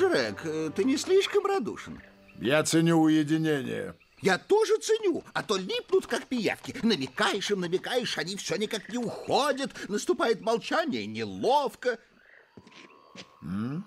Джерек, 0.00 0.40
э, 0.44 0.70
ты 0.74 0.84
не 0.84 0.96
слишком 0.96 1.44
радушен? 1.44 2.00
Я 2.38 2.62
ценю 2.64 2.96
уединение. 3.02 3.94
Я 4.22 4.38
тоже 4.38 4.78
ценю, 4.78 5.22
а 5.34 5.42
то 5.42 5.58
липнут, 5.58 6.06
как 6.06 6.24
пиявки. 6.24 6.74
Намекаешь 6.82 7.50
им, 7.50 7.60
намекаешь, 7.60 8.16
они 8.16 8.36
все 8.36 8.56
никак 8.56 8.88
не 8.88 8.96
уходят. 8.96 9.72
Наступает 9.90 10.40
молчание, 10.40 11.04
неловко. 11.04 11.98
М? 13.42 13.86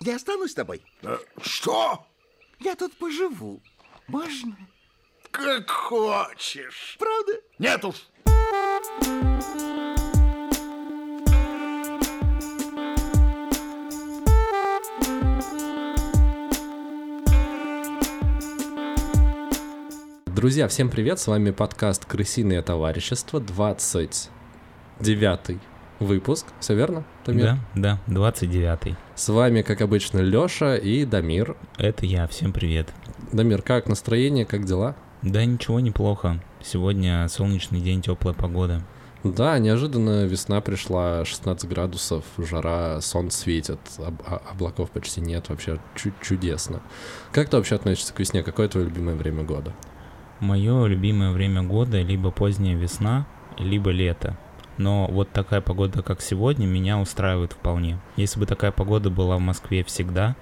Я 0.00 0.16
останусь 0.16 0.50
с 0.50 0.54
тобой. 0.54 0.84
Э, 1.02 1.18
что? 1.40 2.04
Я 2.58 2.74
тут 2.74 2.96
поживу. 2.98 3.62
Можно? 4.08 4.56
Как 5.30 5.70
хочешь. 5.70 6.96
Правда? 6.98 7.40
Нет 7.60 7.84
уж. 7.84 8.08
Друзья, 20.42 20.66
всем 20.66 20.90
привет, 20.90 21.20
с 21.20 21.28
вами 21.28 21.52
подкаст 21.52 22.04
«Крысиное 22.04 22.62
товарищество», 22.62 23.38
29 23.38 25.60
выпуск, 26.00 26.46
все 26.58 26.74
верно, 26.74 27.04
Дамир? 27.24 27.58
Да, 27.76 27.76
да, 27.76 28.00
29 28.08 28.96
С 29.14 29.28
вами, 29.28 29.62
как 29.62 29.82
обычно, 29.82 30.18
Лёша 30.18 30.74
и 30.74 31.04
Дамир. 31.04 31.56
Это 31.78 32.06
я, 32.06 32.26
всем 32.26 32.52
привет. 32.52 32.92
Дамир, 33.32 33.62
как 33.62 33.86
настроение, 33.86 34.44
как 34.44 34.64
дела? 34.64 34.96
Да 35.22 35.44
ничего, 35.44 35.78
неплохо. 35.78 36.42
Сегодня 36.60 37.28
солнечный 37.28 37.80
день, 37.80 38.02
теплая 38.02 38.34
погода. 38.34 38.82
Да, 39.22 39.56
неожиданно 39.60 40.24
весна 40.24 40.60
пришла, 40.60 41.24
16 41.24 41.70
градусов, 41.70 42.24
жара, 42.36 43.00
солнце 43.00 43.38
светит, 43.38 43.78
об, 43.98 44.20
а, 44.26 44.42
облаков 44.50 44.90
почти 44.90 45.20
нет, 45.20 45.50
вообще 45.50 45.78
чу- 45.94 46.10
чудесно. 46.20 46.82
Как 47.30 47.48
ты 47.48 47.58
вообще 47.58 47.76
относишься 47.76 48.12
к 48.12 48.18
весне? 48.18 48.42
Какое 48.42 48.66
твое 48.66 48.88
любимое 48.88 49.14
время 49.14 49.44
года? 49.44 49.72
Мое 50.42 50.86
любимое 50.86 51.30
время 51.30 51.62
года 51.62 52.02
либо 52.02 52.32
поздняя 52.32 52.74
весна, 52.74 53.28
либо 53.58 53.90
лето. 53.90 54.36
Но 54.76 55.06
вот 55.06 55.30
такая 55.30 55.60
погода, 55.60 56.02
как 56.02 56.20
сегодня, 56.20 56.66
меня 56.66 56.98
устраивает 56.98 57.52
вполне. 57.52 58.00
Если 58.16 58.40
бы 58.40 58.46
такая 58.46 58.72
погода 58.72 59.08
была 59.08 59.36
в 59.36 59.40
Москве 59.40 59.84
всегда, 59.84 60.34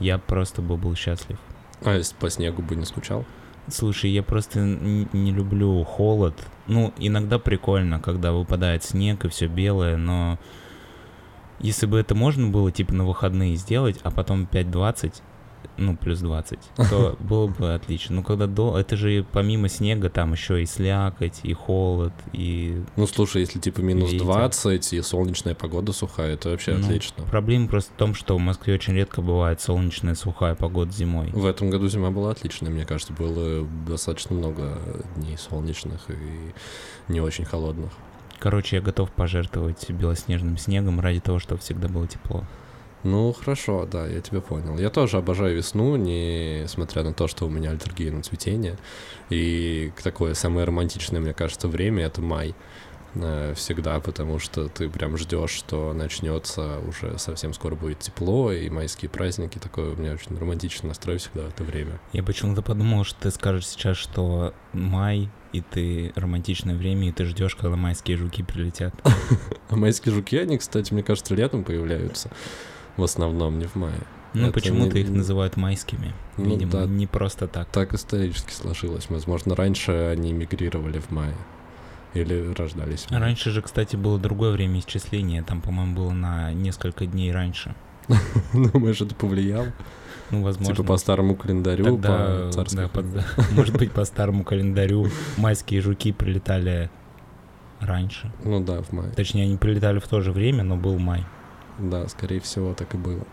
я 0.00 0.18
просто 0.18 0.60
бы 0.60 0.76
был 0.76 0.96
счастлив. 0.96 1.38
А 1.84 1.94
если 1.94 2.16
по 2.16 2.28
снегу 2.30 2.62
бы 2.62 2.74
не 2.74 2.84
скучал? 2.84 3.24
Слушай, 3.68 4.10
я 4.10 4.24
просто 4.24 4.58
не 4.58 5.30
люблю 5.30 5.84
холод. 5.84 6.34
Ну, 6.66 6.92
иногда 6.98 7.38
прикольно, 7.38 8.00
когда 8.00 8.32
выпадает 8.32 8.82
снег 8.82 9.24
и 9.24 9.28
все 9.28 9.46
белое, 9.46 9.96
но 9.96 10.36
если 11.60 11.86
бы 11.86 12.00
это 12.00 12.16
можно 12.16 12.48
было, 12.48 12.72
типа, 12.72 12.92
на 12.92 13.04
выходные 13.04 13.54
сделать, 13.54 14.00
а 14.02 14.10
потом 14.10 14.48
5.20, 14.50 15.22
ну, 15.76 15.96
плюс 15.96 16.20
20, 16.20 16.58
то 16.90 17.16
было 17.20 17.46
бы 17.46 17.74
отлично. 17.74 18.16
Ну, 18.16 18.22
когда 18.22 18.46
до... 18.46 18.78
Это 18.78 18.96
же 18.96 19.24
помимо 19.32 19.68
снега 19.68 20.10
там 20.10 20.32
еще 20.32 20.62
и 20.62 20.66
слякоть, 20.66 21.40
и 21.42 21.52
холод, 21.52 22.12
и... 22.32 22.82
Ну, 22.96 23.06
слушай, 23.06 23.40
если 23.40 23.58
типа 23.58 23.80
минус 23.80 24.12
ветер. 24.12 24.26
20 24.26 24.92
и 24.92 25.02
солнечная 25.02 25.54
погода 25.54 25.92
сухая, 25.92 26.34
это 26.34 26.50
вообще 26.50 26.74
ну, 26.74 26.84
отлично. 26.84 27.24
Проблема 27.24 27.68
просто 27.68 27.92
в 27.92 27.96
том, 27.96 28.14
что 28.14 28.36
в 28.36 28.40
Москве 28.40 28.74
очень 28.74 28.94
редко 28.94 29.22
бывает 29.22 29.60
солнечная 29.60 30.14
сухая 30.14 30.54
погода 30.54 30.92
зимой. 30.92 31.30
В 31.32 31.46
этом 31.46 31.70
году 31.70 31.88
зима 31.88 32.10
была 32.10 32.30
отличная, 32.30 32.70
мне 32.70 32.84
кажется, 32.84 33.12
было 33.12 33.66
достаточно 33.86 34.34
много 34.34 34.78
дней 35.16 35.36
солнечных 35.36 36.10
и 36.10 37.12
не 37.12 37.20
очень 37.20 37.44
холодных. 37.44 37.90
Короче, 38.38 38.76
я 38.76 38.82
готов 38.82 39.10
пожертвовать 39.10 39.90
белоснежным 39.90 40.58
снегом 40.58 41.00
ради 41.00 41.20
того, 41.20 41.38
чтобы 41.38 41.60
всегда 41.60 41.88
было 41.88 42.06
тепло. 42.06 42.44
Ну, 43.04 43.34
хорошо, 43.34 43.86
да, 43.90 44.06
я 44.06 44.20
тебя 44.22 44.40
понял. 44.40 44.78
Я 44.78 44.88
тоже 44.88 45.18
обожаю 45.18 45.56
весну, 45.56 45.96
несмотря 45.96 47.02
на 47.02 47.12
то, 47.12 47.28
что 47.28 47.46
у 47.46 47.50
меня 47.50 47.70
аллергия 47.70 48.10
на 48.10 48.22
цветение. 48.22 48.78
И 49.28 49.92
такое 50.02 50.32
самое 50.32 50.66
романтичное, 50.66 51.20
мне 51.20 51.34
кажется, 51.34 51.68
время— 51.68 52.04
это 52.06 52.22
май 52.22 52.54
э, 53.14 53.52
всегда, 53.56 54.00
потому 54.00 54.38
что 54.38 54.68
ты 54.68 54.88
прям 54.88 55.18
ждешь, 55.18 55.50
что 55.50 55.92
начнется 55.92 56.78
уже 56.88 57.18
совсем 57.18 57.52
скоро 57.52 57.74
будет 57.74 57.98
тепло, 57.98 58.50
и 58.50 58.70
майские 58.70 59.10
праздники, 59.10 59.58
такое 59.58 59.92
у 59.92 59.96
меня 59.96 60.14
очень 60.14 60.36
романтичный 60.38 60.88
настрой 60.88 61.18
всегда 61.18 61.42
в 61.42 61.48
это 61.48 61.62
время. 61.62 62.00
Я 62.14 62.22
почему-то 62.22 62.62
подумал, 62.62 63.04
что 63.04 63.20
ты 63.20 63.30
скажешь 63.30 63.66
сейчас, 63.66 63.98
что 63.98 64.54
май, 64.72 65.28
и 65.52 65.60
ты 65.60 66.10
романтичное 66.16 66.74
время, 66.74 67.10
и 67.10 67.12
ты 67.12 67.26
ждешь, 67.26 67.54
когда 67.54 67.76
майские 67.76 68.16
жуки 68.16 68.42
прилетят. 68.42 68.94
А 69.68 69.76
майские 69.76 70.14
жуки, 70.14 70.36
они, 70.36 70.56
кстати, 70.58 70.92
мне 70.92 71.02
кажется, 71.02 71.34
летом 71.34 71.64
появляются 71.64 72.30
в 72.96 73.02
основном, 73.02 73.58
не 73.58 73.66
в 73.66 73.74
мае. 73.74 74.00
Ну, 74.34 74.52
почему-то 74.52 74.96
не... 74.96 75.02
их 75.02 75.10
называют 75.10 75.56
майскими. 75.56 76.12
Ну, 76.36 76.50
Видимо, 76.50 76.72
да, 76.72 76.86
не 76.86 77.06
просто 77.06 77.46
так. 77.46 77.68
Так 77.68 77.94
исторически 77.94 78.52
сложилось. 78.52 79.08
Возможно, 79.08 79.54
раньше 79.54 79.92
они 79.92 80.32
мигрировали 80.32 80.98
в 80.98 81.10
мае. 81.10 81.34
Или 82.14 82.52
рождались. 82.56 83.06
Раньше 83.10 83.50
же, 83.50 83.62
кстати, 83.62 83.96
было 83.96 84.18
другое 84.18 84.52
время 84.52 84.80
исчисления. 84.80 85.42
Там, 85.42 85.60
по-моему, 85.60 85.96
было 85.96 86.10
на 86.10 86.52
несколько 86.52 87.06
дней 87.06 87.32
раньше. 87.32 87.74
Думаешь, 88.52 89.00
это 89.00 89.14
повлияло? 89.14 89.72
Ну, 90.30 90.42
возможно. 90.42 90.74
Типа 90.74 90.86
по 90.86 90.96
старому 90.96 91.36
календарю, 91.36 91.84
Тогда, 91.84 92.46
по 92.46 92.52
царскому. 92.52 92.88
Да, 92.92 93.24
по, 93.36 93.42
может 93.54 93.76
быть, 93.76 93.92
по 93.92 94.04
старому 94.04 94.44
календарю 94.44 95.08
майские 95.36 95.80
жуки 95.80 96.12
прилетали 96.12 96.90
раньше. 97.80 98.32
Ну 98.44 98.62
да, 98.62 98.82
в 98.82 98.92
мае. 98.92 99.12
Точнее, 99.12 99.44
они 99.44 99.56
прилетали 99.56 99.98
в 99.98 100.08
то 100.08 100.20
же 100.20 100.32
время, 100.32 100.62
но 100.62 100.76
был 100.76 100.98
май. 100.98 101.24
Да, 101.78 102.08
скорее 102.08 102.40
всего, 102.40 102.74
так 102.74 102.94
и 102.94 102.98
было. 102.98 103.24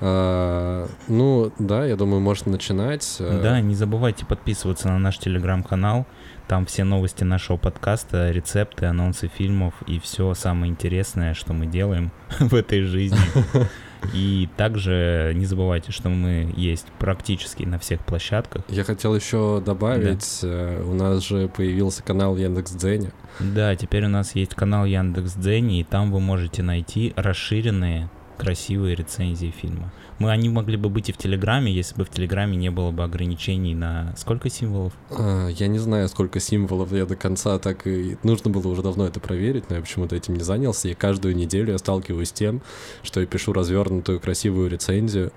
А, 0.00 0.88
ну, 1.08 1.52
да, 1.58 1.86
я 1.86 1.96
думаю, 1.96 2.20
можно 2.20 2.52
начинать. 2.52 3.16
Да, 3.18 3.60
не 3.60 3.74
забывайте 3.74 4.26
подписываться 4.26 4.88
на 4.88 4.98
наш 4.98 5.18
телеграм-канал. 5.18 6.06
Там 6.48 6.66
все 6.66 6.84
новости 6.84 7.24
нашего 7.24 7.56
подкаста, 7.56 8.30
рецепты, 8.30 8.86
анонсы 8.86 9.28
фильмов 9.28 9.74
и 9.86 9.98
все 9.98 10.34
самое 10.34 10.70
интересное, 10.70 11.32
что 11.34 11.52
мы 11.52 11.66
делаем 11.66 12.10
в 12.38 12.54
этой 12.54 12.82
жизни. 12.82 13.18
И 14.12 14.48
также 14.56 15.32
не 15.34 15.46
забывайте, 15.46 15.92
что 15.92 16.08
мы 16.08 16.52
есть 16.56 16.86
практически 16.98 17.64
на 17.64 17.78
всех 17.78 18.04
площадках. 18.04 18.62
Я 18.68 18.84
хотел 18.84 19.14
еще 19.14 19.62
добавить, 19.64 20.38
да. 20.42 20.48
Э, 20.48 20.82
у 20.84 20.94
нас 20.94 21.24
же 21.24 21.48
появился 21.48 22.02
канал 22.02 22.36
Яндекс.Дзене. 22.36 23.12
Да, 23.40 23.74
теперь 23.76 24.04
у 24.04 24.08
нас 24.08 24.34
есть 24.34 24.54
канал 24.54 24.84
Яндекс.Дзене, 24.84 25.80
и 25.80 25.84
там 25.84 26.12
вы 26.12 26.20
можете 26.20 26.62
найти 26.62 27.12
расширенные 27.16 28.10
красивые 28.36 28.94
рецензии 28.94 29.52
фильма. 29.56 29.92
Мы, 30.18 30.30
они 30.30 30.48
могли 30.48 30.76
бы 30.76 30.88
быть 30.88 31.08
и 31.08 31.12
в 31.12 31.16
Телеграме, 31.16 31.72
если 31.72 31.96
бы 31.96 32.04
в 32.04 32.10
Телеграме 32.10 32.56
не 32.56 32.70
было 32.70 32.90
бы 32.90 33.02
ограничений 33.02 33.74
на 33.74 34.14
сколько 34.16 34.48
символов? 34.48 34.92
А, 35.10 35.48
я 35.48 35.66
не 35.66 35.78
знаю, 35.78 36.08
сколько 36.08 36.40
символов 36.40 36.92
я 36.92 37.06
до 37.06 37.16
конца 37.16 37.58
так 37.58 37.86
и... 37.86 38.16
Нужно 38.22 38.50
было 38.50 38.68
уже 38.68 38.82
давно 38.82 39.06
это 39.06 39.20
проверить, 39.20 39.70
но 39.70 39.76
я 39.76 39.82
почему-то 39.82 40.14
этим 40.14 40.34
не 40.34 40.42
занялся. 40.42 40.88
И 40.88 40.94
каждую 40.94 41.34
неделю 41.34 41.72
я 41.72 41.78
сталкиваюсь 41.78 42.28
с 42.28 42.32
тем, 42.32 42.62
что 43.02 43.20
я 43.20 43.26
пишу 43.26 43.52
развернутую 43.52 44.20
красивую 44.20 44.70
рецензию, 44.70 45.32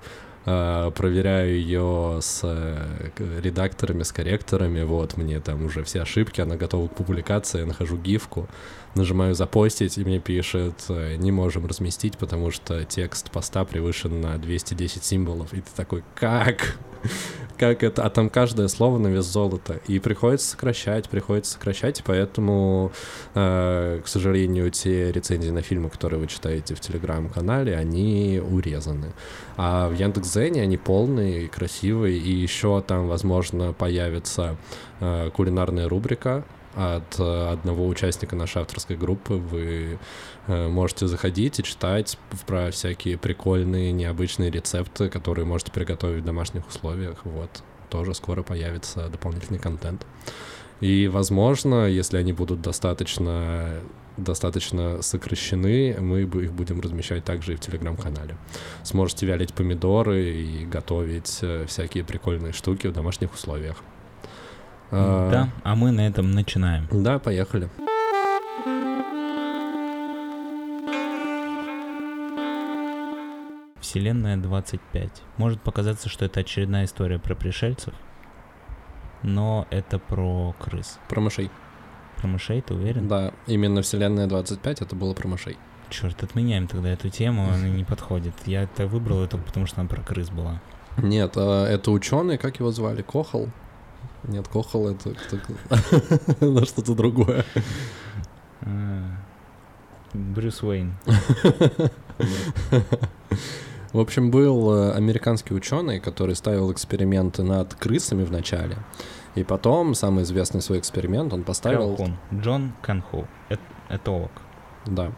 а, 0.50 0.90
проверяю 0.92 1.56
ее 1.56 2.20
с 2.22 2.40
э, 2.42 3.10
редакторами, 3.42 4.02
с 4.02 4.12
корректорами, 4.12 4.82
вот, 4.82 5.18
мне 5.18 5.40
там 5.40 5.66
уже 5.66 5.84
все 5.84 6.00
ошибки, 6.00 6.40
она 6.40 6.56
готова 6.56 6.88
к 6.88 6.94
публикации, 6.94 7.60
я 7.60 7.66
нахожу 7.66 7.98
гифку, 7.98 8.48
нажимаю 8.98 9.34
запостить, 9.34 9.96
и 9.96 10.04
мне 10.04 10.18
пишет, 10.18 10.84
э, 10.88 11.16
не 11.16 11.32
можем 11.32 11.66
разместить, 11.66 12.18
потому 12.18 12.50
что 12.50 12.84
текст 12.84 13.30
поста 13.30 13.64
превышен 13.64 14.20
на 14.20 14.36
210 14.38 15.02
символов, 15.02 15.54
и 15.54 15.60
ты 15.60 15.70
такой, 15.74 16.02
как? 16.14 16.76
как 17.58 17.82
это, 17.82 18.04
а 18.04 18.10
там 18.10 18.30
каждое 18.30 18.68
слово 18.68 18.98
на 18.98 19.08
вес 19.08 19.24
золота, 19.24 19.80
и 19.86 19.98
приходится 19.98 20.50
сокращать, 20.50 21.08
приходится 21.08 21.52
сокращать, 21.52 22.02
поэтому, 22.04 22.92
э, 23.34 24.00
к 24.04 24.08
сожалению, 24.08 24.70
те 24.70 25.12
рецензии 25.12 25.50
на 25.50 25.62
фильмы, 25.62 25.90
которые 25.90 26.20
вы 26.20 26.26
читаете 26.26 26.74
в 26.74 26.80
Телеграм-канале, 26.80 27.76
они 27.76 28.40
урезаны. 28.44 29.12
А 29.56 29.88
в 29.88 29.94
Яндекс.Зене 29.94 30.62
они 30.62 30.76
полные, 30.76 31.48
красивые, 31.48 32.18
и 32.18 32.30
еще 32.30 32.82
там, 32.86 33.08
возможно, 33.08 33.72
появится 33.72 34.56
э, 35.00 35.30
кулинарная 35.34 35.88
рубрика, 35.88 36.44
от 36.74 37.18
э, 37.18 37.48
одного 37.52 37.86
участника 37.86 38.36
нашей 38.36 38.62
авторской 38.62 38.96
группы. 38.96 39.34
Вы 39.34 39.98
э, 40.46 40.68
можете 40.68 41.06
заходить 41.06 41.58
и 41.58 41.62
читать 41.62 42.18
про 42.46 42.70
всякие 42.70 43.18
прикольные, 43.18 43.92
необычные 43.92 44.50
рецепты, 44.50 45.08
которые 45.08 45.44
можете 45.44 45.72
приготовить 45.72 46.22
в 46.22 46.26
домашних 46.26 46.68
условиях. 46.68 47.18
Вот, 47.24 47.62
тоже 47.90 48.14
скоро 48.14 48.42
появится 48.42 49.08
дополнительный 49.08 49.58
контент. 49.58 50.06
И, 50.80 51.08
возможно, 51.08 51.86
если 51.86 52.18
они 52.18 52.32
будут 52.32 52.60
достаточно 52.62 53.80
достаточно 54.18 55.00
сокращены, 55.00 55.96
мы 56.00 56.22
их 56.22 56.52
будем 56.52 56.80
размещать 56.80 57.24
также 57.24 57.52
и 57.52 57.56
в 57.56 57.60
телеграм-канале. 57.60 58.36
Сможете 58.82 59.26
вялить 59.26 59.54
помидоры 59.54 60.32
и 60.32 60.66
готовить 60.66 61.38
э, 61.42 61.66
всякие 61.66 62.04
прикольные 62.04 62.52
штуки 62.52 62.88
в 62.88 62.92
домашних 62.92 63.32
условиях. 63.32 63.76
Да, 64.90 65.48
а 65.62 65.74
мы 65.74 65.90
на 65.90 66.06
этом 66.06 66.30
начинаем. 66.30 66.86
Да, 66.90 67.18
поехали. 67.18 67.68
Вселенная 73.80 74.36
25. 74.36 75.22
Может 75.38 75.62
показаться, 75.62 76.08
что 76.08 76.24
это 76.24 76.40
очередная 76.40 76.84
история 76.84 77.18
про 77.18 77.34
пришельцев, 77.34 77.94
но 79.22 79.66
это 79.70 79.98
про 79.98 80.54
крыс. 80.58 80.98
Про 81.08 81.20
мышей. 81.20 81.50
Про 82.16 82.26
мышей, 82.26 82.60
ты 82.60 82.74
уверен? 82.74 83.08
Да, 83.08 83.32
именно 83.46 83.82
Вселенная 83.82 84.26
25 84.26 84.82
это 84.82 84.96
было 84.96 85.14
про 85.14 85.28
мышей. 85.28 85.56
Черт, 85.90 86.22
отменяем 86.22 86.66
тогда 86.66 86.90
эту 86.90 87.08
тему, 87.08 87.48
она 87.48 87.68
не 87.68 87.84
подходит. 87.84 88.34
Я 88.44 88.64
это 88.64 88.86
выбрал 88.86 89.26
только 89.26 89.46
потому, 89.46 89.66
что 89.66 89.80
она 89.80 89.88
про 89.88 90.02
крыс 90.02 90.28
была. 90.28 90.60
Нет, 90.98 91.32
а, 91.36 91.66
это 91.66 91.90
ученый, 91.90 92.36
как 92.36 92.58
его 92.58 92.70
звали? 92.72 93.02
Кохол? 93.02 93.48
Нет, 94.24 94.48
Кохол 94.48 94.88
это 94.88 95.10
на 96.44 96.64
что-то 96.64 96.94
другое. 96.94 97.44
А, 98.62 99.02
Брюс 100.12 100.62
Уэйн. 100.62 100.94
В 103.92 104.00
общем, 104.00 104.30
был 104.30 104.70
э, 104.74 104.92
американский 104.92 105.54
ученый, 105.54 105.98
который 105.98 106.34
ставил 106.36 106.70
эксперименты 106.70 107.42
над 107.42 107.74
крысами 107.74 108.22
в 108.22 108.30
начале. 108.30 108.76
И 109.34 109.44
потом, 109.44 109.94
самый 109.94 110.24
известный 110.24 110.60
свой 110.60 110.78
эксперимент, 110.78 111.32
он 111.32 111.42
поставил... 111.42 111.96
Калхун. 111.96 112.18
Джон 112.34 112.72
Канху. 112.82 113.26
Эт- 113.48 113.60
Этолог. 113.88 114.30
Да. 114.84 115.12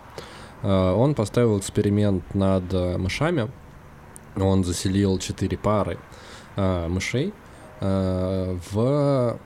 Э, 0.62 0.93
Он 0.93 1.14
поставил 1.17 1.58
эксперимент 1.58 2.32
над 2.35 2.73
э, 2.73 2.97
мышами. 2.97 3.50
Он 4.37 4.62
заселил 4.62 5.19
четыре 5.19 5.58
пары 5.58 5.99
мышей 6.56 7.32
в 7.80 9.38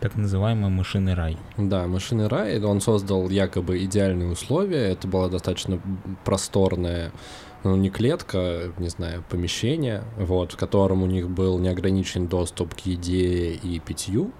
Так 0.00 0.14
называемый 0.14 0.70
мышиный 0.70 1.14
рай. 1.14 1.38
Да, 1.56 1.86
машины 1.86 2.28
рай, 2.28 2.62
он 2.62 2.80
создал 2.80 3.30
якобы 3.30 3.82
идеальные 3.84 4.30
условия, 4.30 4.92
это 4.92 5.08
была 5.08 5.28
достаточно 5.28 5.80
просторная, 6.24 7.12
ну, 7.64 7.76
не 7.76 7.88
клетка, 7.88 8.72
не 8.78 8.88
знаю, 8.88 9.24
помещение, 9.28 10.04
вот, 10.18 10.52
в 10.52 10.56
котором 10.56 11.02
у 11.02 11.06
них 11.06 11.30
был 11.30 11.58
неограниченный 11.58 12.28
доступ 12.28 12.74
к 12.74 12.80
еде 12.80 13.52
и 13.52 13.80
питью, 13.80 14.32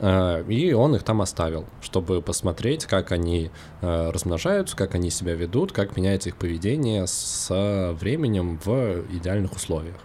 э, 0.00 0.44
и 0.48 0.72
он 0.72 0.96
их 0.96 1.04
там 1.04 1.22
оставил, 1.22 1.66
чтобы 1.80 2.20
посмотреть, 2.20 2.84
как 2.86 3.12
они 3.12 3.50
э, 3.80 4.10
размножаются, 4.10 4.76
как 4.76 4.96
они 4.96 5.10
себя 5.10 5.34
ведут, 5.34 5.70
как 5.70 5.96
меняется 5.96 6.30
их 6.30 6.36
поведение 6.36 7.06
со 7.06 7.96
временем 7.98 8.58
в 8.64 9.04
идеальных 9.12 9.52
условиях. 9.52 9.96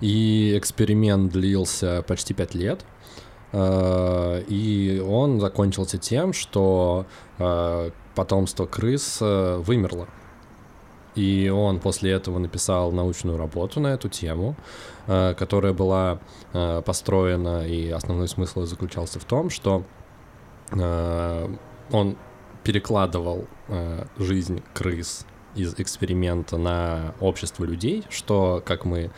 И 0.00 0.56
эксперимент 0.56 1.32
длился 1.32 2.02
почти 2.06 2.34
пять 2.34 2.54
лет, 2.54 2.84
Э, 3.52 4.42
и 4.46 5.02
он 5.06 5.40
закончился 5.40 5.98
тем, 5.98 6.32
что 6.32 7.06
э, 7.38 7.90
потомство 8.14 8.66
крыс 8.66 9.18
э, 9.20 9.56
вымерло. 9.58 10.08
И 11.14 11.48
он 11.48 11.80
после 11.80 12.12
этого 12.12 12.38
написал 12.38 12.92
научную 12.92 13.38
работу 13.38 13.80
на 13.80 13.88
эту 13.88 14.08
тему, 14.08 14.54
которая 15.06 15.72
была 15.72 16.20
построена, 16.52 17.66
и 17.66 17.90
основной 17.90 18.28
смысл 18.28 18.64
заключался 18.66 19.18
в 19.18 19.24
том, 19.24 19.50
что 19.50 19.82
он 20.70 22.16
перекладывал 22.62 23.48
жизнь 24.16 24.62
крыс 24.74 25.26
из 25.56 25.74
эксперимента 25.78 26.56
на 26.56 27.14
общество 27.18 27.64
людей, 27.64 28.04
что, 28.10 28.62
как 28.64 28.84
мы 28.84 29.10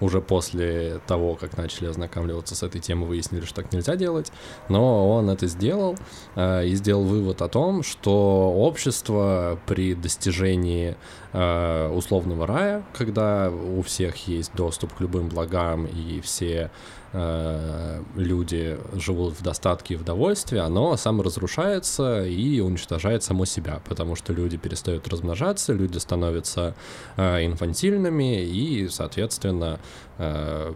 уже 0.00 0.20
после 0.20 1.00
того, 1.06 1.34
как 1.34 1.56
начали 1.56 1.88
ознакомливаться 1.88 2.54
с 2.54 2.62
этой 2.62 2.80
темой, 2.80 3.08
выяснили, 3.08 3.44
что 3.44 3.62
так 3.62 3.72
нельзя 3.72 3.96
делать. 3.96 4.32
Но 4.68 5.10
он 5.10 5.30
это 5.30 5.46
сделал 5.46 5.96
э, 6.34 6.66
и 6.66 6.74
сделал 6.74 7.04
вывод 7.04 7.42
о 7.42 7.48
том, 7.48 7.82
что 7.82 8.52
общество 8.56 9.58
при 9.66 9.94
достижении 9.94 10.96
э, 11.32 11.88
условного 11.88 12.46
рая, 12.46 12.84
когда 12.92 13.50
у 13.50 13.82
всех 13.82 14.28
есть 14.28 14.52
доступ 14.54 14.94
к 14.94 15.00
любым 15.00 15.28
благам 15.28 15.86
и 15.86 16.20
все 16.20 16.70
э, 17.12 18.02
люди 18.16 18.78
живут 18.94 19.34
в 19.38 19.42
достатке 19.42 19.94
и 19.94 19.96
в 19.96 20.04
довольстве, 20.04 20.60
оно 20.60 20.96
саморазрушается 20.96 22.24
и 22.24 22.60
уничтожает 22.60 23.22
само 23.22 23.44
себя, 23.44 23.80
потому 23.88 24.16
что 24.16 24.32
люди 24.32 24.56
перестают 24.56 25.08
размножаться, 25.08 25.72
люди 25.72 25.98
становятся 25.98 26.74
э, 27.16 27.44
инфантильными 27.46 28.42
и, 28.44 28.88
соответственно, 28.88 29.80
э, 30.18 30.74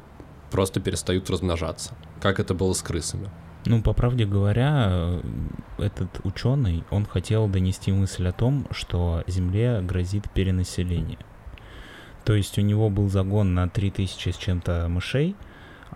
просто 0.51 0.81
перестают 0.81 1.31
размножаться, 1.31 1.95
как 2.21 2.41
это 2.41 2.55
было 2.55 2.73
с 2.73 2.83
крысами. 2.83 3.31
Ну, 3.67 3.83
по 3.83 3.93
правде 3.93 4.25
говоря, 4.25 4.89
э, 4.91 5.21
этот 5.79 6.25
ученый, 6.25 6.83
он 6.91 7.05
хотел 7.05 7.47
донести 7.47 7.93
мысль 7.93 8.27
о 8.27 8.33
том, 8.33 8.67
что 8.71 9.23
Земле 9.27 9.81
грозит 9.83 10.31
перенаселение. 10.33 11.19
То 12.25 12.35
есть 12.35 12.59
у 12.59 12.63
него 12.63 12.89
был 12.89 13.09
загон 13.09 13.55
на 13.55 13.69
3000 13.69 14.31
с 14.31 14.37
чем-то 14.37 14.87
мышей, 14.89 15.37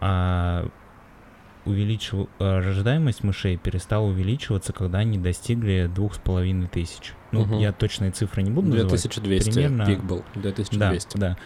а 0.00 0.68
увеличив... 1.64 2.26
а 2.38 2.60
рождаемость 2.60 3.24
мышей 3.24 3.56
перестала 3.56 4.04
увеличиваться, 4.06 4.72
когда 4.72 4.98
они 4.98 5.18
достигли 5.18 5.90
двух 5.92 6.14
с 6.14 6.18
половиной 6.18 6.68
тысяч. 6.68 7.14
Ну, 7.32 7.40
Мгм. 7.46 7.58
я 7.58 7.72
точные 7.72 8.10
цифры 8.10 8.42
не 8.42 8.50
буду 8.50 8.68
называть. 8.68 8.90
2200 8.90 9.50
примерно- 9.50 9.86
пик 9.86 10.02
был, 10.04 10.24
2200. 10.34 11.16
Да, 11.18 11.28
да. 11.30 11.36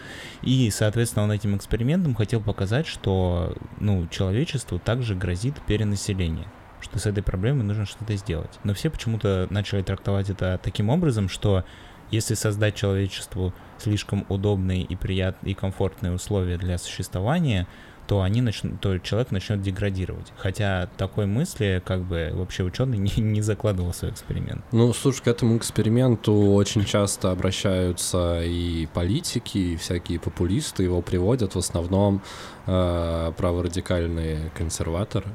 И, 0.41 0.69
соответственно, 0.71 1.23
он 1.23 1.31
этим 1.31 1.55
экспериментом 1.55 2.15
хотел 2.15 2.41
показать, 2.41 2.85
что, 2.85 3.55
ну, 3.79 4.07
человечеству 4.11 4.77
также 4.79 5.15
грозит 5.15 5.55
перенаселение 5.65 6.47
что 6.81 6.97
с 6.97 7.05
этой 7.05 7.21
проблемой 7.21 7.65
нужно 7.65 7.85
что-то 7.85 8.15
сделать. 8.15 8.57
Но 8.63 8.73
все 8.73 8.89
почему-то 8.89 9.47
начали 9.49 9.81
трактовать 9.81 10.29
это 10.29 10.57
таким 10.63 10.89
образом, 10.89 11.27
что 11.27 11.65
если 12.09 12.35
создать 12.35 12.75
человечеству 12.75 13.53
слишком 13.77 14.25
удобные 14.29 14.83
и 14.83 14.95
приятные 14.95 15.51
и 15.51 15.55
комфортные 15.55 16.13
условия 16.13 16.57
для 16.57 16.77
существования, 16.77 17.67
то 18.09 18.23
они 18.23 18.41
начнут, 18.41 18.81
то 18.81 18.97
человек 18.97 19.29
начнет 19.29 19.61
деградировать. 19.61 20.33
Хотя 20.35 20.89
такой 20.97 21.27
мысли, 21.27 21.79
как 21.85 22.01
бы, 22.01 22.31
вообще 22.33 22.63
ученый 22.63 22.97
не, 23.17 23.21
не 23.21 23.41
закладывал 23.41 23.93
свой 23.93 24.09
эксперимент. 24.09 24.65
Ну, 24.71 24.91
слушай, 24.93 25.21
к 25.21 25.27
этому 25.27 25.55
эксперименту 25.57 26.33
очень 26.33 26.85
часто 26.85 27.29
обращаются 27.29 28.41
и 28.43 28.87
политики, 28.87 29.59
и 29.59 29.75
всякие 29.77 30.19
популисты. 30.19 30.81
Его 30.81 31.03
приводят 31.03 31.53
в 31.53 31.59
основном 31.59 32.23
э, 32.65 33.31
праворадикальные 33.37 34.51
консерваторы. 34.57 35.27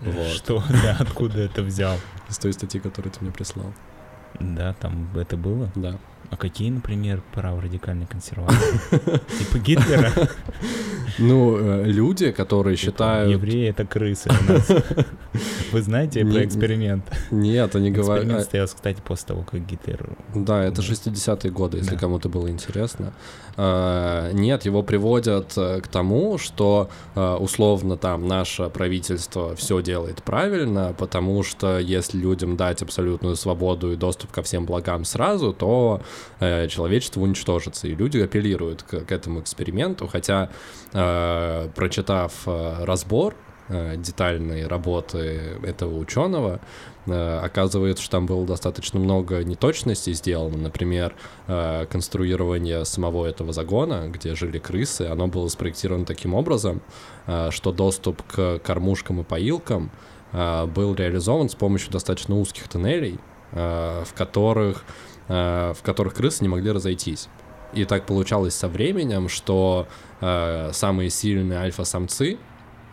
Вот. 0.00 0.28
Что? 0.28 0.62
Да, 0.84 0.98
откуда 1.00 1.40
это 1.40 1.62
взял? 1.62 1.96
Из 2.28 2.38
той 2.38 2.52
статьи, 2.52 2.78
которую 2.78 3.12
ты 3.12 3.18
мне 3.22 3.32
прислал. 3.32 3.72
Да, 4.38 4.72
там 4.74 5.08
это 5.16 5.36
было. 5.36 5.72
Да. 5.74 5.98
А 6.30 6.36
какие, 6.36 6.70
например, 6.70 7.22
праворадикальные 7.34 8.06
консерваторы? 8.06 8.78
Типа 9.38 9.58
Гитлера? 9.58 10.12
Ну, 11.18 11.58
э, 11.58 11.84
люди, 11.86 12.30
которые 12.30 12.76
Типа, 12.76 12.92
считают... 12.92 13.30
Евреи— 13.32 13.68
это 13.70 13.84
крысы. 13.84 14.30
Вы 15.72 15.82
знаете 15.82 16.22
Не- 16.22 16.32
про 16.32 16.44
эксперимент? 16.44 17.04
Нет, 17.30 17.76
они 17.76 17.90
говорят... 17.90 18.18
Эксперимент 18.24 18.40
состоялся, 18.42 18.74
кстати, 18.76 19.00
после 19.04 19.26
того, 19.28 19.42
как 19.42 19.64
Гитлер... 19.66 20.16
Да, 20.34 20.64
это 20.64 20.82
Да. 20.82 20.82
60-е 20.82 21.50
годы, 21.50 21.78
если 21.78 21.92
Да. 21.94 21.96
кому-то 22.00 22.28
было 22.28 22.48
интересно. 22.50 23.12
А, 23.56 24.30
Нет, 24.32 24.64
его 24.64 24.82
приводят 24.82 25.52
э, 25.56 25.80
к 25.80 25.88
тому, 25.88 26.38
что 26.38 26.88
э, 27.14 27.34
условно 27.34 27.96
там 27.96 28.26
наше 28.26 28.68
правительство 28.70 29.54
все 29.56 29.82
делает 29.82 30.22
правильно, 30.22 30.94
потому 30.96 31.42
что 31.42 31.78
если 31.78 32.18
людям 32.18 32.56
дать 32.56 32.82
абсолютную 32.82 33.36
свободу 33.36 33.92
и 33.92 33.96
доступ 33.96 34.30
ко 34.32 34.42
всем 34.42 34.64
благам 34.66 35.04
сразу, 35.04 35.52
то 35.52 36.00
э, 36.40 36.68
человечество 36.68 37.20
уничтожится. 37.20 37.86
И 37.88 37.94
люди 37.94 38.18
апеллируют 38.18 38.82
к, 38.82 39.00
к 39.00 39.12
этому 39.12 39.40
эксперименту, 39.40 40.06
хотя, 40.06 40.48
э, 40.92 41.68
прочитав 41.74 42.32
разбор 42.46 43.34
детальной 43.96 44.66
работы 44.66 45.58
этого 45.62 45.96
ученого, 45.98 46.60
э, 47.06 47.38
оказывается, 47.42 48.02
что 48.02 48.12
там 48.12 48.26
было 48.26 48.46
достаточно 48.46 48.98
много 48.98 49.44
неточностей 49.44 50.12
сделано. 50.12 50.58
Например, 50.58 51.14
э, 51.46 51.86
конструирование 51.90 52.84
самого 52.84 53.26
этого 53.26 53.52
загона, 53.52 54.08
где 54.08 54.34
жили 54.34 54.58
крысы, 54.58 55.02
оно 55.02 55.28
было 55.28 55.48
спроектировано 55.48 56.04
таким 56.04 56.34
образом, 56.34 56.82
э, 57.26 57.50
что 57.50 57.72
доступ 57.72 58.22
к 58.24 58.58
кормушкам 58.58 59.20
и 59.20 59.24
поилкам 59.24 59.90
э, 60.32 60.66
был 60.66 60.94
реализован 60.94 61.48
с 61.48 61.54
помощью 61.54 61.92
достаточно 61.92 62.38
узких 62.38 62.68
тоннелей, 62.68 63.18
э, 63.52 64.04
в 64.04 64.14
которых, 64.14 64.84
э, 65.28 65.74
в 65.76 65.82
которых 65.82 66.14
крысы 66.14 66.42
не 66.42 66.48
могли 66.48 66.72
разойтись. 66.72 67.28
И 67.72 67.84
так 67.84 68.04
получалось 68.04 68.54
со 68.54 68.68
временем, 68.68 69.28
что 69.28 69.86
э, 70.20 70.70
самые 70.72 71.08
сильные 71.10 71.60
альфа-самцы, 71.60 72.38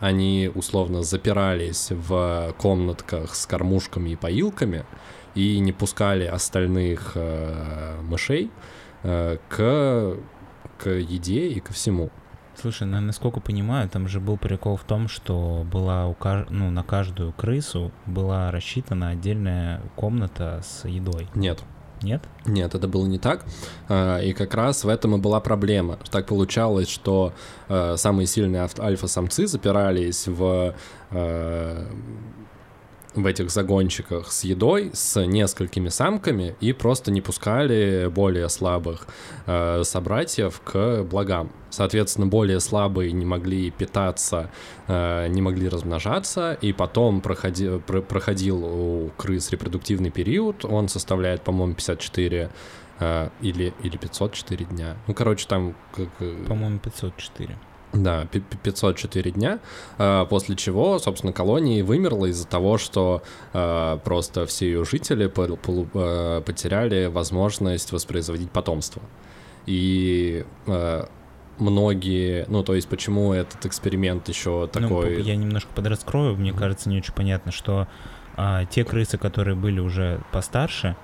они 0.00 0.50
условно 0.54 1.02
запирались 1.02 1.88
в 1.90 2.54
комнатках 2.58 3.34
с 3.34 3.46
кормушками 3.46 4.10
и 4.10 4.16
поилками 4.16 4.84
и 5.34 5.58
не 5.60 5.72
пускали 5.72 6.24
остальных 6.24 7.12
э, 7.14 8.00
мышей 8.02 8.50
э, 9.02 9.38
к, 9.48 10.16
к 10.78 10.88
еде 10.90 11.48
и 11.48 11.60
ко 11.60 11.72
всему. 11.72 12.10
Слушай, 12.60 12.88
на- 12.88 13.00
насколько 13.00 13.38
понимаю, 13.40 13.88
там 13.88 14.08
же 14.08 14.18
был 14.18 14.36
прикол 14.36 14.76
в 14.76 14.82
том, 14.82 15.06
что 15.08 15.64
была 15.70 16.06
у 16.08 16.14
каж- 16.14 16.48
ну, 16.50 16.70
на 16.70 16.82
каждую 16.82 17.32
крысу 17.32 17.92
была 18.06 18.50
рассчитана 18.50 19.10
отдельная 19.10 19.80
комната 19.94 20.60
с 20.64 20.88
едой. 20.88 21.28
Нет. 21.34 21.62
Нет? 22.02 22.22
Нет, 22.46 22.74
это 22.74 22.88
было 22.88 23.06
не 23.06 23.18
так. 23.18 23.44
А, 23.88 24.18
И 24.20 24.32
как 24.32 24.54
раз 24.54 24.84
в 24.84 24.88
этом 24.88 25.16
и 25.16 25.18
была 25.18 25.40
проблема. 25.40 25.98
Так 26.10 26.26
получалось, 26.26 26.88
что 26.88 27.32
э, 27.68 27.96
самые 27.96 28.26
сильные 28.26 28.68
альфа-самцы 28.78 29.46
запирались 29.46 30.26
в 30.28 30.74
э, 31.10 31.86
в 33.22 33.26
этих 33.26 33.50
загончиках 33.50 34.32
с 34.32 34.44
едой, 34.44 34.90
с 34.92 35.20
несколькими 35.24 35.88
самками 35.88 36.56
и 36.60 36.72
просто 36.72 37.10
не 37.10 37.20
пускали 37.20 38.10
более 38.14 38.48
слабых 38.48 39.06
э, 39.46 39.82
собратьев 39.84 40.60
к 40.64 41.02
благам. 41.04 41.50
Соответственно, 41.70 42.26
более 42.26 42.60
слабые 42.60 43.12
не 43.12 43.24
могли 43.26 43.70
питаться, 43.70 44.50
э, 44.86 45.26
не 45.28 45.42
могли 45.42 45.68
размножаться, 45.68 46.54
и 46.60 46.72
потом 46.72 47.20
проходи, 47.20 47.78
про- 47.86 48.00
проходил 48.02 48.64
у 48.64 49.10
крыс 49.16 49.50
репродуктивный 49.50 50.10
период, 50.10 50.64
он 50.64 50.88
составляет, 50.88 51.42
по-моему, 51.42 51.74
54 51.74 52.50
э, 53.00 53.28
или, 53.42 53.72
или 53.82 53.96
504 53.96 54.64
дня. 54.66 54.96
Ну, 55.06 55.14
короче, 55.14 55.46
там 55.48 55.74
как... 55.94 56.08
э, 56.20 56.44
По-моему, 56.48 56.78
504. 56.78 57.56
Да, 57.92 58.26
пи- 58.26 58.40
пи- 58.40 58.58
504 58.62 59.30
дня, 59.30 59.58
э, 59.98 60.26
после 60.28 60.56
чего, 60.56 60.98
собственно, 60.98 61.32
колония 61.32 61.82
вымерла 61.82 62.26
из-за 62.26 62.46
того, 62.46 62.78
что 62.78 63.22
э, 63.52 63.98
просто 64.04 64.46
все 64.46 64.66
ее 64.66 64.84
жители 64.84 65.26
э, 65.26 66.42
потеряли 66.42 67.06
возможность 67.06 67.92
воспроизводить 67.92 68.50
потомство. 68.50 69.02
И 69.66 70.44
многие, 71.58 72.46
ну, 72.48 72.62
то 72.62 72.74
есть 72.74 72.88
почему 72.88 73.32
этот 73.32 73.66
эксперимент 73.66 74.28
еще 74.28 74.50
Ну, 74.50 74.66
такой... 74.68 75.22
я 75.22 75.36
немножко 75.36 75.68
подраскрою, 75.74 76.36
мне 76.36 76.52
кажется, 76.52 76.88
не 76.88 76.98
очень 76.98 77.12
понятно, 77.12 77.52
что 77.52 77.88
а, 78.36 78.64
те 78.66 78.84
крысы, 78.84 79.18
которые 79.18 79.56
были 79.56 79.80
уже 79.80 80.20
постарше, 80.32 80.96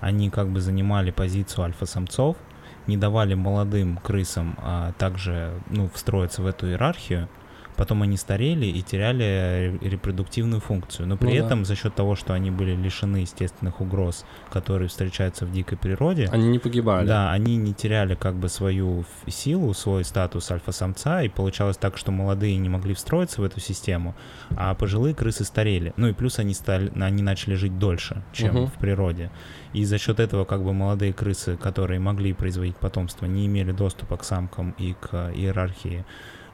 они 0.00 0.30
как 0.30 0.48
бы 0.48 0.60
занимали 0.60 1.10
позицию 1.10 1.64
альфа-самцов, 1.64 2.36
не 2.86 2.96
давали 2.96 3.34
молодым 3.34 3.96
крысам 3.98 4.56
а, 4.58 4.92
также 4.98 5.52
ну, 5.70 5.88
встроиться 5.94 6.42
в 6.42 6.46
эту 6.46 6.66
иерархию, 6.68 7.28
потом 7.74 8.02
они 8.02 8.18
старели 8.18 8.66
и 8.66 8.82
теряли 8.82 9.78
ре- 9.80 9.90
репродуктивную 9.90 10.60
функцию. 10.60 11.08
Но 11.08 11.16
при 11.16 11.28
Ну 11.28 11.32
да. 11.40 11.46
этом 11.46 11.64
за 11.64 11.74
счет 11.74 11.94
того, 11.94 12.16
что 12.16 12.34
они 12.34 12.50
были 12.50 12.76
лишены 12.76 13.18
естественных 13.18 13.80
угроз, 13.80 14.26
которые 14.50 14.88
встречаются 14.88 15.46
в 15.46 15.52
дикой 15.52 15.78
природе, 15.78 16.28
Они 16.30 16.48
не 16.48 16.58
погибали. 16.58 17.06
да, 17.06 17.32
они 17.32 17.56
не 17.56 17.72
теряли 17.72 18.14
как 18.14 18.34
бы 18.34 18.50
свою 18.50 19.04
силу, 19.26 19.72
свой 19.72 20.04
статус 20.04 20.50
альфа-самца, 20.50 21.22
и 21.22 21.28
получалось 21.30 21.78
так, 21.78 21.96
что 21.96 22.12
молодые 22.12 22.58
не 22.58 22.68
могли 22.68 22.92
встроиться 22.92 23.40
в 23.40 23.44
эту 23.44 23.58
систему, 23.58 24.14
а 24.54 24.74
пожилые 24.74 25.14
крысы 25.14 25.44
старели. 25.44 25.94
Ну 25.96 26.08
и 26.08 26.12
плюс 26.12 26.38
они, 26.38 26.52
стали, 26.52 26.92
они 27.00 27.22
начали 27.22 27.54
жить 27.54 27.78
дольше, 27.78 28.22
чем 28.32 28.54
Мгм. 28.54 28.66
в 28.66 28.74
природе. 28.74 29.30
И 29.72 29.84
за 29.84 29.98
счет 29.98 30.20
этого 30.20 30.44
как 30.44 30.62
бы 30.62 30.72
молодые 30.72 31.12
крысы, 31.12 31.56
которые 31.56 31.98
могли 31.98 32.32
производить 32.32 32.76
потомство, 32.76 33.26
не 33.26 33.46
имели 33.46 33.72
доступа 33.72 34.16
к 34.16 34.24
самкам 34.24 34.74
и 34.78 34.94
к 34.94 35.32
иерархии 35.34 36.04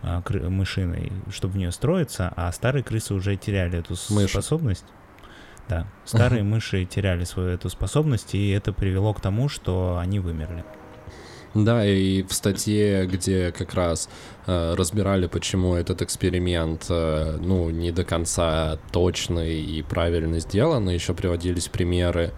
а, 0.03 0.23
мышиной, 0.49 1.13
чтобы 1.31 1.55
в 1.55 1.57
нее 1.57 1.73
строиться, 1.73 2.33
а 2.37 2.53
старые 2.53 2.85
крысы 2.85 3.15
уже 3.15 3.37
теряли 3.37 3.79
эту 3.79 3.95
Мыши. 4.11 4.29
способность. 4.29 4.85
Да, 5.69 5.87
старые 6.07 6.43
мыши 6.45 6.87
теряли 6.87 7.25
свою 7.25 7.51
эту 7.51 7.69
способность, 7.69 8.35
и 8.35 8.51
это 8.51 8.73
привело 8.73 9.13
к 9.13 9.21
тому, 9.21 9.51
что 9.51 9.99
они 10.01 10.19
вымерли. 10.19 10.65
Да, 11.55 11.85
и 11.85 12.23
в 12.23 12.33
статье, 12.33 13.07
где 13.07 13.53
как 13.53 13.75
раз 13.75 14.09
э, 14.47 14.75
разбирали, 14.75 15.27
почему 15.27 15.75
этот 15.75 16.03
эксперимент, 16.03 16.87
э, 16.91 17.39
ну, 17.41 17.71
не 17.71 17.91
до 17.91 18.05
конца 18.05 18.79
точный 18.93 19.61
и 19.61 19.83
правильно 19.83 20.41
сделан, 20.41 20.89
еще 20.89 21.15
приводились 21.15 21.69
примеры, 21.69 22.33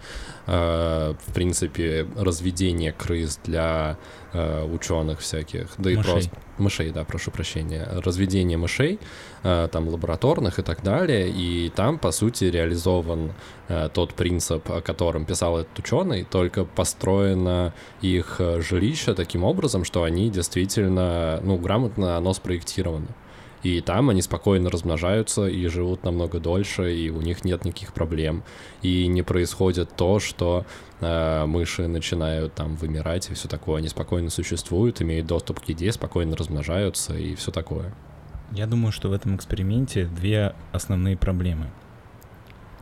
э, 0.47 1.13
в 1.27 1.33
принципе, 1.33 2.07
разведения 2.15 2.91
крыс 2.91 3.39
для 3.43 3.97
э, 4.33 4.63
ученых 4.63 5.19
всяких, 5.19 5.67
да 5.77 5.91
и 5.91 5.95
Мышей. 5.95 6.11
просто 6.11 6.31
мышей, 6.57 6.91
да, 6.91 7.03
прошу 7.03 7.31
прощения, 7.31 7.87
разведение 7.91 8.57
мышей, 8.57 8.99
э, 9.43 9.67
там 9.71 9.87
лабораторных 9.87 10.59
и 10.59 10.61
так 10.61 10.83
далее, 10.83 11.29
и 11.29 11.69
там, 11.69 11.97
по 11.97 12.11
сути, 12.11 12.45
реализован 12.45 13.31
э, 13.67 13.89
тот 13.93 14.13
принцип, 14.13 14.69
о 14.71 14.81
котором 14.81 15.25
писал 15.25 15.59
этот 15.59 15.77
ученый, 15.79 16.23
только 16.23 16.65
построено 16.65 17.73
их 18.01 18.39
жилище 18.59 19.13
таким 19.13 19.43
образом, 19.43 19.83
что 19.83 20.03
они 20.03 20.29
действительно, 20.29 21.39
ну, 21.43 21.57
грамотно 21.57 22.17
оно 22.17 22.33
спроектировано. 22.33 23.07
И 23.63 23.81
там 23.81 24.09
они 24.09 24.21
спокойно 24.21 24.69
размножаются 24.69 25.47
и 25.47 25.67
живут 25.67 26.03
намного 26.03 26.39
дольше, 26.39 26.95
и 26.95 27.09
у 27.09 27.21
них 27.21 27.43
нет 27.43 27.63
никаких 27.63 27.93
проблем. 27.93 28.43
И 28.81 29.07
не 29.07 29.21
происходит 29.21 29.95
то, 29.95 30.19
что 30.19 30.65
э, 30.99 31.45
мыши 31.45 31.87
начинают 31.87 32.55
там 32.55 32.75
вымирать 32.75 33.29
и 33.29 33.33
все 33.33 33.47
такое. 33.47 33.77
Они 33.77 33.87
спокойно 33.87 34.29
существуют, 34.29 35.01
имеют 35.01 35.27
доступ 35.27 35.59
к 35.59 35.65
еде, 35.65 35.91
спокойно 35.91 36.35
размножаются 36.35 37.15
и 37.15 37.35
все 37.35 37.51
такое. 37.51 37.93
Я 38.51 38.67
думаю, 38.67 38.91
что 38.91 39.09
в 39.09 39.13
этом 39.13 39.35
эксперименте 39.35 40.05
две 40.05 40.55
основные 40.73 41.15
проблемы. 41.15 41.67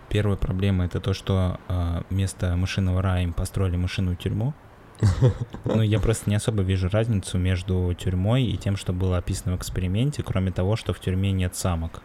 Первая 0.09 0.37
проблема 0.37 0.85
это 0.85 0.99
то, 0.99 1.13
что 1.13 1.59
а, 1.67 2.01
вместо 2.09 2.55
мышиного 2.55 3.01
рая 3.03 3.23
им 3.23 3.33
построили 3.33 3.75
мышиную 3.75 4.15
тюрьму. 4.15 4.55
Ну, 5.65 5.81
я 5.81 5.99
просто 5.99 6.29
не 6.29 6.35
особо 6.35 6.63
вижу 6.63 6.89
разницу 6.89 7.37
между 7.37 7.93
тюрьмой 7.97 8.43
и 8.43 8.57
тем, 8.57 8.75
что 8.77 8.93
было 8.93 9.17
описано 9.17 9.53
в 9.55 9.57
эксперименте, 9.59 10.23
кроме 10.23 10.51
того, 10.51 10.75
что 10.75 10.93
в 10.93 10.99
тюрьме 10.99 11.31
нет 11.31 11.55
самок. 11.55 12.01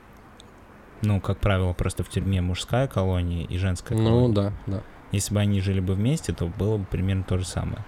Ну, 1.02 1.20
как 1.20 1.38
правило, 1.38 1.72
просто 1.72 2.02
в 2.04 2.08
тюрьме 2.08 2.40
мужская 2.40 2.86
колония 2.86 3.44
и 3.46 3.58
женская 3.58 3.94
Ну 3.96 4.04
колония. 4.04 4.34
да, 4.34 4.52
да. 4.66 4.82
Если 5.12 5.34
бы 5.34 5.40
они 5.40 5.60
жили 5.60 5.80
бы 5.80 5.94
вместе, 5.94 6.32
то 6.32 6.46
было 6.46 6.78
бы 6.78 6.84
примерно 6.84 7.24
то 7.24 7.38
же 7.38 7.44
самое. 7.46 7.84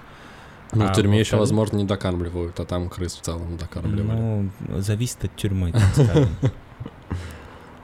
Ну, 0.73 0.85
А 0.85 0.89
в 0.93 0.97
тюрьме 0.97 1.21
еще, 1.21 1.37
во-вторых- 1.37 1.41
возможно, 1.41 1.77
не 1.77 1.85
докармливают, 1.85 2.59
а 2.61 2.65
там 2.65 2.89
крыс 2.91 3.15
в 3.17 3.21
целом 3.21 3.57
докармливали. 3.57 4.19
Ну, 4.19 4.51
зависит 4.81 5.25
от 5.25 5.37
тюрьмы, 5.37 5.73
так 5.73 5.83
скажем. 5.95 6.29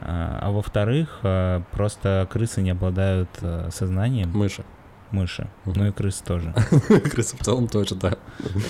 А 0.05 0.39
а 0.43 0.51
во-вторых, 0.51 1.21
а, 1.23 1.63
просто 1.71 2.27
крысы 2.31 2.61
не 2.61 2.71
обладают 2.71 3.29
а, 3.41 3.69
сознанием, 3.71 4.31
Мыши. 4.31 4.65
Мыши, 5.13 5.49
ну 5.65 5.87
и 5.87 5.93
крысы 5.93 6.25
тоже. 6.25 6.55
Крысы 7.11 7.37
в 7.37 7.41
целом 7.41 7.69
тоже, 7.69 7.95
да. 7.95 8.17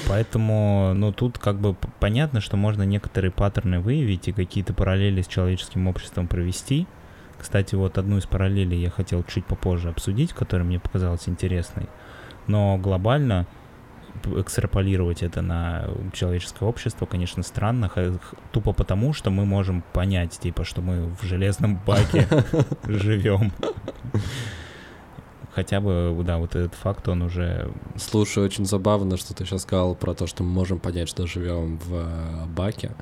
Поэтому, 0.08 0.92
ну, 0.94 1.12
тут 1.12 1.38
как 1.38 1.56
бы 1.56 1.74
понятно, 2.00 2.40
что 2.40 2.56
можно 2.56 2.82
некоторые 2.82 3.30
паттерны 3.30 3.80
выявить 3.80 4.28
и 4.28 4.32
какие-то 4.32 4.74
параллели 4.74 5.22
с 5.22 5.26
человеческим 5.26 5.88
обществом 5.88 6.28
провести. 6.28 6.86
Кстати, 7.38 7.74
вот 7.74 7.98
одну 7.98 8.18
из 8.18 8.26
параллелей 8.26 8.80
я 8.80 8.90
хотел 8.90 9.24
чуть 9.24 9.44
попозже 9.44 9.88
обсудить, 9.88 10.32
которая 10.32 10.66
мне 10.66 10.78
показалась 10.78 11.28
интересной. 11.28 11.88
Но 12.46 12.78
глобально 12.78 13.46
экстраполировать 14.36 15.22
это 15.22 15.42
на 15.42 15.88
человеческое 16.12 16.66
общество, 16.66 17.06
конечно, 17.06 17.42
странно, 17.42 17.90
тупо 18.52 18.72
потому, 18.72 19.12
что 19.12 19.30
мы 19.30 19.44
можем 19.44 19.82
понять, 19.92 20.38
типа, 20.38 20.64
что 20.64 20.80
мы 20.80 21.14
в 21.20 21.24
железном 21.24 21.80
баке 21.84 22.26
живем. 22.86 23.52
Хотя 25.54 25.80
бы, 25.80 26.18
да, 26.24 26.38
вот 26.38 26.54
этот 26.54 26.74
факт, 26.74 27.08
он 27.08 27.22
уже 27.22 27.70
Слушай, 27.98 28.42
очень 28.44 28.64
забавно, 28.64 29.18
что 29.18 29.34
ты 29.34 29.44
сейчас 29.44 29.62
сказал 29.62 29.94
про 29.94 30.14
то, 30.14 30.26
что 30.26 30.42
мы 30.42 30.50
можем 30.50 30.78
понять, 30.78 31.08
что 31.08 31.26
живем 31.26 31.78
в 31.78 31.94
э, 31.94 32.46
баке 32.46 32.92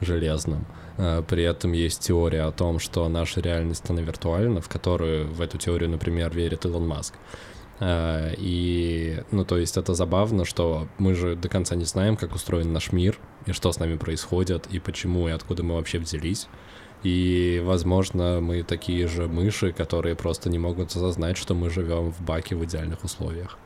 железном. 0.00 0.66
Э, 0.98 1.22
При 1.26 1.44
этом 1.44 1.72
есть 1.72 2.00
теория 2.00 2.42
о 2.42 2.52
том, 2.52 2.80
что 2.80 3.08
наша 3.08 3.40
реальность, 3.40 3.88
она 3.88 4.02
виртуальна, 4.02 4.60
в 4.60 4.68
которую, 4.68 5.28
в 5.28 5.40
эту 5.40 5.56
теорию, 5.58 5.88
например, 5.88 6.34
верит 6.34 6.64
Илон 6.64 6.88
Маск. 6.88 7.14
Э, 7.78 8.34
И, 8.36 9.22
ну, 9.30 9.44
то 9.44 9.56
есть 9.56 9.76
это 9.76 9.94
забавно, 9.94 10.44
что 10.44 10.88
мы 10.98 11.14
же 11.14 11.36
до 11.36 11.48
конца 11.48 11.76
не 11.76 11.84
знаем, 11.84 12.16
как 12.16 12.34
устроен 12.34 12.72
наш 12.72 12.90
мир, 12.90 13.18
и 13.46 13.52
что 13.52 13.70
с 13.70 13.78
нами 13.78 13.96
происходит, 13.96 14.66
и 14.66 14.80
почему, 14.80 15.28
и 15.28 15.32
откуда 15.32 15.62
мы 15.62 15.76
вообще 15.76 15.98
взялись. 16.00 16.48
И, 17.02 17.62
возможно, 17.64 18.40
мы 18.42 18.62
такие 18.62 19.08
же 19.08 19.26
мыши, 19.26 19.72
которые 19.72 20.14
просто 20.14 20.50
не 20.50 20.58
могут 20.58 20.90
осознать, 20.90 21.36
что 21.38 21.54
мы 21.54 21.70
живем 21.70 22.12
в 22.12 22.20
баке 22.20 22.54
в 22.56 22.64
идеальных 22.64 23.04
условиях. 23.04 23.58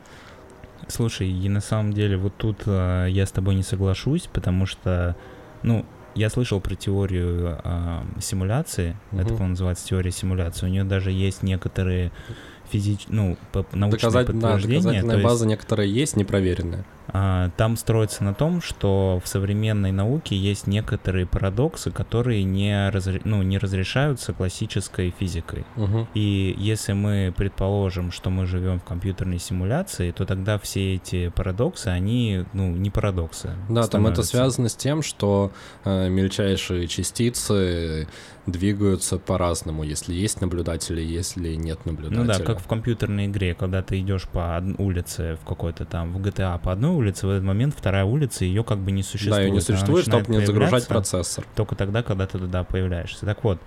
Слушай, 0.87 1.29
и 1.29 1.49
на 1.49 1.61
самом 1.61 1.93
деле 1.93 2.15
вот 2.17 2.33
тут 2.37 2.57
а, 2.65 3.07
я 3.07 3.25
с 3.25 3.31
тобой 3.31 3.55
не 3.55 3.63
соглашусь, 3.63 4.29
потому 4.31 4.65
что, 4.65 5.15
ну, 5.63 5.85
я 6.13 6.29
слышал 6.29 6.61
про 6.61 6.75
теорию 6.75 7.59
а, 7.63 8.05
симуляции, 8.21 8.95
это, 9.11 9.21
Мгм. 9.23 9.27
по-моему, 9.29 9.49
называется 9.49 9.85
теория 9.87 10.11
симуляции. 10.11 10.65
У 10.65 10.69
нее 10.69 10.83
даже 10.85 11.11
есть 11.11 11.43
некоторые 11.43 12.11
физич... 12.71 13.05
ну, 13.09 13.37
научные 13.73 13.91
Доказать, 13.91 14.27
да, 14.27 14.33
подтверждения. 14.33 14.77
доказательная 14.81 15.09
то 15.15 15.17
есть, 15.17 15.23
база 15.25 15.45
некоторая 15.47 15.87
есть, 15.87 16.15
непроверенная. 16.15 16.85
А, 17.07 17.49
там 17.57 17.77
строится 17.77 18.23
на 18.23 18.33
том, 18.33 18.61
что 18.61 19.21
в 19.23 19.27
современной 19.27 19.91
науке 19.91 20.35
есть 20.35 20.67
некоторые 20.67 21.25
парадоксы, 21.25 21.91
которые 21.91 22.43
не, 22.43 22.71
разре- 22.89 23.21
ну, 23.23 23.41
не 23.43 23.57
разрешаются 23.57 24.33
классической 24.33 25.13
физикой. 25.17 25.65
Мгм. 25.75 26.07
И 26.13 26.55
если 26.57 26.93
мы 26.93 27.33
предположим, 27.35 28.11
что 28.11 28.29
мы 28.29 28.45
живем 28.45 28.79
в 28.79 28.83
компьютерной 28.83 29.39
симуляции, 29.39 30.11
то 30.11 30.25
тогда 30.25 30.57
все 30.57 30.95
эти 30.95 31.29
парадоксы, 31.29 31.87
они, 31.87 32.45
ну, 32.53 32.71
не 32.71 32.89
парадоксы. 32.89 33.51
Да, 33.69 33.87
там 33.87 34.07
это 34.07 34.23
становятся. 34.23 34.23
связано 34.23 34.69
с 34.69 34.75
тем, 34.75 35.01
что 35.01 35.51
э, 35.83 36.09
мельчайшие 36.09 36.87
частицы 36.87 38.07
двигаются 38.45 39.17
по-разному, 39.17 39.83
если 39.83 40.13
есть 40.13 40.39
наблюдатели, 40.41 41.01
если 41.01 41.55
нет 41.55 41.79
Ну 41.85 41.93
наблюдателя. 41.93 42.25
да, 42.39 42.43
как 42.43 42.59
в 42.59 42.67
компьютерной 42.67 43.25
игре, 43.25 43.55
когда 43.55 43.81
ты 43.81 43.99
идешь 43.99 44.27
по 44.27 44.63
улице 44.77 45.37
в 45.41 45.45
какой-то 45.47 45.85
там, 45.85 46.13
в 46.13 46.19
GTA 46.21 46.59
по 46.59 46.71
одной 46.71 46.94
улице, 46.95 47.27
в 47.27 47.29
этот 47.29 47.43
момент 47.43 47.75
вторая 47.77 48.05
улица, 48.05 48.45
ее 48.45 48.63
как 48.63 48.79
бы 48.79 48.91
не 48.91 49.03
существует. 49.03 49.37
Да, 49.37 49.43
ее 49.43 49.51
не 49.51 49.61
существует, 49.61 50.05
чтобы 50.05 50.31
не 50.31 50.45
загружать 50.45 50.87
процессор. 50.87 51.45
Только 51.55 51.75
тогда, 51.75 52.03
когда 52.03 52.25
ты 52.25 52.39
туда 52.39 52.63
появляешься. 52.63 53.25
Так 53.25 53.43
вот, 53.43 53.59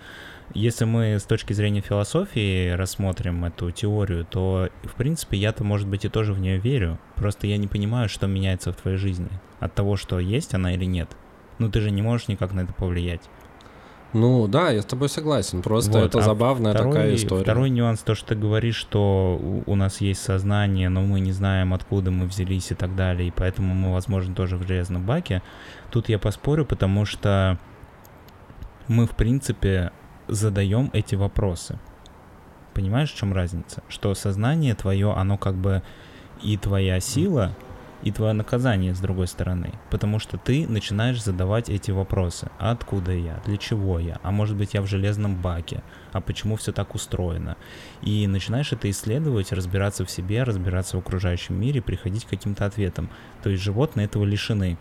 если 0.54 0.85
мы 0.87 1.18
с 1.18 1.25
точки 1.25 1.52
зрения 1.52 1.80
философии 1.80 2.70
рассмотрим 2.70 3.44
эту 3.44 3.70
теорию, 3.70 4.25
то, 4.25 4.70
в 4.85 4.94
принципе, 4.94 5.37
я-то, 5.37 5.62
может 5.62 5.87
быть, 5.87 6.04
и 6.04 6.08
тоже 6.08 6.32
в 6.32 6.40
нее 6.40 6.58
верю. 6.58 6.99
Просто 7.16 7.47
я 7.47 7.58
не 7.58 7.66
понимаю, 7.66 8.08
что 8.08 8.26
меняется 8.26 8.73
в 8.73 8.76
твоей 8.76 8.97
жизни. 8.97 9.28
От 9.61 9.75
того, 9.75 9.97
что 9.97 10.18
есть 10.18 10.54
она 10.54 10.73
или 10.75 10.85
нет. 10.85 11.11
Ну, 11.58 11.70
ты 11.70 11.80
же 11.80 11.90
не 11.90 12.02
можешь 12.02 12.28
никак 12.28 12.52
на 12.52 12.61
это 12.61 12.73
повлиять. 12.73 13.23
Ну 14.15 14.49
да, 14.49 14.71
я 14.71 14.81
с 14.81 14.87
тобой 14.87 15.09
согласен. 15.09 15.61
Просто 15.62 15.93
Вот, 15.93 16.05
это 16.07 16.19
а 16.19 16.23
забавная 16.23 16.73
такая 16.73 16.91
Второй, 16.93 17.15
история. 17.17 17.43
второй 17.43 17.71
нюанс, 17.71 18.00
то, 18.00 18.15
что 18.15 18.29
ты 18.29 18.35
говоришь, 18.37 18.77
что 18.77 19.38
у, 19.41 19.71
у 19.71 19.75
нас 19.75 20.00
есть 20.00 20.23
сознание, 20.23 20.88
но 20.88 21.03
мы 21.03 21.21
не 21.21 21.33
знаем, 21.33 21.75
откуда 21.75 22.11
мы 22.11 22.27
взялись 22.27 22.71
и 22.71 22.75
так 22.75 22.97
далее, 22.97 23.29
и 23.29 23.31
поэтому 23.31 23.75
мы, 23.75 23.93
возможно, 23.93 24.35
тоже 24.35 24.57
в 24.57 24.67
железном 24.67 25.05
баке. 25.05 25.43
Тут 25.91 26.09
я 26.09 26.19
поспорю, 26.19 26.65
потому 26.65 27.05
что 27.05 27.59
мы, 28.87 29.07
в 29.07 29.11
принципе, 29.11 29.93
задаем 30.27 30.88
эти 30.95 31.15
вопросы. 31.15 31.79
Понимаешь, 32.73 33.12
в 33.12 33.17
чем 33.17 33.35
разница? 33.35 33.83
Что 33.88 34.15
сознание 34.15 34.75
твое, 34.75 35.12
оно 35.12 35.37
как 35.37 35.55
бы 35.55 35.83
и 36.43 36.57
твоя 36.57 37.00
сила, 37.00 37.55
и 38.02 38.12
твое 38.12 38.33
наказание 38.33 38.95
с 38.95 39.00
другой 39.00 39.26
стороны. 39.26 39.73
Потому 39.90 40.19
что 40.19 40.38
ты 40.38 40.67
начинаешь 40.69 41.23
задавать 41.23 41.69
эти 41.69 41.90
вопросы. 41.90 42.49
А 42.59 42.71
откуда 42.71 43.12
я? 43.12 43.40
Для 43.45 43.57
чего 43.57 43.99
я? 43.99 44.19
А 44.23 44.31
может 44.31 44.57
быть 44.57 44.75
я 44.75 44.83
в 44.83 44.87
железном 44.87 45.35
баке? 45.35 45.83
А 46.12 46.21
почему 46.21 46.57
все 46.57 46.73
так 46.73 46.95
устроено? 46.95 47.57
И 48.02 48.26
начинаешь 48.26 48.73
это 48.73 48.88
исследовать, 48.90 49.52
разбираться 49.52 50.05
в 50.05 50.11
себе, 50.11 50.45
разбираться 50.45 50.97
в 50.97 51.00
окружающем 51.00 51.61
мире, 51.61 51.83
приходить 51.83 52.25
к 52.25 52.31
каким-то 52.31 52.67
ответам. 52.67 53.11
То 53.43 53.50
есть 53.50 53.62
животные 53.62 54.07
этого 54.07 54.25
лишены. 54.25 54.78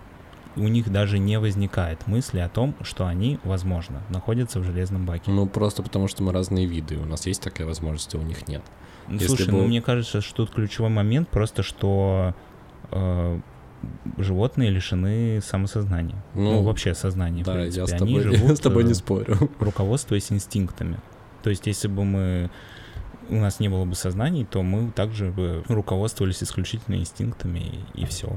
У 0.55 0.67
них 0.67 0.91
даже 0.91 1.19
не 1.19 1.38
возникает 1.38 2.07
мысли 2.07 2.39
о 2.39 2.50
том, 2.50 2.75
что 2.81 3.05
они, 3.05 3.39
возможно, 3.43 4.01
находятся 4.09 4.59
в 4.59 4.63
железном 4.63 5.05
баке. 5.05 5.29
Ну 5.29 5.45
просто 5.47 5.83
потому, 5.83 6.07
что 6.07 6.24
мы 6.24 6.33
разные 6.33 6.65
виды, 6.65 6.97
у 6.97 7.05
нас 7.05 7.27
есть 7.27 7.43
такая 7.43 7.67
возможность, 7.67 8.15
а 8.15 8.17
у 8.17 8.24
них 8.24 8.47
нет. 8.47 8.63
Ну, 9.07 9.13
Если 9.13 9.27
Слушай, 9.27 9.45
бы- 9.51 9.51
ну 9.59 9.67
мне 9.67 9.81
кажется, 9.83 10.19
что 10.19 10.45
тут 10.45 10.55
ключевой 10.55 10.89
момент 10.89 11.29
просто, 11.29 11.62
что 11.62 12.33
животные 14.17 14.70
лишены 14.70 15.39
самосознания. 15.41 16.24
Ну, 16.34 16.53
Ну, 16.53 16.63
вообще 16.63 16.94
сознания, 16.94 17.44
в 17.44 17.46
Да, 17.46 17.63
я 17.63 17.86
с 17.86 17.94
Они 17.94 18.20
тобой, 18.20 18.22
живут, 18.38 18.58
с 18.58 18.60
тобой 18.60 18.84
э, 18.84 18.88
не 18.88 18.94
спорю. 18.94 19.38
руководствуясь 19.60 20.32
инстинктами. 20.32 21.00
То 21.44 21.50
есть, 21.50 21.67
если 21.67 21.88
бы 21.88 22.03
мы 22.03 22.50
у 23.29 23.36
нас 23.36 23.60
не 23.60 23.70
было 23.70 23.86
бы 23.86 23.96
сознаний, 23.96 24.46
то 24.46 24.63
мы 24.63 24.91
также 24.91 25.32
бы 25.32 25.63
руководствовались 25.67 26.41
исключительно 26.41 26.96
инстинктами 26.96 27.86
и, 27.94 28.06
все. 28.06 28.29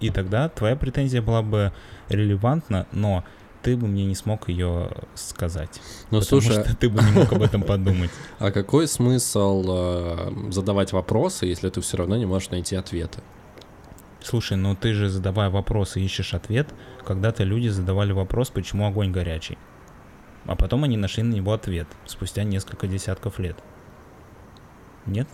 И 0.00 0.10
тогда 0.10 0.48
твоя 0.48 0.76
претензия 0.76 1.22
была 1.22 1.42
бы 1.42 1.72
релевантна, 2.08 2.86
но 2.92 3.24
ты 3.62 3.76
бы 3.76 3.86
мне 3.86 4.04
не 4.04 4.14
смог 4.14 4.48
ее 4.48 4.90
сказать. 5.14 5.80
Ну 6.10 6.20
потому 6.20 6.40
слушай, 6.40 6.62
что 6.62 6.76
ты 6.76 6.88
бы 6.88 7.02
не 7.02 7.10
мог 7.12 7.32
об 7.32 7.42
этом 7.42 7.62
подумать. 7.62 8.10
а 8.38 8.50
какой 8.50 8.86
смысл 8.86 9.64
э, 9.68 10.50
задавать 10.50 10.92
вопросы, 10.92 11.46
если 11.46 11.68
ты 11.68 11.80
все 11.80 11.96
равно 11.96 12.16
не 12.16 12.26
можешь 12.26 12.50
найти 12.50 12.76
ответы? 12.76 13.20
Слушай, 14.20 14.56
ну 14.56 14.74
ты 14.74 14.92
же 14.92 15.08
задавая 15.08 15.50
вопросы 15.50 16.00
ищешь 16.00 16.34
ответ. 16.34 16.74
Когда-то 17.04 17.44
люди 17.44 17.68
задавали 17.68 18.12
вопрос, 18.12 18.50
почему 18.50 18.86
огонь 18.86 19.12
горячий. 19.12 19.58
А 20.46 20.56
потом 20.56 20.84
они 20.84 20.96
нашли 20.96 21.22
на 21.22 21.34
него 21.34 21.52
ответ 21.52 21.86
спустя 22.06 22.42
несколько 22.42 22.86
десятков 22.86 23.38
лет. 23.38 23.56
Нет? 25.06 25.28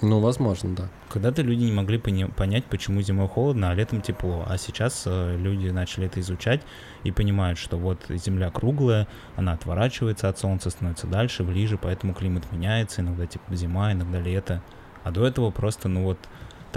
Ну, 0.00 0.20
возможно, 0.20 0.76
да. 0.76 0.88
Когда-то 1.08 1.42
люди 1.42 1.64
не 1.64 1.72
могли 1.72 1.98
понять, 1.98 2.64
почему 2.66 3.02
зимой 3.02 3.26
холодно, 3.26 3.70
а 3.70 3.74
летом 3.74 4.00
тепло. 4.00 4.44
А 4.48 4.56
сейчас 4.56 5.02
э, 5.06 5.36
люди 5.36 5.70
начали 5.70 6.06
это 6.06 6.20
изучать 6.20 6.62
и 7.02 7.10
понимают, 7.10 7.58
что 7.58 7.76
вот 7.76 8.04
Земля 8.08 8.50
круглая, 8.50 9.08
она 9.34 9.52
отворачивается 9.52 10.28
от 10.28 10.38
Солнца, 10.38 10.70
становится 10.70 11.08
дальше, 11.08 11.42
ближе, 11.42 11.78
поэтому 11.78 12.14
климат 12.14 12.50
меняется, 12.52 13.00
иногда 13.00 13.26
типа 13.26 13.56
зима, 13.56 13.92
иногда 13.92 14.20
лето. 14.20 14.62
А 15.02 15.10
до 15.10 15.26
этого 15.26 15.50
просто, 15.50 15.88
ну 15.88 16.04
вот, 16.04 16.18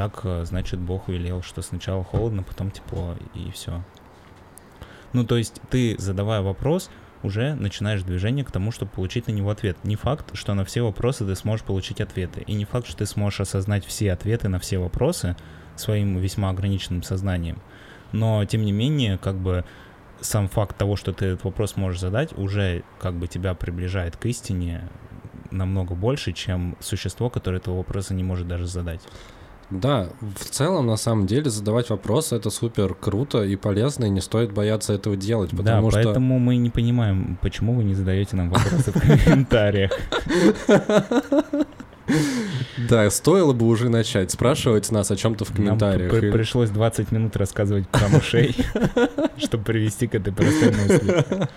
так, 0.01 0.21
э, 0.23 0.45
значит, 0.45 0.79
Бог 0.79 1.09
велел, 1.09 1.43
что 1.43 1.61
сначала 1.61 2.03
холодно, 2.03 2.41
потом 2.41 2.71
тепло, 2.71 3.15
и 3.35 3.51
все. 3.51 3.83
Ну, 5.13 5.23
то 5.25 5.37
есть 5.37 5.61
ты, 5.69 5.95
задавая 5.99 6.41
вопрос, 6.41 6.89
уже 7.21 7.53
начинаешь 7.53 8.01
движение 8.01 8.43
к 8.43 8.49
тому, 8.49 8.71
чтобы 8.71 8.89
получить 8.89 9.27
на 9.27 9.31
него 9.31 9.51
ответ. 9.51 9.77
Не 9.83 9.95
факт, 9.95 10.31
что 10.33 10.55
на 10.55 10.65
все 10.65 10.81
вопросы 10.81 11.23
ты 11.23 11.35
сможешь 11.35 11.63
получить 11.63 12.01
ответы. 12.01 12.41
И 12.47 12.53
не 12.55 12.65
факт, 12.65 12.87
что 12.87 12.97
ты 12.97 13.05
сможешь 13.05 13.41
осознать 13.41 13.85
все 13.85 14.11
ответы 14.11 14.47
на 14.47 14.57
все 14.57 14.79
вопросы 14.79 15.35
своим 15.75 16.17
весьма 16.17 16.49
ограниченным 16.49 17.03
сознанием. 17.03 17.61
Но, 18.11 18.43
тем 18.45 18.65
не 18.65 18.71
менее, 18.71 19.19
как 19.19 19.35
бы 19.35 19.65
сам 20.19 20.47
факт 20.47 20.77
того, 20.77 20.95
что 20.95 21.13
ты 21.13 21.25
этот 21.27 21.43
вопрос 21.43 21.75
можешь 21.75 22.01
задать, 22.01 22.35
уже 22.35 22.81
как 22.99 23.13
бы 23.13 23.27
тебя 23.27 23.53
приближает 23.53 24.17
к 24.17 24.25
истине 24.25 24.89
намного 25.51 25.93
больше, 25.93 26.33
чем 26.33 26.75
существо, 26.79 27.29
которое 27.29 27.57
этого 27.57 27.77
вопроса 27.77 28.15
не 28.15 28.23
может 28.23 28.47
даже 28.47 28.65
задать. 28.65 29.01
Да, 29.71 30.09
в 30.37 30.45
целом, 30.49 30.87
на 30.87 30.97
самом 30.97 31.27
деле, 31.27 31.49
задавать 31.49 31.89
вопросы 31.89 32.35
это 32.35 32.49
супер 32.49 32.93
круто 32.93 33.43
и 33.43 33.55
полезно, 33.55 34.05
и 34.05 34.09
не 34.09 34.19
стоит 34.21 34.51
бояться 34.51 34.93
этого 34.93 35.15
делать, 35.15 35.51
Да, 35.51 35.57
потому 35.57 35.91
что... 35.91 36.03
поэтому 36.03 36.39
мы 36.39 36.57
не 36.57 36.69
понимаем, 36.69 37.37
почему 37.41 37.73
вы 37.75 37.83
не 37.85 37.93
задаете 37.95 38.35
нам 38.35 38.49
вопросы 38.49 38.91
в 38.91 38.99
комментариях. 38.99 39.91
Да, 42.89 43.09
стоило 43.09 43.53
бы 43.53 43.67
уже 43.67 43.87
начать 43.89 44.31
спрашивать 44.31 44.91
нас 44.91 45.11
о 45.11 45.15
чем-то 45.15 45.45
в 45.45 45.49
Нам 45.51 45.77
комментариях. 45.79 46.13
и- 46.23 46.31
пришлось 46.31 46.69
20 46.69 47.11
минут 47.11 47.37
рассказывать 47.37 47.87
про 47.87 48.09
мышей, 48.09 48.53
чтобы 49.37 49.63
привести 49.63 50.07
к 50.07 50.15
этой 50.15 50.33
простой 50.33 50.71
мысли. 50.71 51.47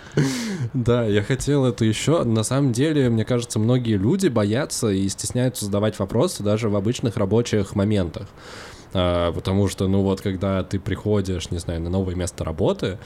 Да, 0.72 1.04
я 1.04 1.22
хотел 1.22 1.64
это 1.64 1.84
еще. 1.84 2.24
На 2.24 2.42
самом 2.42 2.72
деле, 2.72 3.10
мне 3.10 3.24
кажется, 3.24 3.58
многие 3.58 3.96
люди 3.96 4.28
боятся 4.28 4.88
и 4.88 5.08
стесняются 5.08 5.66
задавать 5.66 5.98
вопросы 5.98 6.42
даже 6.42 6.68
в 6.68 6.76
обычных 6.76 7.16
рабочих 7.16 7.74
моментах. 7.74 8.28
А, 8.92 9.32
потому 9.32 9.68
что, 9.68 9.88
ну 9.88 10.02
вот, 10.02 10.20
когда 10.20 10.62
ты 10.62 10.78
приходишь, 10.78 11.50
не 11.50 11.58
знаю, 11.58 11.80
на 11.80 11.90
новое 11.90 12.14
место 12.14 12.44
работы, 12.44 12.98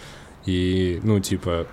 и, 0.47 1.01
ну, 1.03 1.21
типа, 1.21 1.67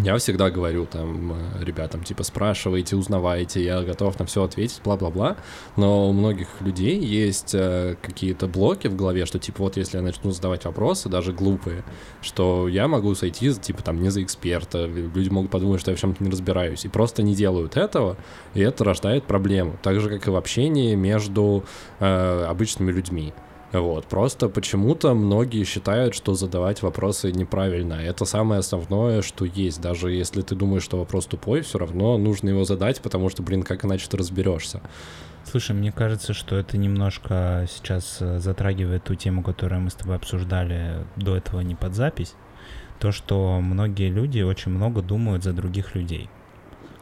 я 0.00 0.16
всегда 0.16 0.50
говорю 0.50 0.86
там 0.86 1.32
э, 1.32 1.64
ребятам, 1.64 2.02
типа, 2.02 2.22
спрашивайте, 2.22 2.96
узнавайте, 2.96 3.62
я 3.62 3.82
готов 3.82 4.18
на 4.18 4.24
все 4.26 4.42
ответить, 4.42 4.80
бла-бла-бла. 4.82 5.36
Но 5.76 6.08
у 6.08 6.12
многих 6.12 6.48
людей 6.60 6.98
есть 6.98 7.54
э, 7.54 7.96
какие-то 8.00 8.46
блоки 8.46 8.88
в 8.88 8.96
голове, 8.96 9.26
что, 9.26 9.38
типа, 9.38 9.64
вот 9.64 9.76
если 9.76 9.98
я 9.98 10.02
начну 10.02 10.30
задавать 10.30 10.64
вопросы, 10.64 11.08
даже 11.08 11.32
глупые, 11.32 11.84
что 12.22 12.68
я 12.68 12.88
могу 12.88 13.14
сойти, 13.14 13.52
типа, 13.52 13.82
там, 13.82 14.02
не 14.02 14.08
за 14.08 14.22
эксперта, 14.22 14.86
люди 14.86 15.28
могут 15.28 15.50
подумать, 15.50 15.80
что 15.80 15.90
я 15.90 15.96
в 15.96 16.00
чем-то 16.00 16.24
не 16.24 16.30
разбираюсь, 16.30 16.84
и 16.84 16.88
просто 16.88 17.22
не 17.22 17.34
делают 17.34 17.76
этого, 17.76 18.16
и 18.54 18.60
это 18.60 18.84
рождает 18.84 19.24
проблему. 19.24 19.78
Так 19.82 20.00
же, 20.00 20.08
как 20.08 20.26
и 20.26 20.30
в 20.30 20.36
общении 20.36 20.94
между 20.94 21.64
э, 22.00 22.44
обычными 22.48 22.90
людьми. 22.90 23.34
Вот, 23.72 24.04
просто 24.04 24.50
почему-то 24.50 25.14
многие 25.14 25.64
считают, 25.64 26.14
что 26.14 26.34
задавать 26.34 26.82
вопросы 26.82 27.32
неправильно. 27.32 27.94
Это 27.94 28.26
самое 28.26 28.58
основное, 28.58 29.22
что 29.22 29.46
есть. 29.46 29.80
Даже 29.80 30.12
если 30.12 30.42
ты 30.42 30.54
думаешь, 30.54 30.82
что 30.82 30.98
вопрос 30.98 31.24
тупой, 31.24 31.62
все 31.62 31.78
равно 31.78 32.18
нужно 32.18 32.50
его 32.50 32.64
задать, 32.64 33.00
потому 33.00 33.30
что, 33.30 33.42
блин, 33.42 33.62
как 33.62 33.84
иначе 33.86 34.06
ты 34.10 34.18
разберешься. 34.18 34.82
Слушай, 35.44 35.74
мне 35.74 35.90
кажется, 35.90 36.34
что 36.34 36.56
это 36.56 36.76
немножко 36.76 37.66
сейчас 37.68 38.18
э, 38.20 38.38
затрагивает 38.38 39.04
ту 39.04 39.14
тему, 39.14 39.42
которую 39.42 39.80
мы 39.80 39.90
с 39.90 39.94
тобой 39.94 40.16
обсуждали 40.16 41.04
до 41.16 41.36
этого 41.36 41.60
не 41.60 41.74
под 41.74 41.94
запись. 41.94 42.34
То, 43.00 43.10
что 43.10 43.58
многие 43.60 44.08
люди 44.10 44.42
очень 44.42 44.70
много 44.70 45.02
думают 45.02 45.42
за 45.42 45.52
других 45.52 45.94
людей. 45.94 46.28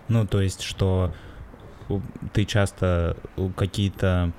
Ну, 0.09 0.27
то 0.27 0.41
есть, 0.41 0.63
что 0.63 1.13
у- 1.89 2.01
ты 2.33 2.45
часто 2.47 3.17
у 3.37 3.51
какие-то 3.51 4.33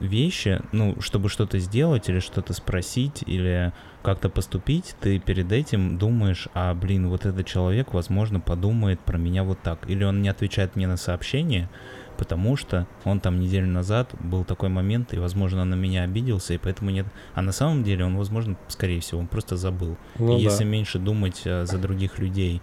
вещи, 0.00 0.60
ну, 0.72 1.00
чтобы 1.00 1.28
что-то 1.28 1.58
сделать 1.58 2.08
или 2.08 2.18
что-то 2.18 2.52
спросить 2.52 3.22
или 3.26 3.72
как-то 4.02 4.28
поступить, 4.28 4.94
ты 5.00 5.18
перед 5.18 5.50
этим 5.50 5.98
думаешь, 5.98 6.48
а, 6.54 6.74
блин, 6.74 7.08
вот 7.08 7.26
этот 7.26 7.46
человек, 7.46 7.92
возможно, 7.92 8.38
подумает 8.38 9.00
про 9.00 9.18
меня 9.18 9.42
вот 9.42 9.60
так. 9.62 9.88
Или 9.90 10.04
он 10.04 10.22
не 10.22 10.28
отвечает 10.28 10.76
мне 10.76 10.86
на 10.86 10.96
сообщение, 10.96 11.68
потому 12.16 12.56
что 12.56 12.86
он 13.04 13.20
там 13.20 13.40
неделю 13.40 13.66
назад 13.66 14.14
был 14.20 14.44
такой 14.44 14.68
момент, 14.68 15.12
и, 15.12 15.18
возможно, 15.18 15.62
он 15.62 15.70
на 15.70 15.74
меня 15.74 16.02
обиделся, 16.02 16.54
и 16.54 16.58
поэтому 16.58 16.90
нет. 16.90 17.06
А 17.34 17.42
на 17.42 17.52
самом 17.52 17.82
деле 17.82 18.04
он, 18.04 18.16
возможно, 18.16 18.56
скорее 18.68 19.00
всего, 19.00 19.20
он 19.20 19.26
просто 19.26 19.56
забыл. 19.56 19.96
Ну 20.18 20.38
и 20.38 20.44
да. 20.44 20.50
если 20.50 20.64
меньше 20.64 20.98
думать 20.98 21.42
э, 21.44 21.66
за 21.66 21.78
других 21.78 22.18
людей 22.18 22.62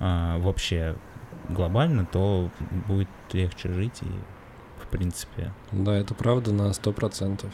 а, 0.00 0.38
вообще 0.38 0.96
глобально, 1.48 2.06
то 2.06 2.50
будет 2.88 3.08
легче 3.32 3.72
жить 3.72 4.02
и, 4.02 4.08
принципе, 4.90 5.52
Да, 5.72 5.94
это 5.96 6.14
правда 6.14 6.52
на 6.52 6.72
сто 6.72 6.92
процентов. 6.92 7.50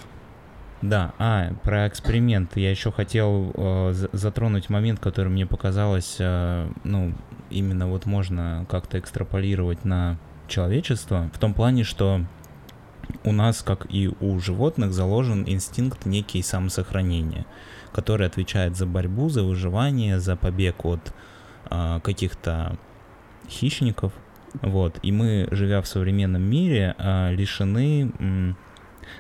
да, 0.83 1.13
а, 1.19 1.53
про 1.63 1.87
эксперимент. 1.89 2.57
Я 2.57 2.71
еще 2.71 2.91
хотел 2.93 3.53
э, 3.55 3.93
за- 3.93 4.11
затронуть 4.13 4.69
момент, 4.71 5.01
который 5.01 5.29
мне 5.29 5.47
показалось, 5.47 6.17
э, 6.19 6.69
ну, 6.85 7.15
именно 7.51 7.87
вот 7.89 8.07
можно 8.07 8.67
как-то 8.69 8.99
экстраполировать 8.99 9.85
на 9.85 10.19
человечества 10.49 11.31
в 11.33 11.39
том 11.39 11.55
плане, 11.55 11.85
что 11.85 12.21
у 13.25 13.33
нас, 13.33 13.63
как 13.63 13.87
и 13.89 14.09
у 14.21 14.39
животных, 14.41 14.93
заложен 14.93 15.45
инстинкт 15.47 16.07
некий 16.07 16.43
самосохранения, 16.43 17.47
который 17.93 18.27
отвечает 18.27 18.77
за 18.77 18.85
борьбу, 18.87 19.29
за 19.29 19.43
выживание, 19.45 20.19
за 20.21 20.37
побег 20.37 20.85
от 20.85 21.13
а, 21.71 22.01
каких-то 22.01 22.77
хищников. 23.49 24.13
Вот. 24.63 24.99
И 25.03 25.13
мы, 25.13 25.49
живя 25.51 25.83
в 25.83 25.87
современном 25.87 26.43
мире, 26.43 26.95
а, 26.99 27.31
лишены... 27.33 28.55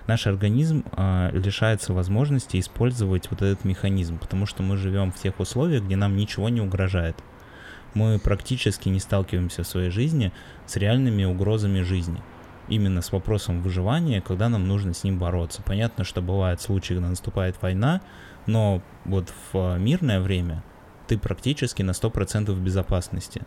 Наш 0.09 0.27
организм 0.27 0.85
а, 0.93 1.31
лишается 1.33 1.93
возможности 1.93 2.59
использовать 2.59 3.31
вот 3.31 3.41
этот 3.43 3.65
механизм, 3.65 4.19
потому 4.19 4.45
что 4.45 4.65
мы 4.65 4.77
живем 4.77 5.12
в 5.12 5.17
тех 5.17 5.39
условиях, 5.39 5.85
где 5.85 5.95
нам 5.95 6.17
ничего 6.17 6.49
не 6.49 6.61
угрожает. 6.61 7.17
Мы 7.95 8.19
практически 8.19 8.89
не 8.89 8.99
сталкиваемся 8.99 9.62
в 9.62 9.69
своей 9.69 9.91
жизни 9.91 10.33
с 10.67 10.77
реальными 10.77 11.25
угрозами 11.25 11.83
жизни 11.83 12.21
именно 12.69 13.01
с 13.01 13.12
вопросом 13.12 13.62
выживания, 13.62 14.21
когда 14.21 14.49
нам 14.49 14.67
нужно 14.67 14.93
с 14.93 15.05
ним 15.05 15.19
бороться. 15.19 15.62
Понятно, 15.62 16.05
что 16.05 16.21
бывают 16.21 16.61
случаи, 16.61 16.95
когда 16.95 17.09
наступает 17.09 17.57
война, 17.62 18.01
но 18.47 18.83
вот 19.05 19.33
в 19.53 19.79
мирное 19.79 20.21
время 20.21 20.65
ты 21.07 21.19
практически 21.19 21.83
на 21.83 21.93
100% 21.93 22.51
в 22.51 22.61
безопасности. 22.61 23.43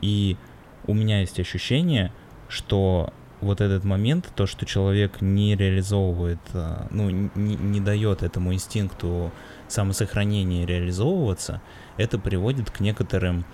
И 0.00 0.36
у 0.86 0.94
меня 0.94 1.20
есть 1.20 1.38
ощущение, 1.40 2.12
что 2.48 3.12
вот 3.40 3.60
этот 3.60 3.84
момент, 3.84 4.30
то, 4.34 4.46
что 4.46 4.66
человек 4.66 5.20
не 5.20 5.54
реализовывает, 5.54 6.40
а, 6.54 6.86
ну, 6.90 7.08
не, 7.10 7.56
не 7.56 7.80
дает 7.80 8.22
этому 8.22 8.52
инстинкту 8.52 9.30
самосохранения 9.68 10.66
реализовываться, 10.66 11.60
это 11.96 12.18
приводит 12.18 12.70
к 12.70 12.80
некоторым 12.80 13.44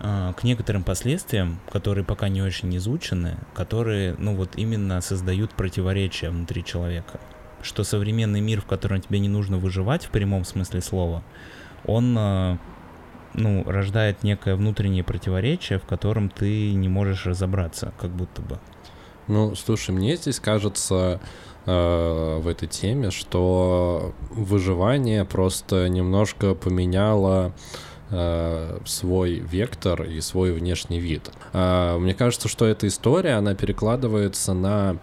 а, 0.00 0.32
к 0.32 0.44
некоторым 0.44 0.84
последствиям, 0.84 1.58
которые 1.70 2.04
пока 2.04 2.28
не 2.28 2.40
очень 2.40 2.76
изучены, 2.76 3.36
которые, 3.54 4.14
ну 4.18 4.36
вот 4.36 4.50
именно 4.56 5.00
создают 5.00 5.52
противоречия 5.52 6.30
внутри 6.30 6.64
человека. 6.64 7.20
Что 7.62 7.82
современный 7.82 8.40
мир, 8.40 8.60
в 8.60 8.66
котором 8.66 9.00
тебе 9.00 9.18
не 9.18 9.28
нужно 9.28 9.58
выживать 9.58 10.04
в 10.04 10.10
прямом 10.10 10.44
смысле 10.44 10.80
слова, 10.80 11.24
он, 11.84 12.14
а, 12.16 12.58
ну, 13.34 13.62
рождает 13.64 14.22
некое 14.22 14.56
внутреннее 14.56 15.04
противоречие, 15.04 15.78
в 15.78 15.84
котором 15.84 16.28
ты 16.28 16.72
не 16.74 16.88
можешь 16.88 17.26
разобраться, 17.26 17.92
как 17.98 18.10
будто 18.10 18.42
бы. 18.42 18.58
Ну, 19.26 19.54
слушай, 19.54 19.90
мне 19.90 20.16
здесь 20.16 20.40
кажется 20.40 21.20
э, 21.66 22.38
в 22.42 22.48
этой 22.48 22.66
теме, 22.66 23.10
что 23.10 24.14
выживание 24.30 25.24
просто 25.24 25.88
немножко 25.88 26.54
поменяло 26.54 27.52
э, 28.10 28.78
свой 28.86 29.34
вектор 29.34 30.02
и 30.02 30.20
свой 30.20 30.52
внешний 30.52 30.98
вид. 30.98 31.30
Э, 31.52 31.98
мне 31.98 32.14
кажется, 32.14 32.48
что 32.48 32.64
эта 32.64 32.86
история, 32.86 33.34
она 33.34 33.54
перекладывается 33.54 34.54
на... 34.54 34.96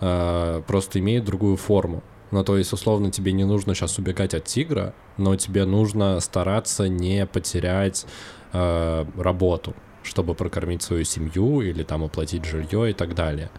Э, 0.00 0.62
просто 0.66 1.00
имеет 1.00 1.24
другую 1.24 1.56
форму. 1.56 2.02
Ну, 2.32 2.42
то 2.44 2.56
есть, 2.56 2.72
условно, 2.72 3.10
тебе 3.10 3.32
не 3.32 3.44
нужно 3.44 3.74
сейчас 3.74 3.98
убегать 3.98 4.32
от 4.34 4.44
тигра, 4.44 4.94
но 5.18 5.36
тебе 5.36 5.66
нужно 5.66 6.18
стараться 6.20 6.88
не 6.88 7.26
потерять 7.26 8.06
э, 8.52 9.04
работу, 9.16 9.74
чтобы 10.02 10.34
прокормить 10.34 10.82
свою 10.82 11.04
семью 11.04 11.60
или 11.60 11.82
там 11.82 12.02
оплатить 12.02 12.46
жилье 12.46 12.90
и 12.90 12.94
так 12.94 13.14
далее. 13.14 13.50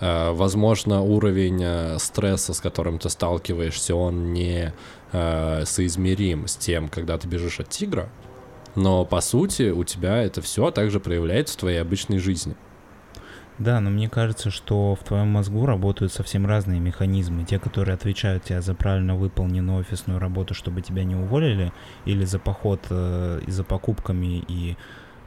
Э, 0.00 0.32
возможно, 0.32 1.02
уровень 1.02 1.62
э, 1.62 1.98
стресса, 2.00 2.52
с 2.52 2.60
которым 2.60 2.98
ты 2.98 3.08
сталкиваешься, 3.10 3.94
он 3.94 4.32
не 4.32 4.74
э, 5.12 5.62
соизмерим 5.64 6.48
с 6.48 6.56
тем, 6.56 6.88
когда 6.88 7.18
ты 7.18 7.28
бежишь 7.28 7.60
от 7.60 7.68
тигра, 7.68 8.10
но 8.74 9.04
по 9.04 9.20
сути 9.20 9.70
у 9.70 9.84
тебя 9.84 10.22
это 10.22 10.42
все 10.42 10.72
также 10.72 10.98
проявляется 10.98 11.54
в 11.54 11.60
твоей 11.60 11.80
обычной 11.80 12.18
жизни. 12.18 12.56
Да, 13.58 13.80
но 13.80 13.88
мне 13.88 14.08
кажется, 14.08 14.50
что 14.50 14.94
в 14.94 15.02
твоем 15.02 15.28
мозгу 15.28 15.64
работают 15.64 16.12
совсем 16.12 16.46
разные 16.46 16.78
механизмы. 16.78 17.44
Те, 17.44 17.58
которые 17.58 17.94
отвечают 17.94 18.44
тебе 18.44 18.60
за 18.60 18.74
правильно 18.74 19.16
выполненную 19.16 19.78
офисную 19.80 20.18
работу, 20.18 20.52
чтобы 20.52 20.82
тебя 20.82 21.04
не 21.04 21.16
уволили, 21.16 21.72
или 22.04 22.24
за 22.26 22.38
поход 22.38 22.80
э, 22.90 23.40
и 23.46 23.50
за 23.50 23.64
покупками, 23.64 24.44
и 24.46 24.76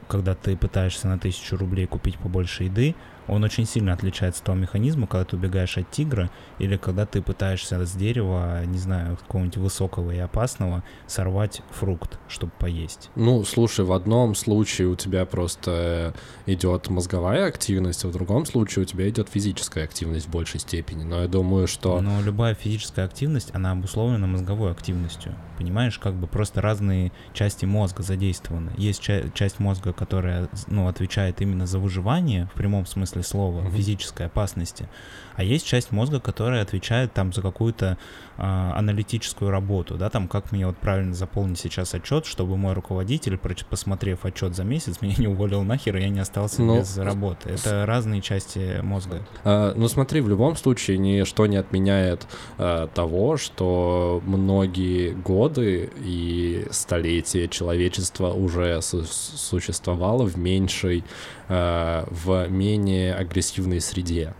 когда 0.06 0.34
ты 0.34 0.56
пытаешься 0.56 1.08
на 1.08 1.18
тысячу 1.18 1.56
рублей 1.56 1.86
купить 1.86 2.18
побольше 2.18 2.64
еды, 2.64 2.94
он 3.28 3.44
очень 3.44 3.66
сильно 3.66 3.92
отличается 3.92 4.40
от 4.40 4.46
того 4.46 4.58
механизма, 4.58 5.06
когда 5.06 5.24
ты 5.24 5.36
убегаешь 5.36 5.78
от 5.78 5.90
тигра, 5.90 6.30
или 6.58 6.76
когда 6.76 7.06
ты 7.06 7.22
пытаешься 7.22 7.84
с 7.84 7.92
дерева, 7.92 8.64
не 8.64 8.78
знаю, 8.78 9.16
какого-нибудь 9.16 9.56
высокого 9.58 10.10
и 10.10 10.18
опасного, 10.18 10.82
сорвать 11.06 11.62
фрукт, 11.70 12.18
чтобы 12.28 12.52
поесть. 12.58 13.10
Ну, 13.14 13.44
слушай, 13.44 13.84
в 13.84 13.92
одном 13.92 14.34
случае 14.34 14.88
у 14.88 14.96
тебя 14.96 15.24
просто 15.26 16.14
идет 16.46 16.88
мозговая 16.88 17.46
активность, 17.46 18.04
а 18.04 18.08
в 18.08 18.12
другом 18.12 18.46
случае 18.46 18.82
у 18.82 18.86
тебя 18.86 19.08
идет 19.08 19.28
физическая 19.28 19.84
активность 19.84 20.26
в 20.26 20.30
большей 20.30 20.60
степени. 20.60 21.04
Но 21.04 21.22
я 21.22 21.28
думаю, 21.28 21.66
что... 21.66 22.00
Но 22.00 22.20
любая 22.22 22.54
физическая 22.54 23.04
активность, 23.04 23.50
она 23.54 23.72
обусловлена 23.72 24.26
мозговой 24.26 24.72
активностью. 24.72 25.34
Понимаешь, 25.58 25.98
как 25.98 26.14
бы 26.14 26.26
просто 26.26 26.60
разные 26.60 27.12
части 27.34 27.64
мозга 27.66 28.02
задействованы. 28.02 28.72
Есть 28.78 29.00
ча- 29.00 29.28
часть 29.34 29.58
мозга, 29.58 29.92
которая, 29.92 30.48
ну, 30.68 30.88
отвечает 30.88 31.40
именно 31.42 31.66
за 31.66 31.78
выживание 31.78 32.46
в 32.46 32.56
прямом 32.56 32.86
смысле 32.86 33.09
слова, 33.22 33.62
Мгм. 33.62 33.72
физической 33.76 34.26
опасности. 34.26 34.88
А 35.36 35.42
есть 35.42 35.66
часть 35.66 35.92
мозга, 35.92 36.20
которая 36.20 36.62
отвечает 36.62 37.12
там 37.12 37.32
за 37.32 37.42
какую-то 37.42 37.98
а, 38.36 38.74
аналитическую 38.76 39.50
работу, 39.50 39.96
да, 39.96 40.08
там 40.10 40.26
как 40.28 40.52
мне 40.52 40.66
вот 40.66 40.76
правильно 40.78 41.14
заполнить 41.14 41.58
сейчас 41.58 41.94
отчет, 41.94 42.26
чтобы 42.26 42.56
мой 42.56 42.72
руководитель, 42.72 43.38
посмотрев 43.38 44.24
отчет 44.24 44.56
за 44.56 44.64
месяц, 44.64 45.00
меня 45.00 45.14
не 45.18 45.26
уволил 45.28 45.62
нахер, 45.62 45.96
и 45.96 46.00
я 46.02 46.08
не 46.08 46.20
остался 46.20 46.62
Ну, 46.62 46.78
без 46.78 46.96
работы. 46.98 47.50
Это 47.50 47.84
разные 47.86 48.22
части 48.22 48.80
мозга. 48.82 49.26
А, 49.44 49.74
ну 49.76 49.88
смотри, 49.88 50.20
в 50.20 50.28
любом 50.28 50.56
случае 50.56 50.98
ничто 50.98 51.46
не 51.46 51.56
отменяет 51.56 52.26
а, 52.58 52.86
того, 52.88 53.36
что 53.36 54.22
многие 54.24 55.12
годы 55.12 55.90
и 55.98 56.66
столетия 56.70 57.48
человечество 57.48 58.32
уже 58.32 58.80
су- 58.80 59.04
существовало 59.04 60.24
в 60.24 60.36
меньшей, 60.36 61.04
а, 61.48 62.06
в 62.10 62.48
менее 62.48 63.14
агрессивной 63.14 63.80
среде. 63.80 64.34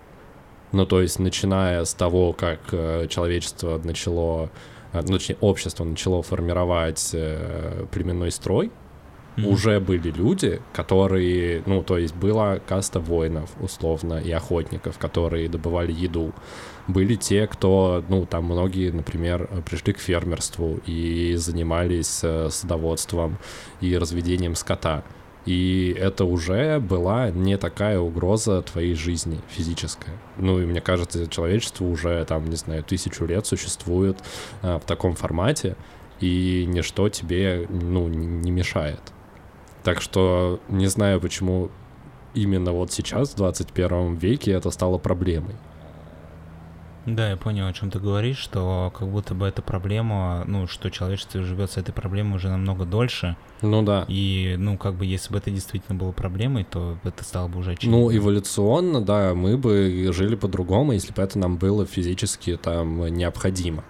Ну 0.72 0.86
то 0.86 1.00
есть 1.00 1.18
начиная 1.18 1.84
с 1.84 1.94
того, 1.94 2.32
как 2.32 2.60
э, 2.72 3.06
человечество 3.08 3.80
начало, 3.82 4.50
а, 4.92 5.02
ну, 5.02 5.18
точнее 5.18 5.36
общество 5.40 5.84
начало 5.84 6.22
формировать 6.22 7.10
э, 7.12 7.86
племенной 7.90 8.30
строй, 8.30 8.70
Мгм. 9.36 9.46
уже 9.46 9.80
были 9.80 10.10
люди, 10.10 10.60
которые, 10.72 11.62
ну, 11.66 11.82
то 11.82 11.98
есть 11.98 12.14
была 12.14 12.58
каста 12.58 13.00
воинов, 13.00 13.50
условно, 13.60 14.14
и 14.14 14.30
охотников, 14.30 14.98
которые 14.98 15.48
добывали 15.48 15.92
еду. 15.92 16.32
Были 16.88 17.14
те, 17.14 17.46
кто, 17.46 18.04
ну, 18.08 18.26
там 18.26 18.44
многие, 18.44 18.90
например, 18.90 19.48
пришли 19.68 19.92
к 19.92 19.98
фермерству 19.98 20.80
и 20.86 21.34
занимались 21.36 22.20
э, 22.22 22.48
садоводством 22.50 23.38
и 23.80 23.96
разведением 23.96 24.54
скота. 24.54 25.04
И 25.46 25.96
это 25.98 26.24
уже 26.24 26.80
была 26.80 27.30
не 27.30 27.56
такая 27.56 27.98
угроза 27.98 28.62
твоей 28.62 28.94
жизни 28.94 29.40
физическая. 29.48 30.14
Ну 30.36 30.60
и 30.60 30.66
мне 30.66 30.80
кажется, 30.80 31.26
человечество 31.28 31.84
уже 31.84 32.24
там, 32.26 32.48
не 32.50 32.56
знаю, 32.56 32.84
тысячу 32.84 33.24
лет 33.24 33.46
существует 33.46 34.18
э, 34.62 34.76
в 34.76 34.84
таком 34.84 35.14
формате, 35.14 35.76
и 36.20 36.66
ничто 36.68 37.08
тебе, 37.08 37.66
ну, 37.70 38.08
не 38.08 38.50
мешает. 38.50 39.00
Так 39.82 40.02
что 40.02 40.60
не 40.68 40.86
знаю, 40.86 41.20
почему 41.20 41.70
именно 42.34 42.72
вот 42.72 42.92
сейчас, 42.92 43.30
в 43.30 43.36
21 43.36 44.16
веке, 44.16 44.52
это 44.52 44.70
стало 44.70 44.98
проблемой. 44.98 45.56
Да, 47.06 47.30
я 47.30 47.36
понял, 47.36 47.66
о 47.66 47.72
чем 47.72 47.90
ты 47.90 47.98
говоришь, 47.98 48.36
что 48.36 48.92
как 48.96 49.08
будто 49.08 49.34
бы 49.34 49.46
эта 49.46 49.62
проблема, 49.62 50.44
ну, 50.46 50.66
что 50.66 50.90
человечество 50.90 51.42
живет 51.42 51.70
с 51.70 51.76
этой 51.78 51.92
проблемой 51.92 52.36
уже 52.36 52.48
намного 52.50 52.84
дольше, 52.84 53.36
Ну 53.62 53.82
да. 53.82 54.04
и, 54.06 54.54
ну, 54.58 54.76
как 54.76 54.94
бы, 54.94 55.06
если 55.06 55.32
бы 55.32 55.38
это 55.38 55.50
действительно 55.50 55.98
было 55.98 56.12
проблемой, 56.12 56.64
то 56.64 56.98
это 57.02 57.24
стало 57.24 57.48
бы 57.48 57.60
уже 57.60 57.72
очевидно. 57.72 57.98
Ну, 57.98 58.14
эволюционно, 58.14 59.00
да, 59.00 59.34
мы 59.34 59.56
бы 59.56 60.10
жили 60.12 60.34
по-другому, 60.36 60.92
если 60.92 61.12
бы 61.12 61.22
это 61.22 61.38
нам 61.38 61.56
было 61.56 61.86
физически 61.86 62.56
там 62.56 63.06
необходимо. 63.06 63.82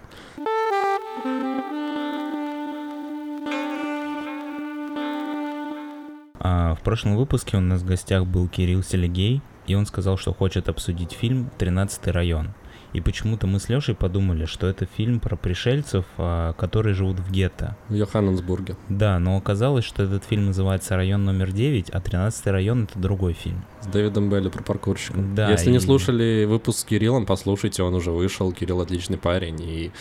А, 6.39 6.75
в 6.75 6.81
прошлом 6.81 7.17
выпуске 7.17 7.57
у 7.57 7.59
нас 7.59 7.81
в 7.81 7.85
гостях 7.85 8.25
был 8.25 8.47
Кирилл 8.47 8.83
Селегей, 8.83 9.41
и 9.67 9.75
он 9.75 9.85
сказал, 9.85 10.17
что 10.17 10.33
хочет 10.33 10.69
обсудить 10.69 11.11
фильм 11.11 11.49
«13 11.59 12.11
район». 12.11 12.49
И 12.93 12.99
почему-то 12.99 13.47
мы 13.47 13.59
с 13.59 13.69
Лешей 13.69 13.95
подумали, 13.95 14.45
что 14.45 14.67
это 14.67 14.85
фильм 14.85 15.19
про 15.19 15.35
пришельцев, 15.35 16.05
а, 16.17 16.53
которые 16.53 16.93
живут 16.93 17.19
в 17.19 17.31
гетто. 17.31 17.77
В 17.87 17.93
Йоханнесбурге. 17.93 18.75
Да, 18.89 19.17
но 19.19 19.37
оказалось, 19.37 19.85
что 19.85 20.03
этот 20.03 20.25
фильм 20.25 20.47
называется 20.47 20.95
«Район 20.97 21.23
номер 21.23 21.49
9», 21.49 21.89
а 21.91 21.99
«13 21.99 22.51
район»— 22.51 22.83
это 22.89 22.99
другой 22.99 23.33
фильм. 23.33 23.63
С 23.81 23.87
Дэвидом 23.87 24.29
Белли 24.29 24.49
про 24.49 24.61
паркурщика. 24.61 25.17
Да, 25.17 25.51
Если 25.51 25.69
не 25.71 25.77
и- 25.77 25.79
слушали 25.79 26.45
выпуск 26.45 26.79
с 26.79 26.83
Кириллом, 26.83 27.25
послушайте, 27.25 27.83
он 27.83 27.93
уже 27.93 28.11
вышел. 28.11 28.51
Кирилл 28.51 28.81
отличный 28.81 29.17
парень, 29.17 29.61
и 29.61 29.91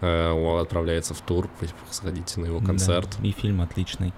э, 0.00 0.30
он 0.30 0.60
отправляется 0.60 1.14
в 1.14 1.20
тур, 1.20 1.48
сходите 1.90 2.40
на 2.40 2.46
его 2.46 2.58
концерт. 2.60 3.16
Да, 3.20 3.28
и 3.28 3.30
фильм 3.30 3.60
отличный. 3.60 4.12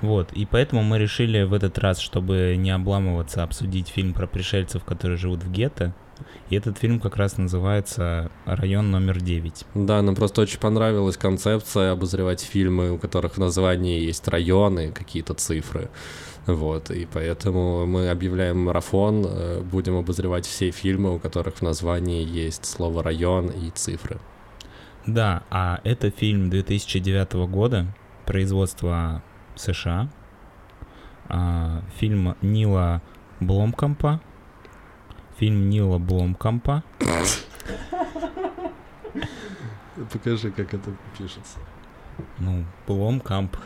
Вот, 0.00 0.32
и 0.32 0.46
поэтому 0.46 0.82
мы 0.82 0.98
решили 0.98 1.42
в 1.42 1.52
этот 1.52 1.78
раз, 1.78 1.98
чтобы 1.98 2.56
не 2.58 2.70
обламываться, 2.70 3.42
обсудить 3.42 3.88
фильм 3.88 4.14
про 4.14 4.26
пришельцев, 4.26 4.82
которые 4.84 5.18
живут 5.18 5.42
в 5.44 5.52
гетто. 5.52 5.94
И 6.48 6.56
этот 6.56 6.78
фильм 6.78 7.00
как 7.00 7.16
раз 7.16 7.38
называется 7.38 8.30
«Район 8.46 8.90
номер 8.90 9.18
9». 9.18 9.66
Да, 9.74 10.02
нам 10.02 10.14
просто 10.14 10.42
очень 10.42 10.58
понравилась 10.58 11.16
концепция 11.16 11.92
обозревать 11.92 12.40
фильмы, 12.40 12.92
у 12.92 12.98
которых 12.98 13.34
в 13.34 13.38
названии 13.38 14.00
есть 14.00 14.26
районы, 14.28 14.92
какие-то 14.92 15.34
цифры. 15.34 15.88
Вот, 16.46 16.90
и 16.90 17.06
поэтому 17.12 17.86
мы 17.86 18.08
объявляем 18.08 18.58
марафон, 18.58 19.24
э, 19.26 19.60
будем 19.60 19.96
обозревать 19.96 20.46
все 20.46 20.70
фильмы, 20.70 21.14
у 21.14 21.18
которых 21.18 21.56
в 21.56 21.62
названии 21.62 22.26
есть 22.26 22.64
слово 22.64 23.02
район 23.02 23.48
и 23.48 23.70
цифры. 23.70 24.18
Да, 25.06 25.42
а 25.50 25.80
это 25.84 26.10
фильм 26.10 26.50
2009 26.50 27.46
года, 27.46 27.86
производства 28.26 29.22
США. 29.56 30.08
А, 31.28 31.82
фильм 31.96 32.36
Нила 32.42 33.02
Бломкампа. 33.40 34.20
Фильм 35.40 35.70
Нила 35.70 35.96
Бломкампа. 35.96 36.84
Покажи, 40.12 40.50
как 40.50 40.74
это 40.74 40.90
пишется. 41.16 41.58
Ну, 42.38 42.66
Бломкамп. 42.86 43.56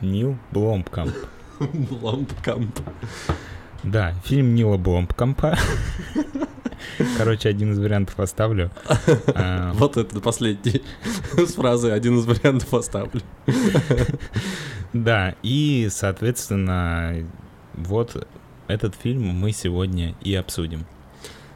Нил 0.00 0.38
Бломкамп. 0.50 1.14
Лампкамп. 1.90 2.80
Да, 3.82 4.14
фильм 4.24 4.54
Нила 4.54 4.78
Бломкампа. 4.78 5.58
Короче, 7.18 7.50
один 7.50 7.72
из 7.72 7.78
вариантов 7.78 8.18
оставлю. 8.18 8.70
А, 9.34 9.74
Вот 9.74 9.98
это 9.98 10.20
последний 10.22 10.82
с 11.36 11.52
фразой 11.52 11.92
«один 11.92 12.18
из 12.18 12.24
вариантов 12.24 12.72
оставлю». 12.72 13.20
Да, 14.94 15.34
и, 15.42 15.88
соответственно, 15.90 17.26
вот 17.74 18.26
этот 18.68 18.94
фильм 18.94 19.24
мы 19.24 19.52
сегодня 19.52 20.14
и 20.20 20.34
обсудим. 20.34 20.86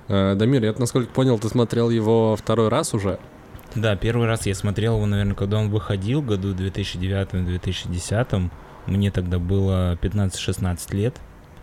Э, 0.09 0.35
Дамир, 0.35 0.65
я, 0.65 0.75
насколько 0.77 1.13
понял, 1.13 1.39
ты 1.39 1.49
смотрел 1.49 1.91
его 1.91 2.37
второй 2.37 2.69
раз 2.69 2.95
уже? 2.95 3.19
Да, 3.75 3.97
первый 3.97 4.27
раз 4.27 4.47
я 4.47 4.55
смотрел 4.55 4.97
его, 4.97 5.07
наверное, 5.07 5.35
когда 5.35 5.59
он 5.59 5.71
выходил, 5.71 6.21
году 6.21 6.55
2009-2010. 6.55 8.51
Мне 8.87 9.11
тогда 9.11 9.39
было 9.39 9.97
15-16 10.03 10.95
лет. 10.95 11.17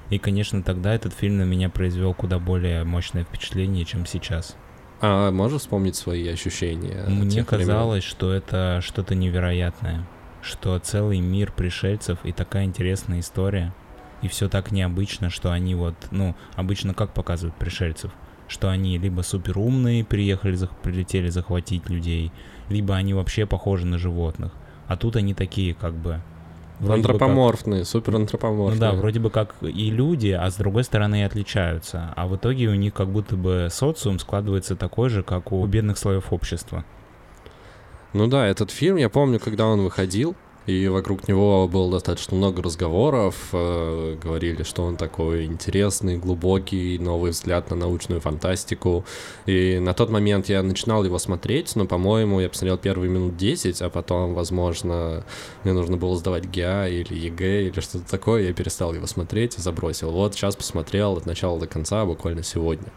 И, 0.10 0.18
конечно, 0.18 0.64
тогда 0.64 0.96
этот 0.96 1.14
фильм 1.14 1.38
на 1.38 1.44
меня 1.44 1.70
произвел 1.70 2.14
куда 2.16 2.40
более 2.40 2.84
мощное 2.84 3.24
впечатление, 3.24 3.86
чем 3.86 4.08
сейчас. 4.08 4.56
А 5.02 5.32
можешь 5.32 5.62
вспомнить 5.62 5.96
свои 5.96 6.28
ощущения? 6.28 7.06
Мне 7.08 7.30
тех 7.30 7.52
времен? 7.52 7.68
казалось, 7.68 8.04
что 8.04 8.34
это 8.34 8.80
что-то 8.82 9.16
невероятное. 9.16 10.08
Что 10.42 10.78
целый 10.80 11.20
мир 11.20 11.52
пришельцев 11.52 12.20
и 12.24 12.32
такая 12.32 12.64
интересная 12.66 13.20
история. 13.20 13.74
И 14.22 14.28
все 14.28 14.50
так 14.50 14.72
необычно, 14.72 15.30
что 15.30 15.52
они 15.52 15.76
вот, 15.76 15.96
ну, 16.12 16.36
обычно 16.56 16.94
как 16.94 17.14
показывают 17.14 17.56
пришельцев? 17.56 18.12
Что 18.48 18.70
они 18.70 18.98
либо 18.98 19.22
супер 19.22 19.58
умные, 19.60 20.04
приехали, 20.04 20.56
зах- 20.56 20.72
прилетели 20.82 21.30
захватить 21.30 21.90
людей, 21.90 22.32
либо 22.68 22.96
они 22.96 23.14
вообще 23.14 23.46
похожи 23.46 23.86
на 23.86 23.98
животных. 23.98 24.52
А 24.88 24.98
тут 24.98 25.16
они 25.16 25.34
такие, 25.34 25.74
как 25.76 25.94
бы... 25.94 26.22
бы 26.80 26.88
как- 26.88 26.96
Антропоморфные, 27.12 27.86
ну 28.76 28.80
да, 28.80 28.92
вроде 29.02 29.20
бы 29.20 29.30
как 29.30 29.56
и 29.62 29.92
люди, 29.92 30.30
а 30.30 30.50
с 30.50 30.56
другой 30.56 30.84
стороны 30.84 31.20
и 31.22 31.24
отличаются. 31.24 32.12
А 32.16 32.26
в 32.26 32.36
итоге 32.38 32.70
у 32.70 32.74
них 32.76 32.94
как 32.94 33.10
будто 33.10 33.36
бы 33.36 33.68
социум 33.70 34.18
складывается 34.18 34.76
такой 34.76 35.10
же, 35.10 35.22
как 35.22 35.52
у 35.52 35.66
бедных 35.68 35.98
слоев 35.98 36.34
общества. 36.34 36.84
Ну 38.14 38.28
да, 38.28 38.48
этот 38.48 38.72
фильм, 38.72 38.96
я 38.96 39.10
помню, 39.10 39.40
когда 39.40 39.68
он 39.68 39.82
выходил, 39.82 40.36
и 40.70 40.88
вокруг 40.88 41.28
него 41.28 41.68
было 41.68 41.92
достаточно 41.92 42.38
много 42.38 42.62
разговоров, 42.62 43.50
э, 43.54 44.18
говорили, 44.22 44.62
что 44.62 44.84
он 44.84 44.98
такой 44.98 45.46
интересный, 45.46 46.18
глубокий, 46.18 47.00
новый 47.00 47.32
взгляд 47.32 47.72
на 47.72 47.76
научную 47.76 48.22
фантастику. 48.22 49.04
И 49.48 49.80
на 49.80 49.96
тот 49.96 50.12
момент 50.12 50.48
я 50.48 50.62
начинал 50.62 51.04
его 51.04 51.18
смотреть, 51.18 51.76
но, 51.76 51.86
по-моему, 51.86 52.40
я 52.40 52.50
посмотрел 52.50 52.78
первые 52.78 53.10
минут 53.10 53.36
10, 53.36 53.82
а 53.82 53.90
потом, 53.90 54.36
возможно, 54.36 55.26
мне 55.64 55.74
нужно 55.74 55.98
было 55.98 56.16
сдавать 56.16 56.46
ГИА 56.46 56.88
или 56.88 57.16
ЕГЭ 57.16 57.64
или 57.64 57.80
что-то 57.80 58.10
такое, 58.10 58.44
я 58.44 58.54
перестал 58.54 58.94
его 58.94 59.08
смотреть 59.08 59.58
и 59.58 59.62
забросил. 59.62 60.12
Вот 60.12 60.36
сейчас 60.36 60.56
посмотрел 60.56 61.18
от 61.18 61.26
начала 61.26 61.60
до 61.60 61.66
конца, 61.66 62.06
буквально 62.06 62.44
сегодня. 62.44 62.90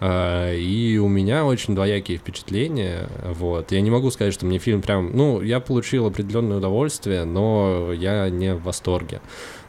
А, 0.00 0.54
И 0.54 0.98
у 0.98 1.08
меня 1.08 1.44
очень 1.44 1.74
двоякие 1.74 2.18
впечатления. 2.18 3.08
Вот. 3.22 3.72
Я 3.72 3.80
не 3.80 3.90
могу 3.90 4.10
сказать, 4.10 4.34
что 4.34 4.46
мне 4.46 4.58
фильм 4.58 4.82
прям... 4.82 5.16
Ну, 5.16 5.40
я 5.40 5.60
получил 5.60 6.06
определенное 6.06 6.58
удовольствие, 6.58 7.24
но 7.24 7.92
я 7.92 8.28
не 8.28 8.54
в 8.54 8.62
восторге. 8.62 9.20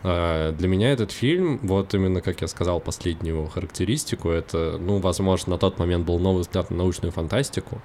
А, 0.03 0.51
Для 0.51 0.67
меня 0.67 0.91
этот 0.91 1.11
фильм, 1.11 1.59
вот 1.63 1.93
именно, 1.93 2.21
как 2.21 2.41
я 2.41 2.47
сказал, 2.47 2.79
последнюю 2.79 3.47
характеристику, 3.47 4.29
это, 4.29 4.77
ну, 4.79 4.99
возможно, 4.99 5.51
на 5.51 5.57
тот 5.57 5.79
момент 5.79 6.05
был 6.05 6.19
новый 6.19 6.41
взгляд 6.41 6.69
на 6.71 6.77
научную 6.77 7.11
фантастику, 7.11 7.81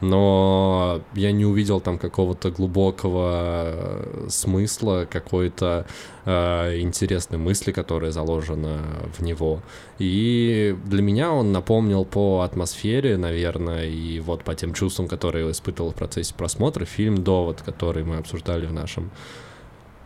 но 0.00 1.00
я 1.14 1.32
не 1.32 1.44
увидел 1.44 1.80
там 1.80 1.98
какого-то 1.98 2.50
глубокого 2.50 3.30
э, 3.32 4.26
смысла, 4.28 5.06
какой-то 5.10 5.86
э, 6.24 6.80
интересной 6.80 7.38
мысли, 7.38 7.72
которая 7.72 8.10
заложена 8.10 8.82
в 9.16 9.22
него. 9.22 9.62
И 9.98 10.76
для 10.84 11.02
меня 11.02 11.32
он 11.32 11.52
напомнил 11.52 12.04
по 12.04 12.42
атмосфере, 12.42 13.16
наверное, 13.16 13.86
и 13.86 14.20
вот 14.20 14.44
по 14.44 14.54
тем 14.54 14.74
чувствам, 14.74 15.08
которые 15.08 15.44
я 15.46 15.50
испытывал 15.50 15.92
в 15.92 15.94
процессе 15.94 16.34
просмотра, 16.34 16.84
фильм 16.84 17.22
«Довод», 17.24 17.62
который 17.62 18.04
мы 18.04 18.16
обсуждали 18.16 18.66
в 18.66 18.72
нашем 18.72 19.10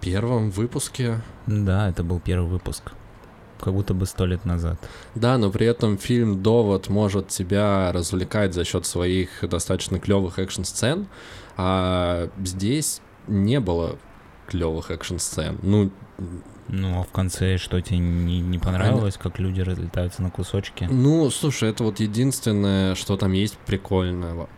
первом 0.01 0.51
выпуске. 0.51 1.21
Да, 1.47 1.89
это 1.89 2.03
был 2.03 2.21
первый 2.21 2.49
выпуск. 2.49 2.93
Как 3.61 3.75
будто 3.75 3.95
бы 3.95 4.07
сто 4.07 4.27
лет 4.27 4.45
назад. 4.45 4.79
Да, 5.15 5.37
но 5.39 5.51
при 5.51 5.67
этом 5.67 5.99
фильм 5.99 6.43
«Довод» 6.43 6.89
может 6.89 7.29
тебя 7.29 7.93
развлекать 7.93 8.55
за 8.55 8.65
счет 8.65 8.87
своих 8.87 9.29
достаточно 9.43 10.01
клевых 10.01 10.39
экшн-сцен, 10.39 11.07
а 11.57 12.29
здесь 12.43 13.01
не 13.27 13.61
было 13.61 13.97
клевых 14.47 14.91
экшн-сцен. 14.91 15.59
Ну, 15.63 15.91
Ну, 16.69 17.01
а 17.01 17.03
в 17.03 17.09
конце 17.11 17.59
что 17.59 17.81
тебе 17.81 17.99
не, 17.99 18.41
не 18.41 18.59
понравилось, 18.59 19.17
как 19.17 19.39
люди 19.39 19.61
разлетаются 19.61 20.23
на 20.23 20.31
кусочки? 20.31 20.89
Ну, 20.91 21.29
слушай, 21.31 21.69
это 21.69 21.85
вот 21.85 22.01
единственное, 22.01 22.95
что 22.95 23.17
там 23.17 23.33
есть 23.33 23.59
прикольного. 23.59 24.49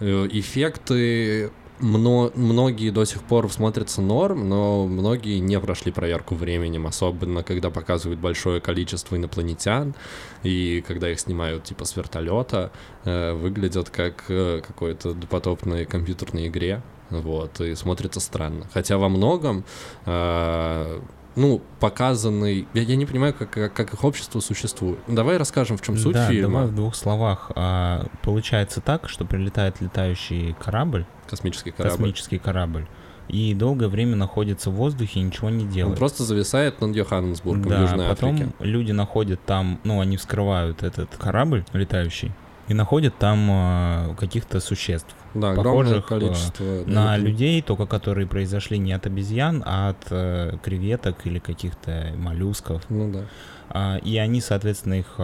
Э, 0.00 0.28
Эффекты 0.30 1.50
мно- 1.80 2.32
многие 2.34 2.90
до 2.90 3.04
сих 3.04 3.22
пор 3.22 3.50
смотрятся 3.50 4.00
норм, 4.02 4.48
но 4.48 4.86
многие 4.86 5.38
не 5.38 5.58
прошли 5.60 5.92
проверку 5.92 6.34
временем, 6.34 6.86
особенно 6.86 7.42
когда 7.42 7.70
показывают 7.70 8.20
большое 8.20 8.60
количество 8.60 9.16
инопланетян, 9.16 9.94
и 10.42 10.84
когда 10.86 11.10
их 11.10 11.20
снимают 11.20 11.64
типа 11.64 11.84
с 11.84 11.96
вертолета, 11.96 12.70
э, 13.04 13.32
выглядят 13.32 13.90
как 13.90 14.24
э, 14.28 14.62
какой-то 14.66 15.14
допотопной 15.14 15.84
компьютерной 15.84 16.48
игре. 16.48 16.82
Вот, 17.10 17.60
и 17.60 17.74
смотрится 17.76 18.18
странно. 18.18 18.66
Хотя 18.74 18.98
во 18.98 19.08
многом 19.08 19.64
э, 20.06 21.00
ну, 21.36 21.62
показанный... 21.80 22.66
Я, 22.74 22.82
я 22.82 22.96
не 22.96 23.06
понимаю, 23.06 23.34
как, 23.34 23.50
как, 23.50 23.72
как 23.74 23.94
их 23.94 24.04
общество 24.04 24.40
существует. 24.40 24.98
Давай 25.06 25.36
расскажем, 25.36 25.76
в 25.76 25.82
чем 25.82 25.96
суть 25.96 26.14
да, 26.14 26.28
фильма. 26.28 26.52
давай 26.52 26.66
в 26.66 26.74
двух 26.74 26.94
словах. 26.94 27.50
А, 27.54 28.06
получается 28.22 28.80
так, 28.80 29.08
что 29.08 29.24
прилетает 29.24 29.80
летающий 29.80 30.54
корабль, 30.58 31.04
Космический 31.28 31.70
корабль. 31.70 31.96
космический 31.96 32.38
корабль, 32.38 32.86
и 33.28 33.54
долгое 33.54 33.88
время 33.88 34.16
находится 34.16 34.70
в 34.70 34.74
воздухе 34.74 35.20
и 35.20 35.22
ничего 35.22 35.50
не 35.50 35.64
Он 35.64 35.70
делает. 35.70 35.98
просто 35.98 36.22
зависает 36.24 36.80
над 36.80 36.94
Йоханнесбургом 36.94 37.64
в 37.64 37.68
да, 37.68 37.82
Южной 37.82 38.08
потом 38.08 38.34
Африке. 38.36 38.52
люди 38.60 38.92
находят 38.92 39.40
там, 39.44 39.80
ну, 39.84 40.00
они 40.00 40.16
вскрывают 40.16 40.82
этот 40.82 41.14
корабль 41.16 41.64
летающий 41.72 42.32
и 42.68 42.74
находят 42.74 43.16
там 43.18 43.48
а, 43.50 44.14
каких-то 44.14 44.60
существ. 44.60 45.14
Да, 45.34 45.54
похожих, 45.54 46.06
количество. 46.06 46.64
на 46.86 47.08
да, 47.08 47.16
людей, 47.16 47.62
только 47.62 47.86
которые 47.86 48.26
произошли 48.26 48.78
не 48.78 48.92
от 48.92 49.06
обезьян, 49.06 49.62
а 49.66 49.90
от 49.90 50.06
э, 50.10 50.56
креветок 50.62 51.26
или 51.26 51.38
каких-то 51.38 52.12
моллюсков. 52.16 52.82
Ну 52.88 53.12
да. 53.12 53.24
А, 53.68 53.98
и 53.98 54.16
они, 54.16 54.40
соответственно, 54.40 54.94
их 54.94 55.18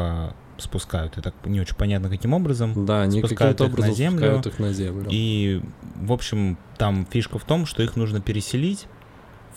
спускают. 0.59 1.19
Это 1.19 1.33
не 1.45 1.61
очень 1.61 1.77
понятно, 1.77 2.09
каким 2.09 2.35
образом. 2.35 2.87
Да, 2.87 3.03
они 3.03 3.19
Спускают 3.19 3.61
их 3.61 3.67
на 3.67 3.73
образом 3.73 3.95
землю, 3.95 4.19
спускают 4.19 4.47
их 4.47 4.59
на 4.59 4.73
землю. 4.73 5.09
И, 5.11 5.63
в 5.97 6.13
общем, 6.13 6.59
там 6.79 7.07
фишка 7.11 7.39
в 7.39 7.45
том, 7.45 7.67
что 7.67 7.83
их 7.83 7.97
нужно 7.97 8.21
переселить 8.21 8.87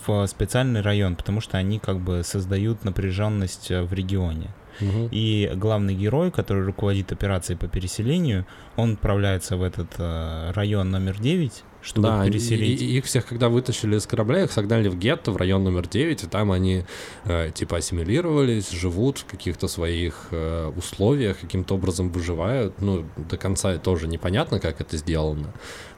в 0.06 0.26
специальный 0.26 0.80
район, 0.80 1.16
потому 1.16 1.40
что 1.40 1.56
они 1.58 1.78
как 1.78 1.98
бы 1.98 2.22
создают 2.24 2.84
напряженность 2.84 3.70
э, 3.70 3.82
в 3.82 3.92
регионе. 3.92 4.50
Мгм. 4.80 5.08
И 5.10 5.50
главный 5.54 5.94
герой, 5.94 6.30
который 6.30 6.64
руководит 6.64 7.12
операцией 7.12 7.58
по 7.58 7.68
переселению, 7.68 8.46
он 8.76 8.94
отправляется 8.94 9.56
в 9.56 9.62
этот 9.62 9.94
э, 9.98 10.50
район 10.52 10.90
номер 10.90 11.18
9, 11.18 11.64
чтобы 11.86 12.08
Да, 12.08 12.24
переселить. 12.24 12.82
и- 12.82 12.84
и 12.84 12.98
их 12.98 13.04
всех, 13.04 13.26
когда 13.26 13.48
вытащили 13.48 13.96
из 13.96 14.06
корабля, 14.06 14.42
их 14.42 14.50
согнали 14.52 14.88
в 14.88 14.98
гетто, 14.98 15.30
в 15.30 15.36
район 15.36 15.62
номер 15.64 15.86
9, 15.88 16.24
и 16.24 16.26
там 16.26 16.50
они 16.50 16.84
э, 17.24 17.50
типа 17.54 17.76
ассимилировались, 17.76 18.70
живут 18.70 19.18
в 19.18 19.24
каких-то 19.26 19.68
своих 19.68 20.28
э, 20.32 20.72
условиях, 20.76 21.38
каким-то 21.40 21.74
образом 21.74 22.10
выживают. 22.10 22.80
Ну, 22.80 23.04
до 23.16 23.36
конца 23.36 23.76
тоже 23.78 24.08
непонятно, 24.08 24.58
как 24.60 24.80
это 24.80 24.96
сделано. 24.96 25.52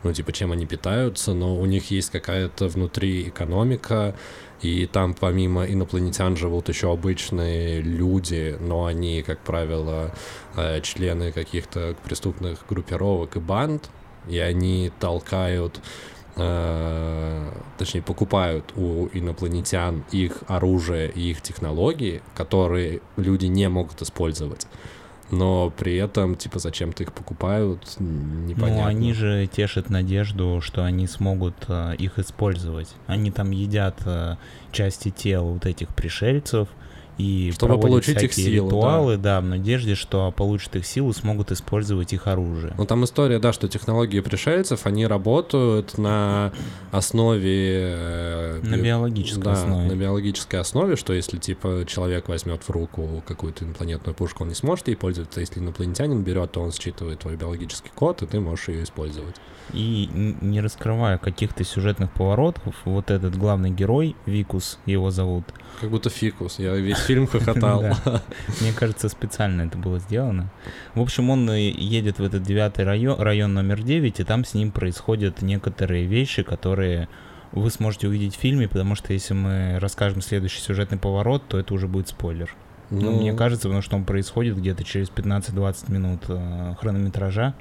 Ну, 0.05 0.13
типа, 0.13 0.33
чем 0.33 0.53
они 0.53 0.67
питаются, 0.67 1.33
но 1.35 1.57
у 1.59 1.67
них 1.67 1.91
есть 1.91 2.11
какая-то 2.11 2.69
внутри 2.69 3.29
экономика, 3.29 4.15
и 4.61 4.87
там 4.87 5.15
помимо 5.15 5.65
инопланетян 5.65 6.37
живут 6.37 6.69
еще 6.69 6.93
обычные 6.93 7.81
люди, 7.81 8.57
но 8.61 8.85
они, 8.87 9.23
как 9.23 9.39
правило, 9.41 10.13
э, 10.57 10.81
члены 10.83 11.33
каких-то 11.33 11.95
преступных 12.05 12.59
группировок 12.69 13.37
и 13.37 13.41
банд, 13.41 13.89
и 14.27 14.39
они 14.39 14.91
толкают, 14.99 15.81
э, 16.37 17.53
точнее, 17.79 18.03
покупают 18.03 18.73
у 18.77 19.09
инопланетян 19.13 20.05
их 20.11 20.39
оружие 20.47 21.11
и 21.11 21.31
их 21.31 21.41
технологии, 21.43 22.23
которые 22.35 23.01
люди 23.17 23.47
не 23.47 23.69
могут 23.69 24.01
использовать. 24.03 24.67
Но 25.31 25.71
при 25.77 25.97
этом, 25.97 26.37
типа, 26.37 26.59
зачем-то 26.59 27.03
их 27.03 27.13
покупают, 27.13 27.97
н- 28.01 28.47
непонятно. 28.47 28.83
Ну, 28.85 28.89
они 28.89 29.13
же 29.13 29.47
тешат 29.47 29.91
надежду, 29.91 30.61
что 30.63 30.85
они 30.85 31.07
смогут 31.07 31.55
э, 31.69 31.97
их 31.99 32.19
использовать. 32.19 32.95
Они 33.07 33.31
там 33.31 33.51
едят 33.51 34.01
э, 34.07 34.37
части 34.73 35.11
тел 35.11 35.45
вот 35.45 35.67
этих 35.67 35.89
пришельцев 35.89 36.69
и 37.19 37.51
Чтобы 37.53 37.79
получить 37.81 38.23
их 38.23 38.33
силу, 38.33 38.69
да. 38.71 38.77
ритуалы, 38.77 39.17
да. 39.17 39.41
в 39.41 39.45
надежде, 39.45 39.95
что 39.97 40.31
получат 40.31 40.77
их 40.77 40.87
силу, 40.87 41.13
смогут 41.13 41.51
использовать 41.51 42.13
их 42.13 42.29
оружие. 42.29 42.75
Ну, 42.79 42.87
там 42.87 43.05
история, 43.05 43.41
да, 43.41 43.53
что 43.53 43.69
технологии 43.69 44.21
пришельцев, 44.21 44.87
они 44.87 45.05
работают 45.07 45.99
на 45.99 46.53
основе... 46.93 47.81
э, 47.83 48.61
На 48.63 48.77
би- 48.77 48.83
биологической 48.83 49.43
да, 49.43 49.53
основе. 49.53 49.89
на 49.89 49.97
биологической 49.97 50.61
основе, 50.61 50.97
что 50.97 51.13
если, 51.13 51.39
типа, 51.39 51.85
человек 51.87 52.29
возьмет 52.29 52.63
в 52.63 52.71
руку 52.71 53.23
какую-то 53.27 53.65
инопланетную 53.65 54.15
пушку, 54.15 54.45
он 54.45 54.51
не 54.51 54.55
сможет 54.55 54.89
ей 54.89 54.95
пользоваться. 54.95 55.41
Если 55.41 55.59
инопланетянин 55.61 56.23
берет, 56.23 56.53
то 56.53 56.61
он 56.61 56.73
считывает 56.73 57.19
твой 57.19 57.37
биологический 57.37 57.91
код, 57.95 58.23
и 58.23 58.27
ты 58.27 58.39
можешь 58.41 58.69
ее 58.69 58.85
использовать. 58.85 59.35
И 59.73 60.09
не 60.41 60.61
раскрывая 60.61 61.19
каких-то 61.19 61.65
сюжетных 61.65 62.11
поворотов, 62.13 62.75
вот 62.85 63.11
этот 63.11 63.37
главный 63.37 63.71
герой, 63.71 64.17
Викус 64.27 64.79
его 64.87 65.11
зовут, 65.11 65.45
Как 65.81 65.91
будто 65.91 66.11
фикус. 66.11 66.59
Я 66.59 66.75
весь 66.75 66.99
фильм 66.99 67.27
хохотал. 67.29 67.83
Мне 68.61 68.73
кажется, 68.73 69.09
специально 69.09 69.63
это 69.63 69.77
было 69.79 69.99
сделано. 69.99 70.51
В 70.95 71.01
общем, 71.01 71.31
он 71.31 71.49
э, 71.51 71.71
едет 71.71 72.19
в 72.19 72.23
этот 72.25 72.43
девятый 72.43 72.85
район, 72.85 73.21
район 73.21 73.55
номер 73.55 73.83
9, 73.83 74.21
и 74.21 74.25
там 74.25 74.45
с 74.45 74.55
ним 74.55 74.71
происходят 74.71 75.43
некоторые 75.43 76.07
вещи, 76.07 76.43
которые 76.43 77.09
вы 77.53 77.71
сможете 77.71 78.09
увидеть 78.09 78.37
в 78.37 78.39
фильме, 78.39 78.69
потому 78.69 78.95
что 78.95 79.13
если 79.13 79.35
мы 79.35 79.79
расскажем 79.81 80.21
следующий 80.21 80.61
сюжетный 80.61 80.99
поворот, 80.99 81.43
то 81.49 81.59
это 81.59 81.75
уже 81.75 81.89
будет 81.89 82.09
спойлер. 82.09 82.55
Ну, 82.91 83.21
мне 83.21 83.35
кажется, 83.35 83.65
потому 83.69 83.83
что 83.83 83.97
он 83.97 84.05
происходит 84.05 84.57
где-то 84.57 84.83
через 84.83 85.11
15-20 85.11 85.93
минут 85.93 86.21
э, 86.29 86.75
хронометража. 86.81 87.55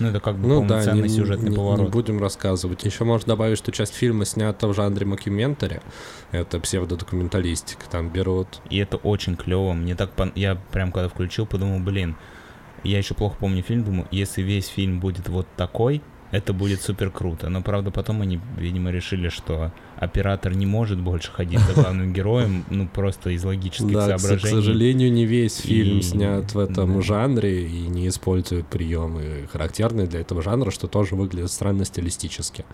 Ну, 0.00 0.08
это 0.08 0.18
как 0.20 0.36
бы 0.36 0.48
Ну 0.48 0.62
да, 0.62 0.68
полноценный 0.68 1.02
не, 1.02 1.08
сюжетный 1.08 1.50
не- 1.50 1.56
поворот. 1.56 1.80
не 1.86 1.88
будем 1.90 2.20
рассказывать. 2.20 2.82
Еще 2.84 3.04
можно 3.04 3.28
добавить, 3.28 3.58
что 3.58 3.70
часть 3.70 3.94
фильма 3.94 4.24
снята 4.24 4.66
в 4.66 4.74
жанре 4.74 5.04
мокюментари. 5.06 5.80
Это 6.32 6.58
псевдодокументалистика. 6.58 7.84
Там 7.90 8.08
берут... 8.10 8.60
И 8.70 8.78
это 8.78 8.96
очень 8.96 9.36
клево. 9.36 9.72
Мне 9.74 9.94
так 9.94 10.10
пон- 10.16 10.32
я 10.34 10.56
прям 10.72 10.90
когда 10.92 11.08
включил, 11.08 11.46
подумал, 11.46 11.80
блин, 11.80 12.16
я 12.82 12.98
еще 12.98 13.14
плохо 13.14 13.36
помню 13.38 13.62
фильм, 13.62 13.84
думаю, 13.84 14.08
если 14.10 14.42
весь 14.42 14.66
фильм 14.68 15.00
будет 15.00 15.28
вот 15.28 15.46
такой, 15.56 16.02
это 16.30 16.52
будет 16.52 16.80
супер 16.80 17.10
круто. 17.10 17.48
Но 17.48 17.60
правда 17.62 17.90
потом 17.90 18.22
они, 18.22 18.40
видимо, 18.56 18.90
решили, 18.90 19.28
что 19.28 19.72
оператор 20.00 20.54
не 20.54 20.66
может 20.66 20.98
больше 20.98 21.30
ходить 21.30 21.60
за 21.60 21.74
главным 21.74 22.12
героем, 22.14 22.64
ну 22.70 22.88
просто 22.88 23.30
из 23.30 23.44
логических 23.44 23.92
Да, 23.92 24.08
к, 24.08 24.16
к 24.16 24.18
соображений. 24.20 24.54
сожалению, 24.62 25.12
не 25.12 25.26
весь 25.26 25.56
фильм 25.58 25.98
И- 25.98 26.02
снят 26.02 26.52
в 26.52 26.58
этом 26.58 26.96
да. 26.96 27.02
жанре 27.02 27.66
и 27.66 27.86
не 27.86 28.08
использует 28.08 28.66
приемы, 28.66 29.46
характерные 29.52 30.06
для 30.06 30.20
этого 30.20 30.42
жанра, 30.42 30.70
что 30.70 30.88
тоже 30.88 31.14
выглядит 31.14 31.50
странно 31.50 31.84
стилистически. 31.84 32.64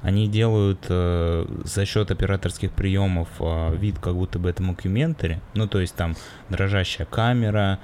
Они 0.00 0.26
делают 0.26 0.86
э, 0.88 1.46
за 1.64 1.86
счет 1.86 2.10
операторских 2.10 2.72
приемов 2.72 3.28
э, 3.38 3.76
вид, 3.76 3.98
как 4.00 4.14
будто 4.14 4.40
бы 4.40 4.50
это 4.50 4.60
мокюментари. 4.62 5.40
Ну, 5.54 5.68
то 5.68 5.78
есть 5.80 5.94
там 5.94 6.16
дрожащая 6.48 7.06
камера, 7.06 7.78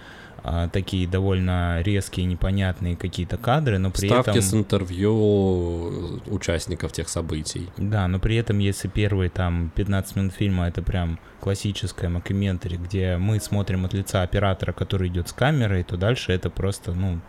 э, 0.50 0.68
такие 0.72 1.06
довольно 1.06 1.80
резкие, 1.82 2.26
непонятные 2.26 2.96
какие-то 2.96 3.36
кадры, 3.36 3.78
но 3.78 3.90
при 3.90 4.06
Ставки 4.06 4.30
этом... 4.30 4.42
с 4.42 4.54
интервью 4.54 6.20
участников 6.26 6.92
тех 6.92 7.08
событий. 7.08 7.68
Да, 7.76 8.08
но 8.08 8.18
при 8.18 8.36
этом, 8.36 8.58
если 8.58 8.88
первые 8.88 9.30
там 9.30 9.70
15 9.74 10.16
минут 10.16 10.32
фильма 10.32 10.68
это 10.68 10.82
прям 10.82 11.18
классическая 11.40 12.08
мокюментари, 12.08 12.76
где 12.76 13.16
мы 13.16 13.40
смотрим 13.40 13.84
от 13.84 13.94
лица 13.94 14.22
оператора, 14.22 14.72
который 14.72 15.08
идет 15.08 15.28
с 15.28 15.32
камерой, 15.32 15.84
то 15.84 15.96
дальше 15.96 16.32
это 16.32 16.50
просто, 16.50 16.92
ну, 16.92 17.20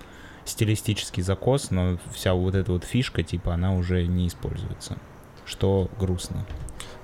стилистический 0.45 1.23
закос, 1.23 1.71
но 1.71 1.97
вся 2.13 2.34
вот 2.34 2.55
эта 2.55 2.71
вот 2.71 2.84
фишка, 2.84 3.23
типа, 3.23 3.53
она 3.53 3.73
уже 3.73 4.05
не 4.08 4.27
используется. 4.27 4.97
Что 5.45 5.89
грустно. 5.99 6.45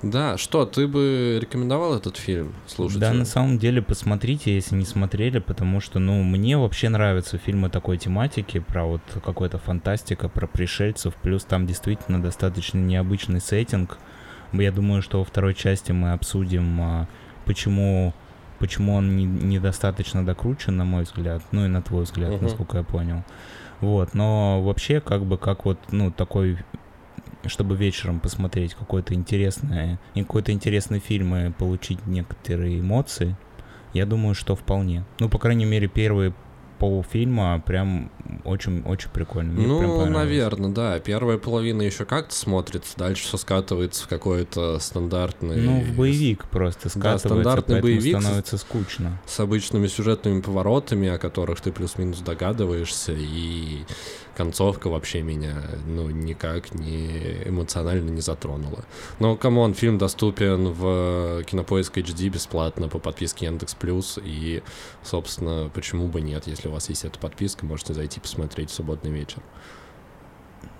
Да, 0.05 0.37
что, 0.37 0.65
ты 0.67 0.87
бы 0.87 1.39
рекомендовал 1.41 1.95
этот 1.95 2.17
фильм 2.17 2.53
слушать? 2.67 2.99
Да, 2.99 3.11
на 3.11 3.25
самом 3.25 3.57
деле 3.57 3.81
посмотрите, 3.81 4.53
если 4.53 4.75
не 4.75 4.85
смотрели, 4.85 5.39
потому 5.39 5.81
что, 5.81 5.97
ну, 5.97 6.21
мне 6.21 6.57
вообще 6.59 6.89
нравятся 6.89 7.39
фильмы 7.39 7.69
такой 7.71 7.97
тематики, 7.97 8.59
про 8.59 8.85
вот 8.85 9.01
какой-то 9.25 9.57
фантастика, 9.57 10.29
про 10.29 10.45
пришельцев, 10.45 11.15
плюс 11.15 11.43
там 11.43 11.65
действительно 11.65 12.21
достаточно 12.21 12.77
необычный 12.77 13.41
сеттинг. 13.41 13.97
Я 14.53 14.71
думаю, 14.71 15.01
что 15.01 15.17
во 15.19 15.25
второй 15.25 15.55
части 15.55 15.91
мы 15.91 16.11
обсудим, 16.11 16.79
а, 16.81 17.07
почему, 17.45 18.13
почему 18.59 18.93
он 18.93 19.17
не- 19.17 19.25
недостаточно 19.25 20.23
докручен, 20.23 20.77
на 20.77 20.85
мой 20.85 21.05
взгляд, 21.05 21.41
ну 21.51 21.65
и 21.65 21.67
на 21.67 21.81
твой 21.81 22.03
взгляд, 22.03 22.33
Мгм. 22.33 22.43
насколько 22.43 22.77
я 22.77 22.83
понял. 22.83 23.23
Вот, 23.81 24.13
но 24.13 24.61
вообще, 24.61 25.01
как 25.01 25.25
бы, 25.25 25.39
как 25.39 25.65
вот, 25.65 25.79
ну, 25.91 26.11
такой 26.11 26.59
чтобы 27.49 27.75
вечером 27.75 28.19
посмотреть 28.19 28.73
какой-то 28.73 29.13
интересный, 29.13 29.97
и 30.13 30.21
какой-то 30.21 30.51
интересный 30.51 30.99
фильм 30.99 31.35
и 31.35 31.51
получить 31.51 32.05
некоторые 32.05 32.79
эмоции, 32.79 33.37
я 33.93 34.05
думаю, 34.05 34.35
что 34.35 34.55
вполне. 34.55 35.05
Ну, 35.19 35.29
по 35.29 35.39
крайней 35.39 35.65
мере, 35.65 35.87
первые 35.87 36.33
полфильма 36.79 37.63
прям 37.65 38.11
очень-очень 38.43 39.09
прикольно. 39.09 39.53
Мне 39.53 39.65
Ну, 39.65 40.05
наверное, 40.07 40.69
да. 40.69 40.99
Первая 40.99 41.37
половина 41.37 41.81
еще 41.81 42.05
как-то 42.05 42.35
смотрится, 42.35 42.97
дальше 42.97 43.23
все 43.23 43.37
скатывается 43.37 44.03
в 44.03 44.07
какой-то 44.07 44.79
стандартный... 44.79 45.61
Ну, 45.61 45.81
в 45.81 45.95
боевик 45.95 46.45
просто 46.49 46.89
скатывается, 46.89 47.29
стандартный 47.29 47.75
поэтому 47.75 47.81
боевик 47.81 48.19
становится 48.19 48.57
скучно. 48.57 49.21
с 49.25 49.39
обычными 49.39 49.87
сюжетными 49.87 50.41
поворотами, 50.41 51.07
о 51.07 51.17
которых 51.17 51.61
ты 51.61 51.71
плюс-минус 51.71 52.19
догадываешься, 52.19 53.13
и 53.15 53.85
концовка 54.35 54.89
вообще 54.89 55.21
меня, 55.21 55.55
ну, 55.87 56.09
никак 56.09 56.73
не 56.73 57.43
эмоционально 57.45 58.09
не 58.09 58.21
затронула. 58.21 58.85
Но, 59.19 59.35
come 59.35 59.57
on, 59.57 59.73
фильм 59.73 59.97
доступен 59.97 60.69
в 60.69 61.43
Кинопоиск 61.43 61.97
HD 61.97 62.29
бесплатно 62.29 62.87
по 62.87 62.99
подписке 62.99 63.45
Яндекс 63.45 63.73
Плюс, 63.75 64.19
и, 64.23 64.61
собственно, 65.03 65.69
почему 65.73 66.07
бы 66.07 66.21
нет, 66.21 66.47
если 66.47 66.67
у 66.67 66.71
вас 66.71 66.89
есть 66.89 67.05
эта 67.05 67.17
подписка, 67.19 67.65
можете 67.65 67.93
зайти 67.93 68.19
посмотреть 68.19 68.69
в 68.69 68.73
субботний 68.73 69.11
вечер. 69.11 69.41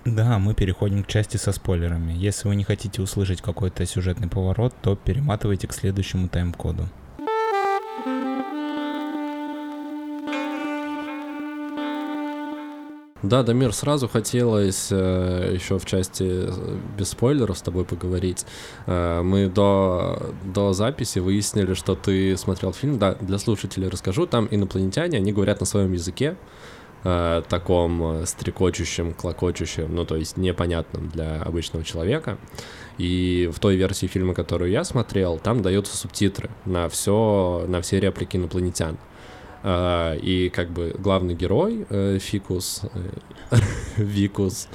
Да, 0.04 0.38
мы 0.38 0.54
переходим 0.54 1.02
к 1.02 1.08
части 1.08 1.36
со 1.36 1.50
спойлерами. 1.50 2.12
Если 2.12 2.46
вы 2.46 2.54
не 2.54 2.62
хотите 2.62 3.02
услышать 3.02 3.42
какой-то 3.42 3.84
сюжетный 3.86 4.28
поворот, 4.28 4.72
то 4.80 4.94
перематывайте 4.94 5.66
к 5.66 5.72
следующему 5.72 6.28
тайм-коду. 6.28 6.88
Да, 13.22 13.42
Дамир, 13.42 13.72
сразу 13.72 14.08
хотелось 14.08 14.88
э, 14.90 15.52
еще 15.54 15.78
в 15.78 15.86
части 15.86 16.22
э, 16.22 16.78
без 16.98 17.08
спойлеров 17.10 17.56
с 17.56 17.62
тобой 17.62 17.86
поговорить. 17.86 18.44
Э, 18.86 19.22
мы 19.22 19.48
до, 19.48 20.34
до 20.44 20.74
записи 20.74 21.18
выяснили, 21.18 21.72
что 21.72 21.94
ты 21.94 22.36
смотрел 22.36 22.74
фильм. 22.74 22.98
Да, 22.98 23.14
для 23.14 23.38
слушателей 23.38 23.88
расскажу. 23.88 24.26
Там 24.26 24.46
инопланетяне, 24.50 25.16
они 25.16 25.32
говорят 25.32 25.60
на 25.60 25.66
своем 25.66 25.92
языке, 25.92 26.36
таком 27.02 28.26
стрекочущем, 28.26 29.14
клокочущем, 29.14 29.94
ну, 29.94 30.04
то 30.04 30.16
есть 30.16 30.36
непонятном 30.36 31.08
для 31.08 31.40
обычного 31.40 31.84
человека. 31.84 32.36
И 32.98 33.48
в 33.54 33.60
той 33.60 33.76
версии 33.76 34.06
фильма, 34.06 34.34
которую 34.34 34.72
я 34.72 34.82
смотрел, 34.82 35.38
там 35.38 35.62
даются 35.62 35.96
субтитры 35.96 36.50
на 36.64 36.88
все, 36.88 37.64
на 37.68 37.80
все 37.80 38.00
реплики 38.00 38.36
инопланетян. 38.36 38.98
И 39.66 40.50
как 40.54 40.70
бы 40.70 40.94
главный 40.96 41.34
герой 41.34 41.86
э, 41.90 42.18
Фикус, 42.20 42.82
э, 43.50 43.56
Викус, 43.96 44.68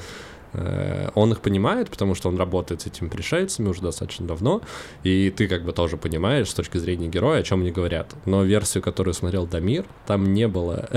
Э, 0.54 1.10
Он 1.16 1.32
их 1.32 1.42
понимает, 1.42 1.90
потому 1.90 2.16
что 2.16 2.30
он 2.30 2.38
работает 2.38 2.82
с 2.82 2.88
этими 2.88 3.08
пришельцами 3.08 3.70
уже 3.70 3.82
достаточно 3.82 4.28
давно, 4.28 4.62
и 5.04 5.30
ты 5.36 5.48
как 5.48 5.64
бы 5.64 5.72
тоже 5.72 5.98
понимаешь 5.98 6.50
с 6.50 6.54
точки 6.54 6.78
зрения 6.78 7.08
героя, 7.08 7.40
о 7.40 7.44
чем 7.44 7.62
они 7.62 7.72
говорят. 7.72 8.14
Но 8.26 8.44
версию, 8.44 8.84
которую 8.84 9.14
смотрел 9.14 9.48
Дамир, 9.48 9.86
там 10.06 10.34
не 10.34 10.48
было 10.48 10.90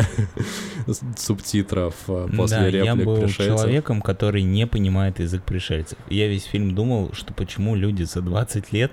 субтитров 1.16 1.94
после 2.36 2.58
да, 2.58 2.70
реплик 2.70 2.84
я 2.84 2.96
был 2.96 3.16
пришельцев. 3.16 3.60
человеком, 3.60 4.02
который 4.02 4.42
не 4.42 4.66
понимает 4.66 5.20
язык 5.20 5.42
пришельцев. 5.44 5.98
Я 6.08 6.28
весь 6.28 6.44
фильм 6.44 6.74
думал, 6.74 7.10
что 7.12 7.32
почему 7.32 7.76
люди 7.76 8.02
за 8.02 8.22
20 8.22 8.72
лет 8.72 8.92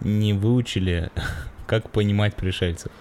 не 0.00 0.32
выучили, 0.32 1.10
как 1.66 1.90
понимать 1.90 2.36
пришельцев. 2.36 2.92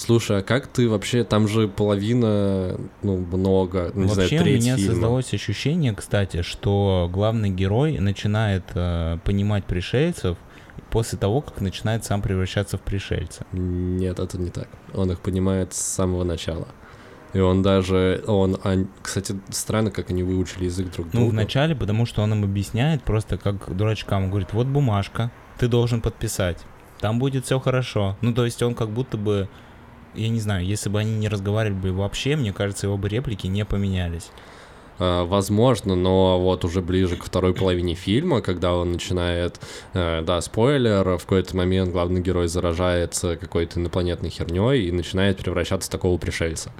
Слушай, 0.00 0.38
а 0.38 0.42
как 0.42 0.66
ты 0.66 0.88
вообще, 0.88 1.24
там 1.24 1.46
же 1.46 1.68
половина, 1.68 2.76
ну, 3.02 3.16
много, 3.18 3.90
ну, 3.94 4.02
не 4.02 4.06
Вообще 4.08 4.26
знаю, 4.28 4.40
у 4.42 4.44
треть 4.44 4.62
меня 4.62 4.76
фильма. 4.76 4.92
создалось 4.92 5.34
ощущение, 5.34 5.94
кстати, 5.94 6.42
что 6.42 7.08
главный 7.12 7.50
герой 7.50 7.98
начинает 7.98 8.64
э, 8.74 9.18
понимать 9.24 9.64
пришельцев 9.64 10.38
после 10.90 11.18
того, 11.18 11.42
как 11.42 11.60
начинает 11.60 12.04
сам 12.04 12.22
превращаться 12.22 12.78
в 12.78 12.80
пришельца. 12.80 13.44
Нет, 13.52 14.18
это 14.18 14.38
не 14.38 14.50
так. 14.50 14.68
Он 14.94 15.12
их 15.12 15.20
понимает 15.20 15.74
с 15.74 15.80
самого 15.80 16.24
начала. 16.24 16.68
И 17.32 17.38
он 17.38 17.62
даже, 17.62 18.24
он, 18.26 18.56
ан- 18.64 18.88
кстати, 19.02 19.38
странно, 19.50 19.90
как 19.90 20.10
они 20.10 20.22
выучили 20.22 20.64
язык 20.64 20.90
друг 20.92 21.08
Ну, 21.12 21.20
друга. 21.20 21.30
вначале, 21.32 21.76
потому 21.76 22.06
что 22.06 22.22
он 22.22 22.32
им 22.32 22.42
объясняет 22.42 23.02
просто 23.04 23.36
как 23.38 23.76
дурачкам. 23.76 24.24
Он 24.24 24.30
говорит, 24.30 24.52
вот 24.52 24.66
бумажка, 24.66 25.30
ты 25.58 25.68
должен 25.68 26.00
подписать. 26.00 26.58
Там 26.98 27.18
будет 27.18 27.44
все 27.44 27.60
хорошо. 27.60 28.16
Ну, 28.20 28.32
то 28.34 28.44
есть 28.44 28.62
он 28.62 28.74
как 28.74 28.88
будто 28.90 29.16
бы, 29.16 29.48
я 30.14 30.28
не 30.28 30.40
знаю, 30.40 30.64
если 30.64 30.88
бы 30.88 30.98
они 30.98 31.14
не 31.16 31.28
разговаривали 31.28 31.78
бы 31.78 31.92
вообще, 31.92 32.36
мне 32.36 32.52
кажется, 32.52 32.86
его 32.86 32.96
бы 32.96 33.08
реплики 33.08 33.46
не 33.46 33.64
поменялись. 33.64 34.30
А, 34.98 35.24
Возможно, 35.24 35.94
но 35.94 36.38
вот 36.40 36.64
уже 36.64 36.82
ближе 36.82 37.16
к 37.16 37.24
второй 37.24 37.54
половине 37.54 37.94
фильма, 37.94 38.42
когда 38.42 38.74
он 38.74 38.92
начинает, 38.92 39.60
э, 39.94 40.22
да, 40.22 40.40
спойлер, 40.40 41.16
в 41.16 41.22
какой-то 41.22 41.56
момент 41.56 41.90
главный 41.90 42.20
герой 42.20 42.48
заражается 42.48 43.36
какой-то 43.36 43.80
инопланетной 43.80 44.28
херней 44.28 44.86
и 44.86 44.92
начинает 44.92 45.38
превращаться 45.38 45.88
в 45.88 45.92
такого 45.92 46.18
пришельца. 46.18 46.70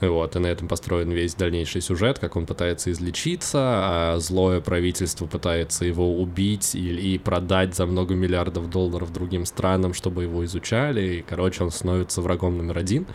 Вот, 0.00 0.34
и 0.34 0.38
на 0.38 0.46
этом 0.46 0.66
построен 0.66 1.10
весь 1.10 1.34
дальнейший 1.34 1.82
сюжет, 1.82 2.18
как 2.18 2.36
он 2.36 2.46
пытается 2.46 2.90
излечиться, 2.90 3.58
а 3.60 4.16
злое 4.18 4.60
правительство 4.60 5.26
пытается 5.26 5.84
его 5.84 6.18
убить 6.18 6.74
и, 6.74 7.14
и 7.14 7.18
продать 7.18 7.74
за 7.74 7.84
много 7.84 8.14
миллиардов 8.14 8.70
долларов 8.70 9.12
другим 9.12 9.44
странам, 9.44 9.92
чтобы 9.92 10.22
его 10.22 10.44
изучали, 10.46 11.16
и, 11.16 11.22
короче, 11.22 11.64
он 11.64 11.70
становится 11.70 12.22
врагом 12.22 12.56
номер 12.56 12.78
один, 12.78 13.06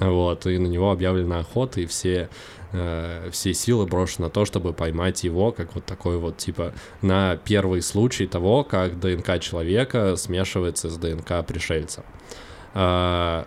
вот, 0.00 0.46
и 0.46 0.58
на 0.58 0.66
него 0.66 0.90
объявлена 0.90 1.38
охота, 1.38 1.80
и 1.80 1.86
все 1.86 2.28
э, 2.72 3.28
все 3.30 3.54
силы 3.54 3.86
брошены 3.86 4.26
на 4.26 4.30
то, 4.30 4.44
чтобы 4.44 4.72
поймать 4.72 5.22
его, 5.22 5.52
как 5.52 5.76
вот 5.76 5.84
такой 5.84 6.18
вот, 6.18 6.36
типа, 6.38 6.74
на 7.00 7.36
первый 7.36 7.80
случай 7.80 8.26
того, 8.26 8.64
как 8.64 8.98
ДНК 8.98 9.38
человека 9.38 10.16
смешивается 10.16 10.90
с 10.90 10.96
ДНК 10.96 11.46
пришельца. 11.46 12.04
А, 12.74 13.46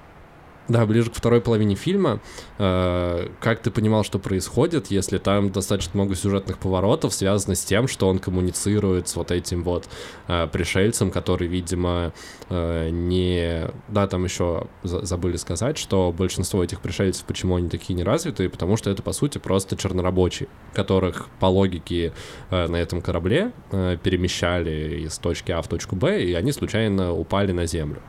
да, 0.67 0.85
ближе 0.85 1.09
к 1.09 1.15
второй 1.15 1.41
половине 1.41 1.75
фильма, 1.75 2.19
э, 2.57 3.29
как 3.39 3.61
ты 3.61 3.71
понимал, 3.71 4.03
что 4.03 4.19
происходит, 4.19 4.87
если 4.87 5.17
там 5.17 5.51
достаточно 5.51 5.91
много 5.95 6.15
сюжетных 6.15 6.57
поворотов, 6.57 7.13
связано 7.13 7.55
с 7.55 7.63
тем, 7.63 7.87
что 7.87 8.07
он 8.07 8.19
коммуницирует 8.19 9.07
с 9.07 9.15
вот 9.15 9.31
этим 9.31 9.63
вот 9.63 9.87
э, 10.27 10.47
пришельцем, 10.51 11.11
который, 11.11 11.47
видимо, 11.47 12.13
э, 12.49 12.89
не... 12.89 13.69
Да, 13.87 14.07
там 14.07 14.25
еще 14.25 14.67
за- 14.83 15.05
забыли 15.05 15.37
сказать, 15.37 15.77
что 15.77 16.13
большинство 16.15 16.63
этих 16.63 16.81
пришельцев, 16.81 17.25
почему 17.25 17.55
они 17.55 17.69
такие 17.69 17.95
неразвитые, 17.95 18.49
потому 18.49 18.77
что 18.77 18.89
это, 18.89 19.01
по 19.01 19.13
сути, 19.13 19.37
просто 19.37 19.77
чернорабочие, 19.77 20.49
которых 20.73 21.27
по 21.39 21.45
логике 21.45 22.13
э, 22.49 22.67
на 22.67 22.75
этом 22.75 23.01
корабле 23.01 23.51
э, 23.71 23.97
перемещали 24.01 25.01
из 25.05 25.17
точки 25.17 25.51
А 25.51 25.61
в 25.61 25.67
точку 25.67 25.95
Б, 25.95 26.23
и 26.23 26.33
они 26.33 26.51
случайно 26.51 27.13
упали 27.13 27.51
на 27.51 27.65
Землю. 27.65 28.01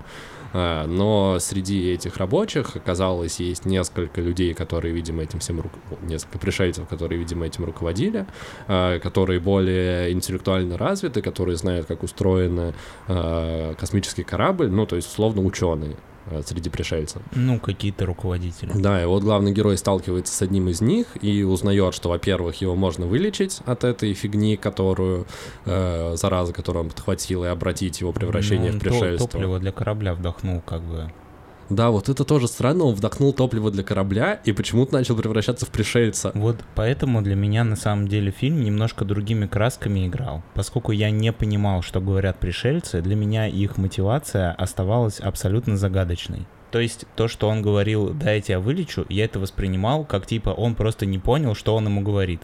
А, 0.53 0.87
Но 0.87 1.39
среди 1.41 1.91
этих 1.93 2.17
рабочих 2.17 2.77
оказалось 2.77 3.41
есть 3.41 3.67
несколько 3.67 4.21
людей, 4.21 4.55
которые, 4.55 4.95
видимо, 4.95 5.23
этим 5.23 5.41
всем 5.41 5.61
ру- 5.61 5.71
несколько 6.03 6.39
пришельцев, 6.39 6.89
которые, 6.89 7.19
видимо, 7.19 7.47
этим 7.47 7.65
руководили, 7.65 8.27
а, 8.67 8.99
которые 8.99 9.41
более 9.41 10.13
интеллектуально 10.13 10.79
развиты, 10.79 11.23
которые 11.23 11.57
знают, 11.57 11.87
как 11.87 12.03
устроен 12.03 12.73
а, 13.09 13.75
космический 13.75 14.25
корабль, 14.25 14.69
ну, 14.69 14.87
то 14.87 14.97
есть, 14.97 15.09
условно, 15.09 15.43
ученые 15.43 15.97
среди 16.47 16.71
пришельцев. 16.71 17.23
Ну, 17.35 17.59
какие-то 17.59 18.07
руководители. 18.07 18.71
Да, 18.75 19.03
и 19.03 19.07
вот 19.07 19.23
главный 19.23 19.53
герой 19.53 19.77
сталкивается 19.79 20.35
с 20.35 20.43
одним 20.43 20.69
из 20.69 20.81
них 20.81 21.07
и 21.23 21.43
узнает, 21.43 21.95
что, 21.95 22.09
во-первых, 22.09 22.57
его 22.61 22.75
можно 22.75 23.07
вылечить 23.07 23.61
от 23.67 23.85
этой 23.85 24.15
фигни, 24.15 24.57
которую, 24.57 25.27
э, 25.65 26.15
зараза, 26.17 26.53
которую 26.53 26.85
он 26.85 26.91
подхватил, 26.91 27.45
и 27.45 27.49
обратить 27.49 28.01
его 28.01 28.13
превращение 28.13 28.73
Ну, 28.73 28.79
в 28.79 28.81
пришельство. 28.81 29.29
топливо 29.29 29.59
для 29.59 29.73
корабля 29.73 30.15
вдохнул, 30.15 30.61
как 30.61 30.83
бы. 30.83 31.11
Да, 31.71 31.91
вот 31.91 32.09
это 32.09 32.25
тоже 32.25 32.49
странно, 32.49 32.85
он 32.85 32.95
вдохнул 32.95 33.33
топливо 33.33 33.71
для 33.71 33.83
корабля 33.83 34.41
и 34.45 34.53
почему-то 34.53 34.95
начал 34.95 35.17
превращаться 35.17 35.67
в 35.67 35.71
пришельца. 35.71 36.33
Вот 36.35 36.57
поэтому 36.75 37.21
для 37.23 37.35
меня 37.35 37.65
на 37.65 37.77
самом 37.77 38.09
деле 38.09 38.31
фильм 38.31 38.63
немножко 38.63 39.05
другими 39.05 39.47
красками 39.47 40.07
играл. 40.07 40.43
Поскольку 40.55 40.93
я 40.93 41.11
не 41.11 41.33
понимал, 41.33 41.83
что 41.83 42.01
говорят 42.01 42.39
пришельцы, 42.39 43.03
для 43.03 43.17
меня 43.17 43.47
их 43.47 43.77
мотивация 43.77 44.53
оставалась 44.53 45.21
абсолютно 45.21 45.77
загадочной. 45.77 46.47
То 46.71 46.81
есть 46.81 47.07
то, 47.17 47.29
что 47.29 47.49
он 47.49 47.63
говорил, 47.63 48.11
да, 48.13 48.33
я 48.33 48.41
тебя 48.41 48.61
вылечу, 48.61 49.07
я 49.09 49.25
это 49.25 49.39
воспринимал 49.39 50.05
как 50.05 50.27
типа 50.27 50.51
он 50.51 50.75
просто 50.75 51.07
не 51.07 51.19
понял, 51.19 51.55
что 51.55 51.75
он 51.75 51.87
ему 51.87 52.03
говорит. 52.03 52.43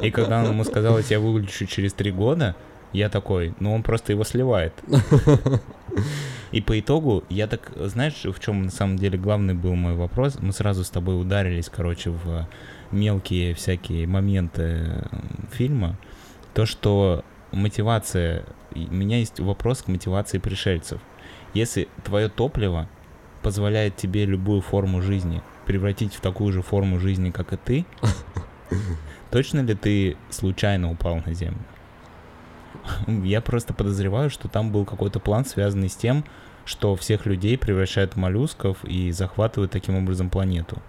И 0.00 0.10
когда 0.10 0.40
он 0.40 0.50
ему 0.50 0.64
сказал, 0.64 0.98
я 0.98 1.02
тебя 1.02 1.20
вылечу 1.20 1.66
через 1.66 1.92
три 1.92 2.10
года, 2.12 2.54
я 2.92 3.08
такой, 3.08 3.54
ну 3.58 3.74
он 3.74 3.82
просто 3.82 4.12
его 4.12 4.24
сливает. 4.24 4.72
И 6.54 6.60
по 6.60 6.78
итогу, 6.78 7.24
я 7.30 7.48
так, 7.48 7.72
знаешь, 7.74 8.24
в 8.24 8.38
чем 8.38 8.62
на 8.62 8.70
самом 8.70 8.96
деле 8.96 9.18
главный 9.18 9.54
был 9.54 9.74
мой 9.74 9.94
вопрос? 9.94 10.38
Мы 10.40 10.52
сразу 10.52 10.84
с 10.84 10.88
тобой 10.88 11.20
ударились, 11.20 11.68
короче, 11.68 12.10
в 12.10 12.46
мелкие 12.92 13.54
всякие 13.54 14.06
моменты 14.06 15.02
фильма. 15.50 15.96
То, 16.54 16.64
что 16.64 17.24
мотивация... 17.50 18.44
У 18.72 18.94
меня 18.94 19.18
есть 19.18 19.40
вопрос 19.40 19.82
к 19.82 19.88
мотивации 19.88 20.38
пришельцев. 20.38 21.00
Если 21.54 21.88
твое 22.04 22.28
топливо 22.28 22.88
позволяет 23.42 23.96
тебе 23.96 24.24
любую 24.24 24.60
форму 24.60 25.02
жизни 25.02 25.42
превратить 25.66 26.14
в 26.14 26.20
такую 26.20 26.52
же 26.52 26.62
форму 26.62 27.00
жизни, 27.00 27.32
как 27.32 27.52
и 27.52 27.56
ты, 27.56 27.84
точно 29.32 29.58
ли 29.58 29.74
ты 29.74 30.16
случайно 30.30 30.92
упал 30.92 31.20
на 31.26 31.34
землю? 31.34 31.58
Я 33.08 33.40
просто 33.40 33.74
подозреваю, 33.74 34.30
что 34.30 34.48
там 34.48 34.70
был 34.70 34.84
какой-то 34.84 35.18
план, 35.18 35.44
связанный 35.44 35.88
с 35.88 35.96
тем, 35.96 36.24
что 36.64 36.96
всех 36.96 37.26
людей 37.26 37.58
превращают 37.58 38.14
в 38.14 38.16
моллюсков 38.16 38.84
и 38.84 39.10
захватывают 39.12 39.72
таким 39.72 39.96
образом 39.96 40.30
планету. 40.30 40.80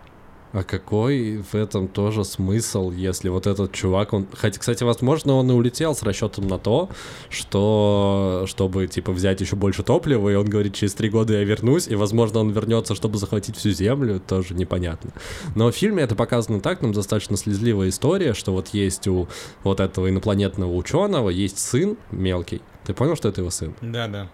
А 0.56 0.64
какой 0.64 1.44
в 1.52 1.54
этом 1.54 1.90
тоже 1.90 2.24
смысл, 2.24 2.90
если 2.90 3.28
вот 3.28 3.46
этот 3.46 3.74
чувак, 3.74 4.14
он... 4.14 4.26
Хотя, 4.34 4.58
кстати, 4.58 4.86
возможно, 4.86 5.34
он 5.34 5.52
и 5.52 5.54
улетел 5.54 5.94
с 5.94 6.02
расчетом 6.02 6.48
на 6.48 6.58
то, 6.58 6.90
что... 7.30 8.46
Чтобы, 8.48 8.88
типа, 8.88 9.12
взять 9.12 9.42
еще 9.42 9.58
больше 9.58 9.84
топлива, 9.84 10.30
и 10.30 10.36
он 10.36 10.46
говорит, 10.46 10.74
через 10.74 10.94
три 10.94 11.10
года 11.10 11.34
я 11.34 11.44
вернусь, 11.44 11.90
и, 11.90 11.96
возможно, 11.96 12.40
он 12.40 12.52
вернется, 12.52 12.96
чтобы 12.96 13.18
захватить 13.18 13.58
всю 13.58 13.72
Землю, 13.72 14.22
тоже 14.26 14.54
непонятно. 14.54 15.12
Но 15.56 15.70
в 15.70 15.76
фильме 15.76 16.04
это 16.04 16.16
показано 16.16 16.62
так, 16.62 16.82
нам 16.82 16.94
достаточно 16.94 17.36
слезливая 17.36 17.90
история, 17.90 18.34
что 18.34 18.54
вот 18.54 18.70
есть 18.70 19.10
у 19.10 19.28
вот 19.64 19.82
этого 19.82 20.10
инопланетного 20.10 20.74
ученого 20.74 21.32
есть 21.32 21.60
сын 21.60 21.98
мелкий. 22.12 22.62
Ты 22.86 22.94
понял, 22.94 23.18
что 23.18 23.28
это 23.28 23.42
его 23.42 23.50
сын? 23.50 23.76
Да-да. 23.82 24.24
Э, 24.24 24.28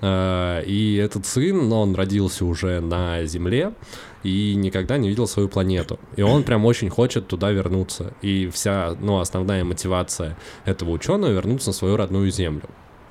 И 0.00 1.00
этот 1.02 1.26
сын, 1.26 1.68
но 1.68 1.82
он 1.82 1.94
родился 1.94 2.44
уже 2.44 2.80
на 2.80 3.24
Земле 3.24 3.72
и 4.22 4.54
никогда 4.54 4.96
не 4.96 5.08
видел 5.08 5.26
свою 5.26 5.48
планету. 5.48 5.98
И 6.16 6.22
он 6.22 6.44
прям 6.44 6.64
очень 6.66 6.90
хочет 6.90 7.26
туда 7.26 7.50
вернуться. 7.50 8.12
И 8.22 8.48
вся, 8.48 8.96
ну, 9.00 9.18
основная 9.18 9.64
мотивация 9.64 10.36
этого 10.64 10.90
ученого 10.90 11.32
вернуться 11.32 11.70
на 11.70 11.72
свою 11.72 11.96
родную 11.96 12.30
Землю. 12.30 12.68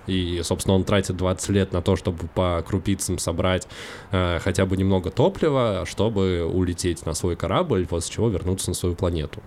И, 0.07 0.41
собственно, 0.43 0.75
он 0.75 0.85
тратит 0.85 1.17
20 1.17 1.49
лет 1.49 1.73
на 1.73 1.81
то, 1.81 1.95
чтобы 1.97 2.27
по 2.33 2.63
крупицам 2.65 3.17
собрать 3.17 3.67
э, 4.11 4.39
хотя 4.39 4.65
бы 4.65 4.77
немного 4.77 5.11
топлива, 5.11 5.83
чтобы 5.85 6.45
улететь 6.45 7.05
на 7.05 7.13
свой 7.13 7.35
корабль, 7.35 7.85
после 7.85 8.13
чего 8.13 8.29
вернуться 8.29 8.69
на 8.69 8.73
свою 8.73 8.95
планету. 8.95 9.41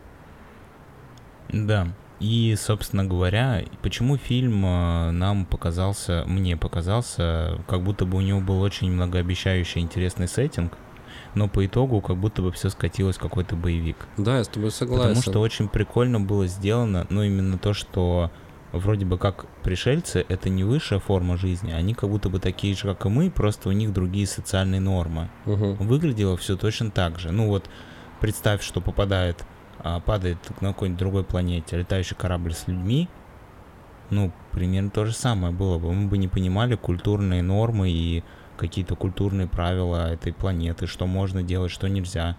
Да. 1.48 1.88
И, 2.20 2.54
собственно 2.58 3.04
говоря, 3.04 3.64
почему 3.80 4.18
фильм 4.18 4.64
э, 4.64 5.10
нам 5.10 5.46
показался, 5.46 6.24
мне 6.26 6.54
показался, 6.54 7.58
как 7.66 7.82
будто 7.82 8.04
бы 8.04 8.18
у 8.18 8.20
него 8.20 8.40
был 8.40 8.60
очень 8.60 8.92
многообещающий 8.92 9.80
интересный 9.80 10.28
сеттинг, 10.28 10.76
но 11.34 11.48
по 11.48 11.64
итогу 11.64 12.02
как 12.02 12.18
будто 12.18 12.42
бы 12.42 12.52
все 12.52 12.68
скатилось 12.68 13.16
в 13.16 13.20
какой-то 13.20 13.56
боевик. 13.56 13.96
Да, 14.18 14.36
я 14.36 14.44
с 14.44 14.48
тобой 14.48 14.70
согласен. 14.70 15.14
Потому 15.14 15.22
что 15.22 15.40
очень 15.40 15.68
прикольно 15.68 16.20
было 16.20 16.46
сделано, 16.46 17.06
ну 17.08 17.22
именно 17.22 17.56
то, 17.56 17.72
что 17.72 18.30
вроде 18.72 19.06
бы 19.06 19.18
как 19.18 19.46
пришельцы 19.62 20.24
это 20.28 20.48
не 20.48 20.62
высшая 20.62 20.98
форма 20.98 21.38
жизни, 21.38 21.72
они 21.72 21.94
как 21.94 22.10
будто 22.10 22.28
бы 22.28 22.38
такие 22.38 22.74
же, 22.76 22.82
как 22.82 23.06
и 23.06 23.08
мы, 23.08 23.30
просто 23.30 23.70
у 23.70 23.72
них 23.72 23.92
другие 23.92 24.26
социальные 24.26 24.80
нормы. 24.80 25.30
Мгм. 25.46 25.74
Выглядело 25.76 26.36
все 26.36 26.56
точно 26.56 26.90
так 26.90 27.18
же. 27.18 27.32
Ну 27.32 27.48
вот 27.48 27.68
представь, 28.20 28.62
что 28.62 28.80
попадает 28.80 29.44
падает 30.06 30.38
на 30.60 30.68
какой-нибудь 30.68 30.98
другой 30.98 31.24
планете 31.24 31.76
летающий 31.78 32.16
корабль 32.16 32.52
с 32.54 32.66
людьми, 32.68 33.08
ну, 34.10 34.32
примерно 34.52 34.90
то 34.90 35.04
же 35.06 35.12
самое 35.12 35.52
было 35.52 35.78
бы. 35.78 35.92
Мы 35.92 36.08
бы 36.08 36.18
не 36.18 36.28
понимали 36.28 36.74
культурные 36.74 37.42
нормы 37.42 37.90
и 37.90 38.24
какие-то 38.56 38.96
культурные 38.96 39.46
правила 39.46 40.12
этой 40.12 40.32
планеты, 40.32 40.86
что 40.86 41.06
можно 41.06 41.42
делать, 41.42 41.70
что 41.70 41.88
нельзя. 41.88 42.36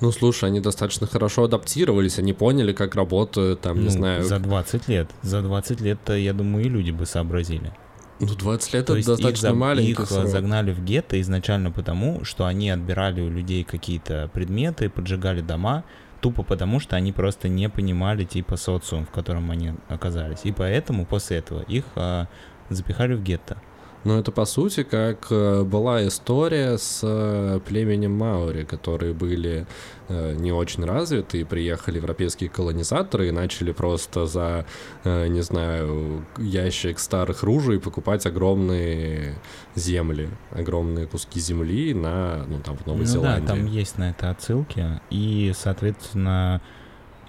Ну, 0.00 0.10
слушай, 0.10 0.46
они 0.48 0.60
достаточно 0.60 1.06
хорошо 1.06 1.44
адаптировались, 1.44 2.18
они 2.18 2.32
поняли, 2.32 2.72
как 2.72 2.94
работают, 2.94 3.60
там, 3.60 3.78
не 3.78 3.84
Ну, 3.84 3.90
знаю... 3.90 4.24
За 4.24 4.38
20 4.38 4.88
лет. 4.88 5.10
За 5.22 5.42
20 5.42 5.80
лет-то, 5.80 6.14
я 6.16 6.32
думаю, 6.32 6.64
и 6.64 6.68
люди 6.68 6.90
бы 6.90 7.06
сообразили. 7.06 7.72
Ну, 8.20 8.28
20 8.34 8.74
лет 8.74 8.86
То 8.86 8.92
это 8.92 9.00
их, 9.00 9.06
достаточно 9.06 9.48
за- 9.50 9.54
маленький 9.54 9.90
их 9.92 10.00
э, 10.00 10.06
срок. 10.06 10.26
загнали 10.28 10.72
в 10.72 10.82
гетто 10.84 11.20
изначально 11.20 11.70
потому, 11.70 12.24
что 12.24 12.46
они 12.46 12.70
отбирали 12.70 13.20
у 13.20 13.28
людей 13.30 13.64
какие-то 13.64 14.30
предметы, 14.32 14.88
поджигали 14.88 15.40
дома, 15.40 15.84
тупо 16.24 16.42
потому, 16.42 16.80
что 16.80 16.96
они 16.96 17.12
просто 17.12 17.48
не 17.48 17.68
понимали 17.68 18.24
типа 18.24 18.56
социум, 18.56 19.04
в 19.04 19.10
котором 19.10 19.50
они 19.50 19.74
оказались. 19.90 20.40
И 20.44 20.52
поэтому 20.52 21.04
после 21.04 21.36
этого 21.36 21.60
их 21.60 21.84
а, 21.96 22.28
запихали 22.70 23.12
в 23.12 23.22
гетто. 23.22 23.58
Ну, 24.04 24.18
это 24.18 24.30
по 24.32 24.44
сути 24.44 24.82
как 24.82 25.28
э, 25.30 25.62
была 25.62 26.06
история 26.06 26.76
с 26.76 27.00
э, 27.02 27.58
племенем 27.66 28.12
Маори, 28.12 28.64
которые 28.64 29.14
были 29.14 29.66
э, 30.08 30.34
не 30.34 30.52
очень 30.52 30.84
развиты, 30.84 31.40
и 31.40 31.44
приехали 31.44 31.96
европейские 31.96 32.50
колонизаторы 32.50 33.28
и 33.28 33.30
начали 33.30 33.72
просто 33.72 34.26
за, 34.26 34.66
не 35.04 35.40
знаю, 35.40 36.26
ящик 36.36 36.98
старых 36.98 37.42
ружей 37.42 37.80
покупать 37.80 38.26
огромные 38.26 39.34
земли, 39.74 40.28
огромные 40.50 41.06
куски 41.06 41.40
земли 41.40 41.94
на, 41.94 42.44
ну, 42.46 42.60
там, 42.60 42.76
в 42.76 42.86
Новой 42.86 43.00
ну 43.00 43.06
Зеландии. 43.06 43.46
да, 43.46 43.54
там 43.54 43.66
есть 43.66 43.96
на 43.96 44.10
это 44.10 44.30
отсылки. 44.30 45.00
И, 45.08 45.52
соответственно, 45.56 46.60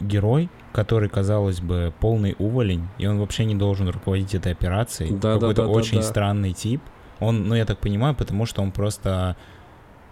герой, 0.02 0.50
который, 0.76 1.08
казалось 1.08 1.62
бы, 1.62 1.94
полный 2.02 2.36
уволень, 2.38 2.90
и 2.98 3.08
он 3.08 3.18
вообще 3.18 3.46
не 3.46 3.56
должен 3.56 3.88
руководить 3.88 4.36
этой 4.36 4.52
операцией. 4.52 5.14
Да, 5.14 5.36
да, 5.36 5.40
Какой-то 5.40 5.62
да, 5.62 5.68
да, 5.70 5.74
очень 5.74 6.00
да. 6.00 6.04
странный 6.04 6.52
тип. 6.52 6.82
Он, 7.22 7.48
ну, 7.48 7.56
я 7.56 7.64
так 7.64 7.80
понимаю, 7.80 8.14
потому 8.14 8.46
что 8.46 8.62
он 8.62 8.74
просто... 8.74 9.38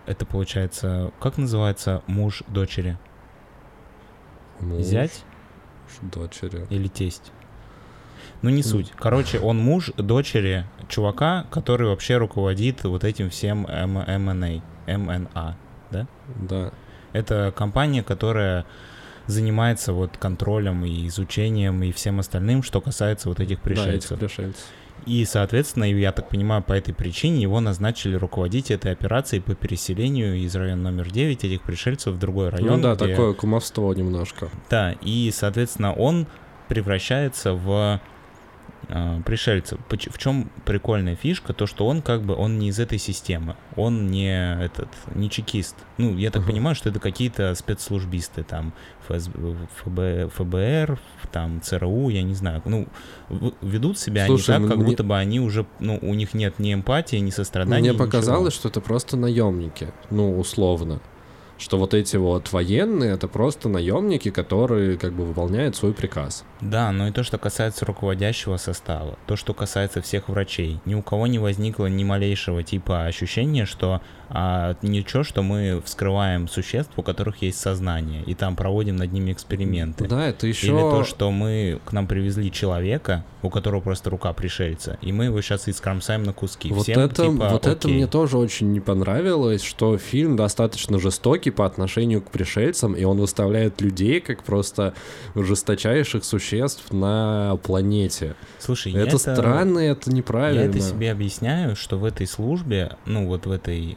Это 0.05 0.26
получается... 0.26 1.11
Как 1.20 1.38
называется 1.38 2.01
муж 2.07 2.43
дочери? 2.47 2.97
Муж, 4.61 4.84
Зять 4.84 5.26
дочери. 6.01 6.66
или 6.70 6.88
тесть? 6.88 7.34
Ну, 8.41 8.49
не 8.49 8.64
суть. 8.64 8.93
Короче, 8.97 9.39
он 9.41 9.57
муж 9.57 9.91
дочери 9.97 10.66
чувака, 10.88 11.45
который 11.51 11.89
вообще 11.89 12.16
руководит 12.16 12.86
вот 12.86 13.03
этим 13.03 13.30
всем 13.30 13.68
М- 13.68 14.22
МНА. 14.22 14.61
МНА. 14.88 15.57
Да. 15.91 16.72
Это 17.11 17.53
компания, 17.53 18.01
которая 18.01 18.66
занимается 19.28 19.93
вот 19.93 20.17
контролем 20.17 20.84
и 20.86 21.07
изучением 21.07 21.82
и 21.84 21.91
всем 21.91 22.19
остальным, 22.19 22.63
что 22.63 22.82
касается 22.82 23.30
вот 23.30 23.39
этих 23.39 23.47
Да, 23.63 23.71
этих 23.71 23.84
пришельцев. 23.84 24.19
пришельцев. 24.19 24.65
И, 25.05 25.26
соответственно, 25.26 25.84
я 25.86 26.11
так 26.13 26.30
понимаю, 26.30 26.63
по 26.63 26.71
этой 26.71 26.93
причине 26.93 27.41
его 27.41 27.59
назначили 27.59 28.15
руководить 28.15 28.71
этой 28.71 28.91
операцией 28.93 29.41
по 29.41 29.53
переселению 29.53 30.36
из 30.38 30.55
района 30.55 30.91
номер 30.91 31.11
9 31.11 31.43
этих 31.43 31.61
пришельцев 31.61 32.13
в 32.13 32.19
другой 32.19 32.49
район. 32.49 32.80
Ну 32.80 32.82
да, 32.82 32.95
где- 32.95 33.07
такое 33.09 33.34
кумовство 33.34 33.91
немножко. 33.93 34.49
Да, 34.69 34.93
и, 35.01 35.30
соответственно, 35.34 35.93
он 35.93 36.26
превращается 36.69 37.53
в 37.53 37.99
пришельца. 39.26 39.78
Поч- 39.89 40.09
В 40.11 40.18
чем 40.18 40.49
прикольная 40.66 41.16
фишка? 41.16 41.53
То, 41.53 41.66
что 41.66 41.88
он 41.88 42.01
как 42.01 42.22
бы, 42.24 42.36
он 42.36 42.59
не 42.59 42.68
из 42.70 42.80
этой 42.80 42.97
системы. 42.99 43.55
Он 43.76 44.07
не 44.07 44.61
этот, 44.61 44.89
не 45.16 45.30
чекист. 45.30 45.76
Ну, 45.97 46.16
я 46.18 46.30
так 46.32 46.43
Ага. 46.43 46.51
понимаю, 46.51 46.76
что 46.76 46.89
это 46.89 46.99
какие-то 46.99 47.55
спецслужбисты, 47.55 48.43
там, 48.43 48.74
ФС- 49.07 49.30
ФБ, 49.84 50.32
ФБР, 50.36 50.99
там, 51.32 51.61
ЦРУ, 51.61 52.09
я 52.09 52.24
не 52.24 52.36
знаю. 52.36 52.61
Ну, 52.66 52.88
ведут 53.61 53.97
себя 53.97 54.26
Слушай, 54.28 54.57
они 54.57 54.66
так, 54.66 54.74
как 54.74 54.78
мне- 54.84 54.91
будто 54.91 55.03
бы 55.03 55.18
они 55.18 55.39
уже, 55.39 55.66
ну, 55.80 55.97
у 56.01 56.14
них 56.14 56.34
нет 56.34 56.59
ни 56.59 56.74
эмпатии, 56.74 57.18
ни 57.18 57.30
сострадания, 57.32 57.80
Мне 57.82 57.89
ничего. 57.91 58.05
показалось, 58.05 58.53
что 58.53 58.68
это 58.70 58.82
просто 58.82 59.18
наемники, 59.18 59.91
ну, 60.11 60.38
условно. 60.39 60.99
Что 61.64 61.78
вот 61.78 61.93
эти 61.93 62.18
вот 62.18 62.51
военные 62.51 63.14
это 63.14 63.30
просто 63.30 63.70
наемники, 63.70 64.32
которые 64.32 64.97
как 64.97 65.14
бы 65.14 65.24
выполняют 65.24 65.78
свой 65.78 65.93
приказ. 65.93 66.43
Да, 66.59 66.91
но 66.91 67.07
и 67.07 67.11
то, 67.11 67.24
что 67.24 67.38
касается 67.38 67.86
руководящего 67.86 68.57
состава, 68.57 69.18
то, 69.28 69.38
что 69.38 69.53
касается 69.53 70.01
всех 70.01 70.28
врачей, 70.28 70.82
ни 70.84 70.93
у 70.93 71.01
кого 71.01 71.26
не 71.26 71.39
возникло 71.39 71.86
ни 71.86 72.03
малейшего 72.03 72.64
типа 72.64 73.05
ощущения, 73.05 73.66
что 73.66 74.01
а, 74.36 74.76
ничего, 74.82 75.24
что 75.24 75.44
мы 75.44 75.80
вскрываем 75.86 76.48
существ, 76.48 76.92
у 76.98 77.04
которых 77.04 77.44
есть 77.44 77.60
сознание, 77.60 78.24
и 78.24 78.34
там 78.34 78.56
проводим 78.56 78.96
над 78.96 79.14
ними 79.14 79.32
эксперименты. 79.32 80.08
Да, 80.08 80.28
это 80.28 80.48
еще. 80.48 80.68
Или 80.68 80.80
то, 80.80 81.04
что 81.04 81.30
мы 81.30 81.80
к 81.86 81.92
нам 81.92 82.08
привезли 82.08 82.52
человека, 82.52 83.24
у 83.44 83.52
которого 83.52 83.82
просто 83.82 84.10
рука 84.10 84.34
пришельца, 84.34 84.98
и 85.04 85.12
мы 85.12 85.26
его 85.26 85.40
сейчас 85.42 85.70
искромсаем 85.70 86.24
на 86.24 86.34
куски. 86.34 86.70
Вот 86.72 86.82
Всем, 86.84 87.00
это, 87.00 87.28
типа, 87.28 87.50
вот 87.50 87.68
это 87.68 87.88
мне 87.88 88.08
тоже 88.08 88.40
очень 88.40 88.72
не 88.72 88.80
понравилось, 88.80 89.62
что 89.62 90.00
фильм 90.00 90.36
достаточно 90.36 90.98
жестокий 91.00 91.52
по 91.52 91.68
отношению 91.68 92.24
к 92.24 92.32
пришельцам, 92.32 92.94
и 92.94 93.04
он 93.04 93.20
выставляет 93.20 93.82
людей 93.82 94.20
как 94.20 94.44
просто 94.44 94.96
жесточайших 95.36 96.26
существ 96.26 96.92
на 96.92 97.60
планете. 97.62 98.36
Слушай, 98.58 98.94
я 98.94 99.02
это 99.02 99.20
странно, 99.20 99.78
это 99.78 100.12
неправильно. 100.12 100.62
Я 100.62 100.70
это 100.70 100.80
себе 100.80 101.12
объясняю, 101.12 101.76
что 101.76 102.00
в 102.00 102.06
этой 102.06 102.26
службе, 102.26 102.98
ну 103.06 103.28
вот 103.28 103.46
в 103.46 103.52
этой... 103.52 103.96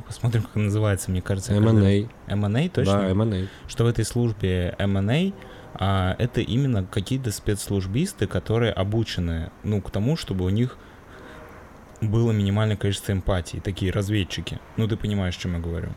Посмотрим, 0.00 0.42
как 0.42 0.54
называется, 0.56 1.10
мне 1.10 1.22
кажется. 1.22 1.52
M&A. 1.54 2.08
M&A, 2.26 2.68
точно? 2.68 3.00
Да, 3.00 3.08
M&A. 3.08 3.46
что 3.68 3.84
в 3.84 3.86
этой 3.86 4.04
службе 4.04 4.74
M&A 4.78 5.32
а, 5.74 6.14
это 6.18 6.40
именно 6.40 6.84
какие-то 6.84 7.32
спецслужбисты, 7.32 8.26
которые 8.26 8.72
обучены, 8.72 9.50
ну, 9.62 9.80
к 9.80 9.90
тому, 9.90 10.16
чтобы 10.16 10.44
у 10.44 10.48
них 10.48 10.78
было 12.00 12.32
минимальное 12.32 12.76
количество 12.76 13.12
эмпатии, 13.12 13.58
такие 13.58 13.90
разведчики. 13.90 14.60
Ну, 14.76 14.86
ты 14.86 14.96
понимаешь, 14.96 15.36
о 15.36 15.40
чем 15.40 15.54
я 15.54 15.58
говорю. 15.58 15.90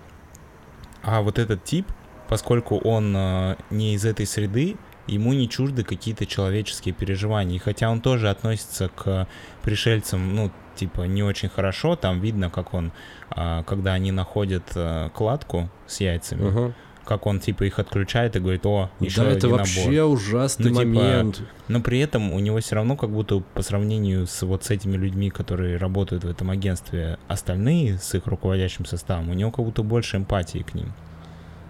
А 1.03 1.21
вот 1.21 1.37
этот 1.37 1.63
тип, 1.63 1.87
поскольку 2.27 2.77
он 2.77 3.13
а, 3.15 3.57
не 3.69 3.93
из 3.93 4.05
этой 4.05 4.25
среды, 4.25 4.77
ему 5.05 5.33
не 5.33 5.47
чужды 5.47 5.83
какие-то 5.83 6.25
человеческие 6.25 6.93
переживания. 6.93 7.55
И 7.55 7.59
хотя 7.59 7.89
он 7.89 8.01
тоже 8.01 8.29
относится 8.29 8.89
к 8.89 9.27
пришельцам, 9.61 10.35
ну, 10.35 10.51
типа, 10.77 11.01
не 11.01 11.23
очень 11.23 11.49
хорошо, 11.49 11.95
там 11.95 12.21
видно, 12.21 12.49
как 12.49 12.73
он, 12.73 12.91
а, 13.29 13.63
когда 13.63 13.93
они 13.93 14.11
находят 14.11 14.63
а, 14.75 15.09
кладку 15.09 15.69
с 15.87 15.99
яйцами, 15.99 16.47
Ага. 16.47 16.73
как 17.05 17.25
он 17.25 17.39
типа 17.39 17.63
их 17.63 17.79
отключает 17.79 18.35
и 18.35 18.39
говорит, 18.39 18.65
о, 18.65 18.89
еще 18.99 19.21
Да, 19.21 19.27
один 19.27 19.37
это 19.37 19.47
набор. 19.47 19.59
вообще 19.59 20.03
ужасный 20.03 20.71
Ну, 20.71 20.79
типа, 20.79 20.85
момент. 20.89 21.41
Но 21.67 21.81
при 21.81 21.99
этом 21.99 22.31
у 22.33 22.39
него 22.39 22.59
все 22.59 22.75
равно 22.75 22.95
как 22.95 23.09
будто 23.09 23.39
по 23.53 23.61
сравнению 23.61 24.27
с 24.27 24.41
вот 24.43 24.63
с 24.63 24.69
этими 24.71 24.95
людьми, 24.97 25.29
которые 25.29 25.77
работают 25.77 26.23
в 26.23 26.29
этом 26.29 26.49
агентстве, 26.49 27.17
остальные 27.27 27.97
с 27.97 28.13
их 28.15 28.27
руководящим 28.27 28.85
составом, 28.85 29.29
у 29.29 29.33
него 29.33 29.51
как 29.51 29.65
будто 29.65 29.83
больше 29.83 30.17
эмпатии 30.17 30.59
к 30.59 30.73
ним. 30.73 30.93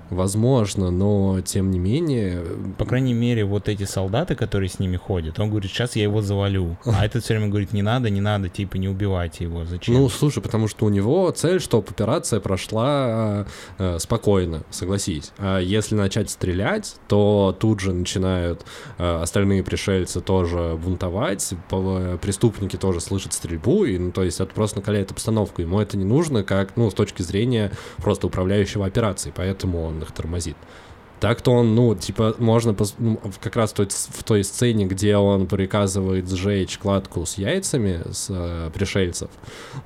Возможно, 0.09 0.91
но 0.91 1.41
тем 1.41 1.71
не 1.71 1.79
менее... 1.79 2.43
По 2.77 2.85
крайней 2.85 3.13
мере, 3.13 3.45
вот 3.45 3.67
эти 3.69 3.83
солдаты, 3.83 4.35
которые 4.35 4.69
с 4.69 4.79
ними 4.79 4.97
ходят, 4.97 5.39
он 5.39 5.49
говорит, 5.49 5.71
сейчас 5.71 5.95
я 5.95 6.03
его 6.03 6.21
завалю. 6.21 6.77
А 6.85 7.05
этот 7.05 7.23
все 7.23 7.33
время 7.33 7.49
говорит, 7.49 7.73
не 7.73 7.81
надо, 7.81 8.09
не 8.09 8.21
надо, 8.21 8.49
типа, 8.49 8.77
не 8.77 8.87
убивайте 8.87 9.45
его, 9.45 9.65
зачем? 9.65 9.95
Ну, 9.95 10.09
слушай, 10.09 10.41
потому 10.41 10.67
что 10.67 10.85
у 10.85 10.89
него 10.89 11.29
цель, 11.31 11.59
чтобы 11.59 11.87
операция 11.89 12.39
прошла 12.39 13.45
э, 13.77 13.97
спокойно, 13.99 14.63
согласись. 14.69 15.31
А 15.37 15.59
если 15.59 15.95
начать 15.95 16.29
стрелять, 16.29 16.95
то 17.07 17.55
тут 17.59 17.79
же 17.79 17.93
начинают 17.93 18.65
э, 18.97 19.21
остальные 19.21 19.63
пришельцы 19.63 20.21
тоже 20.21 20.77
бунтовать, 20.81 21.53
по- 21.69 22.17
преступники 22.21 22.77
тоже 22.77 23.01
слышат 23.01 23.33
стрельбу, 23.33 23.85
и, 23.85 23.97
ну, 23.97 24.11
то 24.11 24.23
есть 24.23 24.39
это 24.39 24.53
просто 24.53 24.77
накаляет 24.77 25.11
обстановку. 25.11 25.61
Ему 25.61 25.79
это 25.79 25.97
не 25.97 26.05
нужно, 26.05 26.43
как, 26.43 26.77
ну, 26.77 26.89
с 26.89 26.93
точки 26.93 27.21
зрения 27.21 27.71
просто 27.97 28.27
управляющего 28.27 28.85
операцией, 28.85 29.33
поэтому 29.35 29.83
он 29.83 29.96
их 30.01 30.11
тормозит. 30.11 30.55
Так-то 31.19 31.51
он, 31.51 31.73
ну, 31.73 31.95
типа, 31.95 32.35
можно 32.37 32.71
пос- 32.71 32.93
ну, 32.99 33.19
как 33.41 33.55
раз 33.55 33.73
той, 33.73 33.87
в 33.89 34.23
той 34.23 34.43
сцене, 34.43 34.85
где 34.85 35.17
он 35.17 35.47
приказывает 35.47 36.29
сжечь 36.29 36.77
кладку 36.77 37.25
с 37.25 37.39
яйцами 37.39 38.03
с 38.11 38.27
э, 38.29 38.69
пришельцев, 38.71 39.29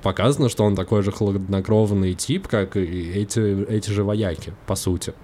показано, 0.02 0.50
что 0.50 0.64
он 0.64 0.76
такой 0.76 1.02
же 1.02 1.10
хладнокровный 1.10 2.12
тип, 2.12 2.48
как 2.48 2.76
и 2.76 3.12
эти, 3.12 3.64
эти 3.64 3.90
же 3.90 4.04
вояки, 4.04 4.52
по 4.66 4.74
сути. 4.74 5.14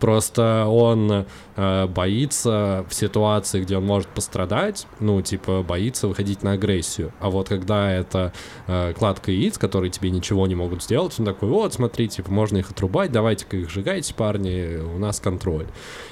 Просто 0.00 0.66
он 0.66 1.26
э, 1.56 1.86
боится 1.86 2.84
в 2.88 2.94
ситуации, 2.94 3.62
где 3.62 3.76
он 3.76 3.84
может 3.84 4.08
пострадать, 4.08 4.86
ну, 5.00 5.22
типа, 5.22 5.62
боится 5.62 6.08
выходить 6.08 6.42
на 6.42 6.52
агрессию. 6.52 7.12
А 7.20 7.30
вот 7.30 7.48
когда 7.48 7.92
это 7.92 8.32
э, 8.66 8.92
кладка 8.96 9.30
яиц, 9.30 9.58
которые 9.58 9.90
тебе 9.90 10.10
ничего 10.10 10.46
не 10.46 10.54
могут 10.54 10.82
сделать, 10.82 11.14
он 11.18 11.26
такой, 11.26 11.48
вот, 11.48 11.74
смотри, 11.74 12.08
типа, 12.08 12.30
можно 12.30 12.58
их 12.58 12.70
отрубать, 12.70 13.12
давайте-ка 13.12 13.56
их 13.56 13.70
сжигайте, 13.70 14.14
парни, 14.14 14.78
у 14.78 14.98
нас 14.98 15.20
контроль. 15.20 15.66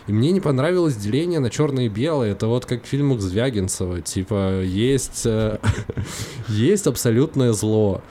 И 0.06 0.12
мне 0.12 0.30
не 0.32 0.40
понравилось 0.40 0.96
деление 0.96 1.40
на 1.40 1.50
черное 1.50 1.86
и 1.86 1.88
белое. 1.88 2.32
Это 2.32 2.46
вот 2.46 2.66
как 2.66 2.84
в 2.84 2.86
фильмах 2.86 3.20
Звягинцева. 3.20 4.00
Типа, 4.00 4.62
есть, 4.62 5.22
э, 5.26 5.58
есть 6.48 6.86
абсолютное 6.86 7.52
зло. 7.52 8.02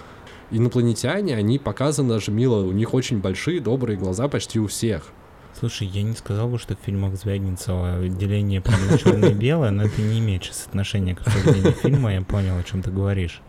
Инопланетяне, 0.52 1.36
они 1.36 1.60
показаны 1.60 2.10
даже 2.10 2.32
мило, 2.32 2.66
у 2.66 2.74
них 2.74 2.94
очень 2.94 3.20
большие 3.20 3.62
добрые 3.62 3.98
глаза 3.98 4.28
почти 4.28 4.60
у 4.60 4.68
всех. 4.68 5.14
Слушай, 5.62 5.90
я 5.90 6.02
не 6.02 6.16
сказал 6.16 6.48
бы, 6.48 6.58
что 6.58 6.76
в 6.76 6.80
фильмах 6.84 7.14
Звягинцева 7.16 8.08
деление 8.08 8.62
прямо 8.62 8.98
черное 8.98 9.30
и 9.30 9.34
белое, 9.36 9.70
но 9.70 9.84
это 9.84 10.02
не 10.02 10.18
имеет 10.18 10.44
сейчас 10.44 10.66
отношения 10.66 11.14
к 11.14 11.22
обсуждению 11.22 11.74
фильма, 11.74 12.16
я 12.16 12.24
понял, 12.24 12.58
о 12.58 12.64
чем 12.64 12.82
ты 12.82 12.90
говоришь. 12.90 13.44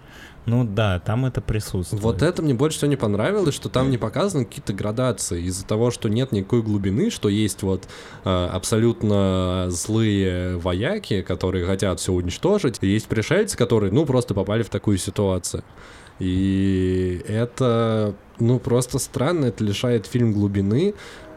Ну 0.44 0.62
да, 0.64 1.00
там 1.00 1.24
это 1.24 1.40
присутствует. 1.40 2.02
Вот 2.02 2.20
это 2.20 2.42
мне 2.42 2.52
больше 2.52 2.76
всего 2.76 2.90
не 2.90 2.96
понравилось, 2.96 3.54
что 3.54 3.70
там 3.70 3.90
не 3.90 3.96
показаны 3.96 4.44
какие-то 4.44 4.74
градации 4.74 5.44
из-за 5.44 5.64
того, 5.64 5.90
что 5.90 6.10
нет 6.10 6.32
никакой 6.32 6.60
глубины, 6.60 7.08
что 7.08 7.30
есть 7.30 7.62
вот 7.62 7.88
э, 8.26 8.48
абсолютно 8.52 9.68
злые 9.70 10.58
вояки, 10.58 11.22
которые 11.22 11.64
хотят 11.64 11.98
все 11.98 12.12
уничтожить, 12.12 12.76
и 12.82 12.88
есть 12.88 13.08
пришельцы, 13.08 13.56
которые, 13.56 13.90
ну, 13.90 14.04
просто 14.04 14.34
попали 14.34 14.62
в 14.62 14.68
такую 14.68 14.98
ситуацию. 14.98 15.64
И 16.18 17.24
это, 17.26 18.14
ну, 18.38 18.58
просто 18.58 18.98
странно, 18.98 19.46
это 19.46 19.64
лишает 19.64 20.06
фильм 20.06 20.34
глубины, 20.34 20.92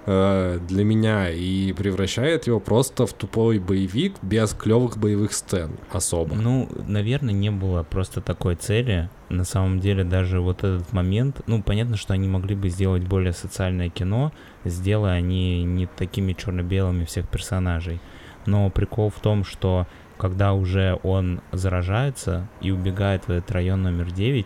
э, 0.06 0.60
для 0.68 0.84
меня 0.84 1.30
и 1.30 1.74
превращает 1.74 2.48
его 2.48 2.60
просто 2.60 3.06
в 3.06 3.14
тупой 3.14 3.60
боевик 3.60 4.16
без 4.22 4.54
клевых 4.54 4.98
боевых 4.98 5.34
сцен 5.34 5.78
особо. 5.92 6.36
Ну, 6.36 6.70
наверное, 6.88 7.34
не 7.34 7.52
было 7.52 7.84
просто 7.84 8.22
такой 8.22 8.56
цели. 8.56 9.10
На 9.30 9.44
самом 9.44 9.80
деле 9.80 10.04
даже 10.04 10.40
вот 10.40 10.64
этот 10.64 10.94
момент, 10.94 11.42
ну, 11.48 11.64
понятно, 11.64 11.98
что 11.98 12.14
они 12.14 12.28
могли 12.28 12.56
бы 12.56 12.70
сделать 12.70 13.04
более 13.04 13.34
социальное 13.34 13.90
кино, 13.90 14.32
сделая 14.64 15.14
они 15.14 15.64
не 15.64 15.88
такими 15.88 16.34
черно-белыми 16.34 17.06
всех 17.06 17.28
персонажей. 17.28 18.00
Но 18.46 18.70
прикол 18.70 19.10
в 19.10 19.20
том, 19.20 19.44
что 19.44 19.88
когда 20.18 20.54
уже 20.54 21.00
он 21.04 21.42
заражается 21.52 22.48
и 22.62 22.72
убегает 22.72 23.28
в 23.28 23.32
этот 23.32 23.52
район 23.52 23.84
номер 23.84 24.12
9, 24.12 24.46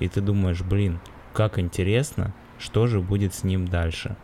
и 0.00 0.08
ты 0.08 0.20
думаешь, 0.20 0.62
блин, 0.62 1.00
как 1.32 1.58
интересно, 1.58 2.32
что 2.58 2.86
же 2.86 3.00
будет 3.00 3.34
с 3.34 3.44
ним 3.44 3.66
дальше. 3.66 4.16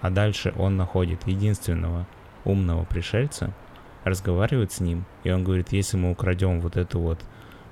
А 0.00 0.10
дальше 0.10 0.52
он 0.56 0.76
находит 0.76 1.26
единственного 1.26 2.06
умного 2.44 2.84
пришельца, 2.84 3.52
разговаривает 4.04 4.72
с 4.72 4.80
ним, 4.80 5.04
и 5.24 5.30
он 5.30 5.42
говорит, 5.42 5.72
если 5.72 5.96
мы 5.96 6.10
украдем 6.10 6.60
вот 6.60 6.76
эту 6.76 7.00
вот 7.00 7.20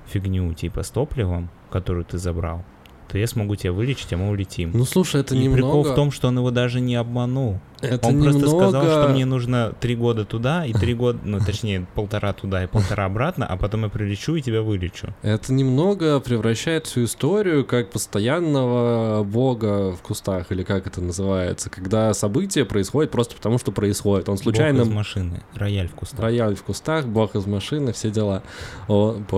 фигню 0.05 0.53
типа 0.53 0.83
с 0.83 0.89
топливом, 0.89 1.49
которую 1.69 2.05
ты 2.05 2.17
забрал, 2.17 2.63
то 3.07 3.17
я 3.17 3.27
смогу 3.27 3.55
тебя 3.55 3.71
вылечить, 3.71 4.11
а 4.13 4.17
мы 4.17 4.29
улетим. 4.29 4.71
Ну 4.73 4.85
слушай, 4.85 5.21
это 5.21 5.35
и 5.35 5.39
немного... 5.39 5.55
прикол 5.55 5.83
в 5.83 5.95
том, 5.95 6.11
что 6.11 6.27
он 6.27 6.37
его 6.37 6.51
даже 6.51 6.81
не 6.81 6.95
обманул. 6.95 7.59
Это 7.81 8.07
он 8.07 8.19
немного... 8.19 8.39
просто 8.39 8.57
сказал, 8.57 8.83
что 8.85 9.07
мне 9.09 9.25
нужно 9.25 9.73
три 9.79 9.95
года 9.95 10.25
туда 10.25 10.65
и 10.65 10.73
три 10.73 10.93
года, 10.93 11.19
ну 11.23 11.39
точнее 11.45 11.85
полтора 11.93 12.33
туда 12.33 12.63
и 12.63 12.67
полтора 12.67 13.05
обратно, 13.05 13.45
а 13.45 13.57
потом 13.57 13.83
я 13.83 13.89
прилечу 13.89 14.35
и 14.35 14.41
тебя 14.41 14.61
вылечу. 14.61 15.13
Это 15.21 15.53
немного 15.53 16.19
превращает 16.19 16.87
всю 16.87 17.05
историю 17.05 17.65
как 17.65 17.91
постоянного 17.91 19.23
бога 19.23 19.91
в 19.91 20.01
кустах, 20.01 20.51
или 20.51 20.63
как 20.63 20.87
это 20.87 21.01
называется, 21.01 21.69
когда 21.69 22.13
события 22.13 22.65
происходят 22.65 23.11
просто 23.11 23.35
потому, 23.35 23.57
что 23.59 23.71
происходит. 23.71 24.29
Он 24.29 24.37
случайно... 24.37 24.79
Бог 24.79 24.87
из 24.87 24.93
машины, 24.93 25.43
рояль 25.53 25.87
в 25.87 25.93
кустах. 25.93 26.19
Рояль 26.19 26.55
в 26.55 26.63
кустах, 26.63 27.05
бог 27.05 27.35
из 27.35 27.45
машины, 27.45 27.93
все 27.93 28.09
дела. 28.09 28.41
О, 28.87 29.17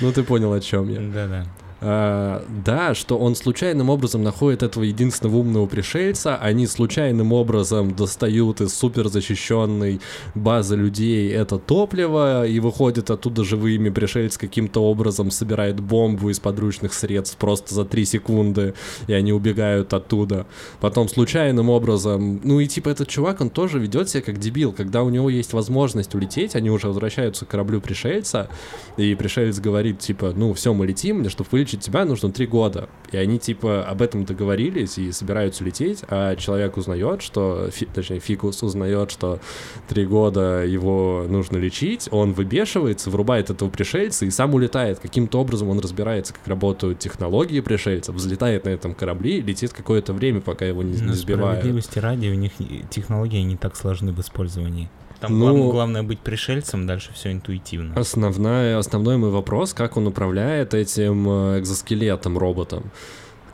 Ну 0.00 0.12
ты 0.12 0.22
понял, 0.22 0.52
о 0.52 0.60
чем 0.60 0.88
я. 0.88 1.00
Да-да. 1.00 1.44
А, 1.86 2.42
да, 2.64 2.94
что 2.94 3.18
он 3.18 3.36
случайным 3.36 3.90
образом 3.90 4.22
находит 4.22 4.62
этого 4.62 4.84
единственного 4.84 5.36
умного 5.36 5.66
пришельца, 5.66 6.36
они 6.36 6.66
случайным 6.66 7.34
образом 7.34 7.94
достают 7.94 8.62
из 8.62 8.72
супер 8.72 9.08
защищенной 9.08 10.00
базы 10.34 10.76
людей 10.76 11.30
это 11.30 11.58
топливо 11.58 12.46
и 12.46 12.58
выходят 12.58 13.10
оттуда 13.10 13.44
живыми, 13.44 13.90
пришелец 13.90 14.38
каким-то 14.38 14.82
образом 14.82 15.30
собирает 15.30 15.78
бомбу 15.80 16.30
из 16.30 16.40
подручных 16.40 16.94
средств 16.94 17.36
просто 17.36 17.74
за 17.74 17.84
3 17.84 18.04
секунды, 18.06 18.72
и 19.06 19.12
они 19.12 19.34
убегают 19.34 19.92
оттуда. 19.92 20.46
Потом 20.80 21.06
случайным 21.06 21.68
образом, 21.68 22.40
ну 22.44 22.60
и 22.60 22.66
типа 22.66 22.88
этот 22.88 23.08
чувак, 23.08 23.42
он 23.42 23.50
тоже 23.50 23.78
ведет 23.78 24.08
себя 24.08 24.22
как 24.22 24.38
дебил, 24.38 24.72
когда 24.72 25.02
у 25.02 25.10
него 25.10 25.28
есть 25.28 25.52
возможность 25.52 26.14
улететь, 26.14 26.56
они 26.56 26.70
уже 26.70 26.86
возвращаются 26.86 27.44
к 27.44 27.48
кораблю 27.48 27.82
пришельца, 27.82 28.48
и 28.96 29.14
пришелец 29.14 29.60
говорит, 29.60 29.98
типа, 29.98 30.32
ну 30.34 30.54
все, 30.54 30.72
мы 30.72 30.86
летим, 30.86 31.18
мне, 31.18 31.28
чтобы 31.28 31.50
вылечить 31.52 31.73
тебя, 31.76 32.04
нужно 32.04 32.30
три 32.32 32.46
года. 32.46 32.88
И 33.12 33.16
они, 33.16 33.38
типа, 33.38 33.84
об 33.84 34.02
этом 34.02 34.24
договорились 34.24 34.98
и 34.98 35.12
собираются 35.12 35.62
лететь, 35.64 36.02
а 36.08 36.34
человек 36.36 36.76
узнает, 36.76 37.22
что, 37.22 37.68
фи- 37.70 37.86
точнее, 37.86 38.18
Фикус 38.18 38.62
узнает, 38.62 39.10
что 39.10 39.40
три 39.88 40.04
года 40.06 40.64
его 40.64 41.26
нужно 41.28 41.56
лечить, 41.58 42.08
он 42.10 42.32
выбешивается, 42.32 43.10
врубает 43.10 43.50
этого 43.50 43.70
пришельца 43.70 44.26
и 44.26 44.30
сам 44.30 44.54
улетает. 44.54 44.98
Каким-то 44.98 45.40
образом 45.40 45.68
он 45.68 45.78
разбирается, 45.80 46.32
как 46.34 46.46
работают 46.48 46.98
технологии 46.98 47.60
пришельцев, 47.60 48.14
взлетает 48.14 48.64
на 48.64 48.70
этом 48.70 48.94
корабле 48.94 49.40
летит 49.40 49.72
какое-то 49.72 50.12
время, 50.12 50.40
пока 50.40 50.64
его 50.64 50.82
не, 50.82 50.94
не 50.94 51.02
Но 51.02 51.12
сбивают. 51.14 51.58
справедливости 51.60 51.98
ради, 51.98 52.28
у 52.28 52.34
них 52.34 52.52
технологии 52.90 53.40
не 53.42 53.56
так 53.56 53.76
сложны 53.76 54.12
в 54.12 54.20
использовании. 54.20 54.90
Там 55.26 55.38
Ну- 55.38 55.54
глав- 55.56 55.72
главное 55.72 56.02
быть 56.02 56.18
пришельцем, 56.20 56.86
дальше 56.86 57.10
все 57.14 57.32
интуитивно. 57.32 57.94
Основная, 57.98 58.78
основной 58.78 59.16
мой 59.16 59.30
вопрос, 59.30 59.74
как 59.74 59.96
он 59.96 60.06
управляет 60.06 60.74
этим 60.74 61.28
э, 61.28 61.58
экзоскелетом 61.60 62.38
роботом. 62.38 62.90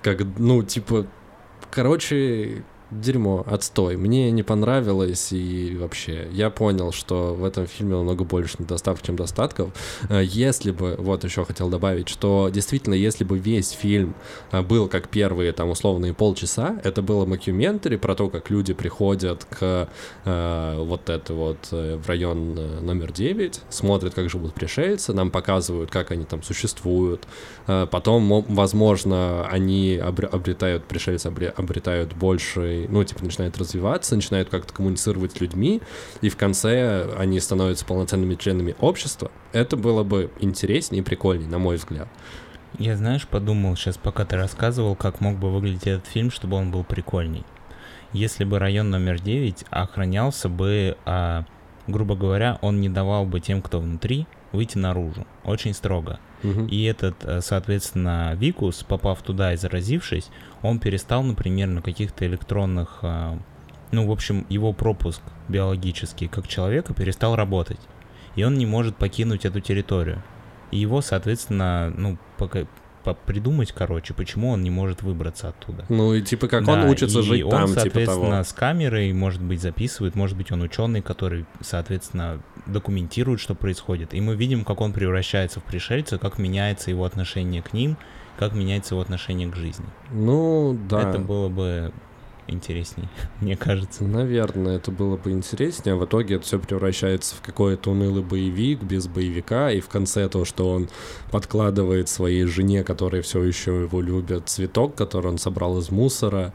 Как, 0.03 0.23
ну, 0.39 0.63
типа, 0.63 1.07
короче, 1.71 2.65
дерьмо, 2.91 3.45
отстой. 3.47 3.97
Мне 3.97 4.31
не 4.31 4.43
понравилось, 4.43 5.33
и 5.33 5.77
вообще, 5.81 6.29
я 6.33 6.51
понял, 6.51 6.93
что 6.93 7.35
в 7.35 7.45
этом 7.45 7.67
фильме 7.67 7.95
намного 7.97 8.25
больше 8.25 8.57
недостатков, 8.59 9.07
чем 9.07 9.17
достатков. 9.17 9.71
Э, 10.09 10.23
Если 10.25 10.71
бы, 10.71 10.97
вот 10.99 11.25
еще 11.25 11.45
хотел 11.45 11.69
добавить, 11.69 12.09
что 12.09 12.49
действительно, 12.53 12.95
если 12.95 13.25
бы 13.25 13.39
весь 13.39 13.71
фильм 13.71 14.15
э, 14.53 14.63
был 14.63 14.89
как 14.89 15.09
первые, 15.09 15.53
там, 15.53 15.71
условные 15.71 16.15
полчаса, 16.15 16.81
это 16.85 17.03
было 17.03 17.27
мокюментари 17.27 17.97
про 17.97 18.15
то, 18.15 18.29
как 18.29 18.51
люди 18.51 18.73
приходят 18.75 19.45
к 19.45 19.89
э, 20.25 20.77
вот 20.79 21.09
это 21.11 21.35
вот 21.35 21.69
э, 21.73 21.97
в 21.97 22.09
район 22.09 22.55
номер 22.85 23.13
9, 23.13 23.61
смотрят, 23.71 24.15
как 24.15 24.31
живут 24.31 24.55
пришельцы, 24.55 25.13
нам 25.13 25.31
показывают, 25.31 25.91
как 25.91 26.11
они 26.11 26.25
там 26.25 26.43
существуют. 26.43 27.27
Потом, 27.67 28.23
мо- 28.23 28.45
возможно, 28.49 29.47
они 29.47 29.95
обре- 30.03 30.27
обретают, 30.27 30.85
пришельцы 30.85 31.29
обре- 31.29 31.51
обретают 31.57 32.15
больше, 32.15 32.80
ну, 32.89 33.03
типа, 33.05 33.25
начинают 33.25 33.59
развиваться, 33.59 34.15
начинают 34.15 34.49
как-то 34.49 34.73
коммуницировать 34.73 35.33
с 35.33 35.41
людьми, 35.41 35.81
и 36.21 36.29
в 36.29 36.37
конце 36.37 37.13
они 37.17 37.41
становятся 37.41 37.85
полноценными 37.85 38.35
членами 38.35 38.75
общества. 38.81 39.31
Это 39.53 39.77
было 39.77 40.05
бы 40.05 40.31
интереснее 40.41 41.03
и 41.03 41.05
прикольнее, 41.05 41.49
на 41.49 41.59
мой 41.59 41.77
взгляд. 41.77 42.09
Я, 42.79 42.97
знаешь, 42.97 43.27
подумал 43.27 43.77
сейчас, 43.77 43.97
пока 43.97 44.25
ты 44.25 44.37
рассказывал, 44.37 44.95
как 44.95 45.21
мог 45.21 45.37
бы 45.37 45.51
выглядеть 45.51 45.87
этот 45.87 46.07
фильм, 46.07 46.31
чтобы 46.31 46.57
он 46.57 46.71
был 46.71 46.85
прикольней. 46.85 47.45
Если 48.13 48.45
бы 48.45 48.59
район 48.59 48.91
номер 48.91 49.21
9 49.21 49.65
охранялся 49.71 50.49
бы, 50.49 50.97
а, 51.05 51.45
грубо 51.87 52.17
говоря, 52.17 52.59
он 52.63 52.81
не 52.81 52.89
давал 52.89 53.25
бы 53.25 53.41
тем, 53.41 53.63
кто 53.63 53.81
внутри, 53.81 54.27
выйти 54.53 54.79
наружу. 54.79 55.27
Очень 55.45 55.75
строго. 55.75 56.19
Мгм. 56.43 56.67
И 56.67 56.85
этот, 56.85 57.17
э, 57.25 57.41
соответственно, 57.41 58.35
Викус, 58.35 58.83
попав 58.83 59.23
туда 59.23 59.53
и 59.53 59.57
заразившись, 59.57 60.31
он 60.63 60.79
перестал, 60.79 61.23
например, 61.23 61.69
на 61.69 61.83
каких-то 61.83 62.27
электронных, 62.27 62.99
э, 63.03 63.39
ну, 63.93 64.07
в 64.07 64.11
общем, 64.13 64.47
его 64.49 64.73
пропуск 64.73 65.23
биологический 65.49 66.29
как 66.29 66.47
человека 66.49 66.95
перестал 66.95 67.37
работать. 67.37 67.81
И 68.37 68.45
он 68.45 68.55
не 68.55 68.67
может 68.67 68.97
покинуть 68.97 69.45
эту 69.45 69.61
территорию. 69.61 70.23
И 70.71 70.79
его, 70.79 71.01
соответственно, 71.01 71.93
ну, 71.97 72.17
пока, 72.37 72.61
по- 73.03 73.15
придумать, 73.15 73.73
короче, 73.73 74.15
почему 74.15 74.51
он 74.51 74.63
не 74.63 74.71
может 74.71 75.03
выбраться 75.03 75.49
оттуда. 75.49 75.85
Ну, 75.89 76.15
и 76.15 76.23
типа, 76.23 76.47
как 76.47 76.69
он 76.69 76.83
Да, 76.83 76.89
учится 76.89 77.19
и 77.21 77.23
жить 77.23 77.43
он, 77.45 77.51
там, 77.51 77.67
типа 77.69 77.81
соответственно, 77.81 78.31
того. 78.31 78.45
с 78.45 78.53
камерой, 78.53 79.13
может 79.13 79.43
быть, 79.43 79.61
записывает, 79.61 80.15
может 80.15 80.37
быть, 80.37 80.53
он 80.53 80.63
ученый, 80.63 81.03
который, 81.03 81.47
соответственно, 81.61 82.41
документирует, 82.67 83.41
что 83.41 83.55
происходит. 83.55 84.15
И 84.15 84.21
мы 84.21 84.37
видим, 84.37 84.65
как 84.65 84.81
он 84.81 84.93
превращается 84.93 85.59
в 85.61 85.65
пришельца, 85.65 86.19
как 86.19 86.39
меняется 86.39 86.91
его 86.91 87.05
отношение 87.05 87.63
к 87.63 87.73
ним, 87.73 87.97
как 88.41 88.55
меняется 88.55 88.95
его 88.95 89.03
отношение 89.03 89.51
к 89.51 89.55
жизни. 89.55 89.85
Ну, 90.11 90.75
да. 90.89 91.11
Это 91.11 91.19
было 91.19 91.51
бы 91.51 91.93
интересней, 92.47 93.07
мне 93.43 93.55
кажется. 93.55 94.03
Наверное, 94.03 94.79
это 94.79 94.91
было 94.91 95.19
бы 95.19 95.31
интереснее, 95.31 95.93
а 95.93 95.99
в 95.99 96.07
итоге 96.07 96.37
это 96.37 96.47
все 96.47 96.59
превращается 96.59 97.37
в 97.37 97.43
какой-то 97.43 97.91
унылый 97.91 98.23
боевик 98.23 98.83
без 98.83 99.09
боевика, 99.09 99.71
и 99.71 99.81
в 99.81 99.89
конце 99.89 100.27
то, 100.31 100.47
что 100.47 100.71
он 100.73 100.89
подкладывает 101.31 102.09
своей 102.09 102.45
жене, 102.47 102.83
которая 102.83 103.21
все 103.21 103.43
еще 103.43 103.83
его 103.83 104.01
любит, 104.01 104.49
цветок, 104.49 104.95
который 104.95 105.27
он 105.27 105.37
собрал 105.37 105.79
из 105.79 105.91
мусора, 105.91 106.55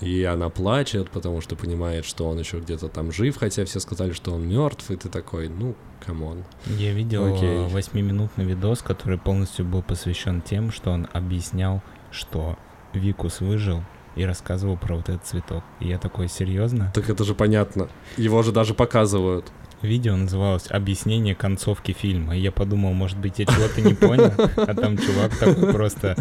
и 0.00 0.24
она 0.24 0.48
плачет, 0.50 1.10
потому 1.10 1.40
что 1.40 1.56
понимает, 1.56 2.04
что 2.04 2.28
он 2.28 2.38
еще 2.38 2.58
где-то 2.58 2.88
там 2.88 3.12
жив, 3.12 3.36
хотя 3.36 3.64
все 3.64 3.80
сказали, 3.80 4.12
что 4.12 4.32
он 4.32 4.46
мертв, 4.48 4.90
и 4.90 4.96
ты 4.96 5.08
такой, 5.08 5.48
ну, 5.48 5.74
come 6.04 6.27
on. 6.27 6.44
Я 6.66 6.92
видел 6.92 7.26
э, 7.26 7.68
восьмиминутный 7.68 8.44
видос, 8.44 8.82
который 8.82 9.18
полностью 9.18 9.64
был 9.64 9.82
посвящен 9.82 10.42
тем, 10.42 10.70
что 10.70 10.90
он 10.90 11.08
объяснял, 11.12 11.82
что 12.10 12.58
Викус 12.92 13.40
выжил 13.40 13.82
и 14.16 14.24
рассказывал 14.24 14.76
про 14.76 14.96
вот 14.96 15.08
этот 15.08 15.24
цветок. 15.24 15.62
И 15.80 15.88
я 15.88 15.98
такой, 15.98 16.28
серьезно? 16.28 16.90
Так 16.94 17.08
это 17.10 17.24
же 17.24 17.34
понятно. 17.34 17.88
Его 18.16 18.42
же 18.42 18.52
даже 18.52 18.74
показывают. 18.74 19.52
Видео 19.82 20.16
называлось 20.16 20.70
«Объяснение 20.70 21.34
концовки 21.34 21.92
фильма». 21.92 22.36
И 22.36 22.40
я 22.40 22.50
подумал, 22.50 22.94
может 22.94 23.18
быть, 23.18 23.38
я 23.38 23.44
чего-то 23.44 23.82
не 23.82 23.94
понял, 23.94 24.32
а 24.56 24.74
там 24.74 24.96
чувак 24.96 25.36
такой 25.36 25.72
просто... 25.72 26.16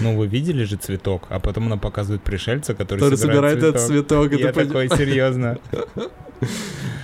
Ну, 0.00 0.16
вы 0.16 0.26
видели 0.26 0.64
же 0.64 0.76
цветок, 0.76 1.26
а 1.28 1.38
потом 1.38 1.66
она 1.66 1.76
показывает 1.76 2.22
пришельца, 2.22 2.74
который, 2.74 3.00
Который 3.00 3.18
собирает, 3.18 3.54
собирает 3.54 3.76
этот 3.76 3.86
цветок. 3.86 4.32
И 4.32 4.36
и 4.36 4.40
я 4.40 4.52
ты 4.52 4.64
такой, 4.64 4.88
серьезно. 4.88 5.58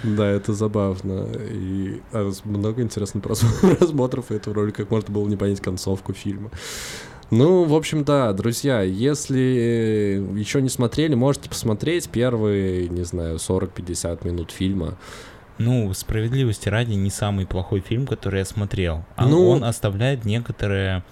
Да, 0.03 0.27
это 0.27 0.55
забавно. 0.55 1.29
И 1.51 2.01
а, 2.13 2.31
много 2.45 2.83
интересных 2.83 3.23
прос- 3.23 3.77
просмотров 3.77 4.31
этого 4.31 4.57
ролика, 4.57 4.83
как 4.83 4.91
можно 4.91 5.13
было 5.13 5.29
не 5.29 5.37
понять 5.37 5.61
концовку 5.61 6.15
фильма. 6.15 6.51
Ну, 7.31 7.65
в 7.65 7.75
общем, 7.75 8.03
да, 8.03 8.33
друзья, 8.33 8.83
если 8.83 9.39
еще 10.37 10.61
не 10.61 10.69
смотрели, 10.69 11.15
можете 11.15 11.49
посмотреть 11.49 12.09
первые, 12.09 12.89
не 12.89 13.05
знаю, 13.05 13.37
40-50 13.37 14.27
минут 14.27 14.51
фильма. 14.51 14.99
Ну, 15.61 15.93
справедливости 15.93 16.69
ради, 16.69 16.95
не 16.95 17.11
самый 17.11 17.47
плохой 17.47 17.81
фильм, 17.81 18.07
который 18.07 18.39
я 18.39 18.45
смотрел. 18.45 19.05
А 19.17 19.27
Ну- 19.27 19.49
он 19.51 19.63
оставляет 19.65 20.25
некоторые... 20.25 21.03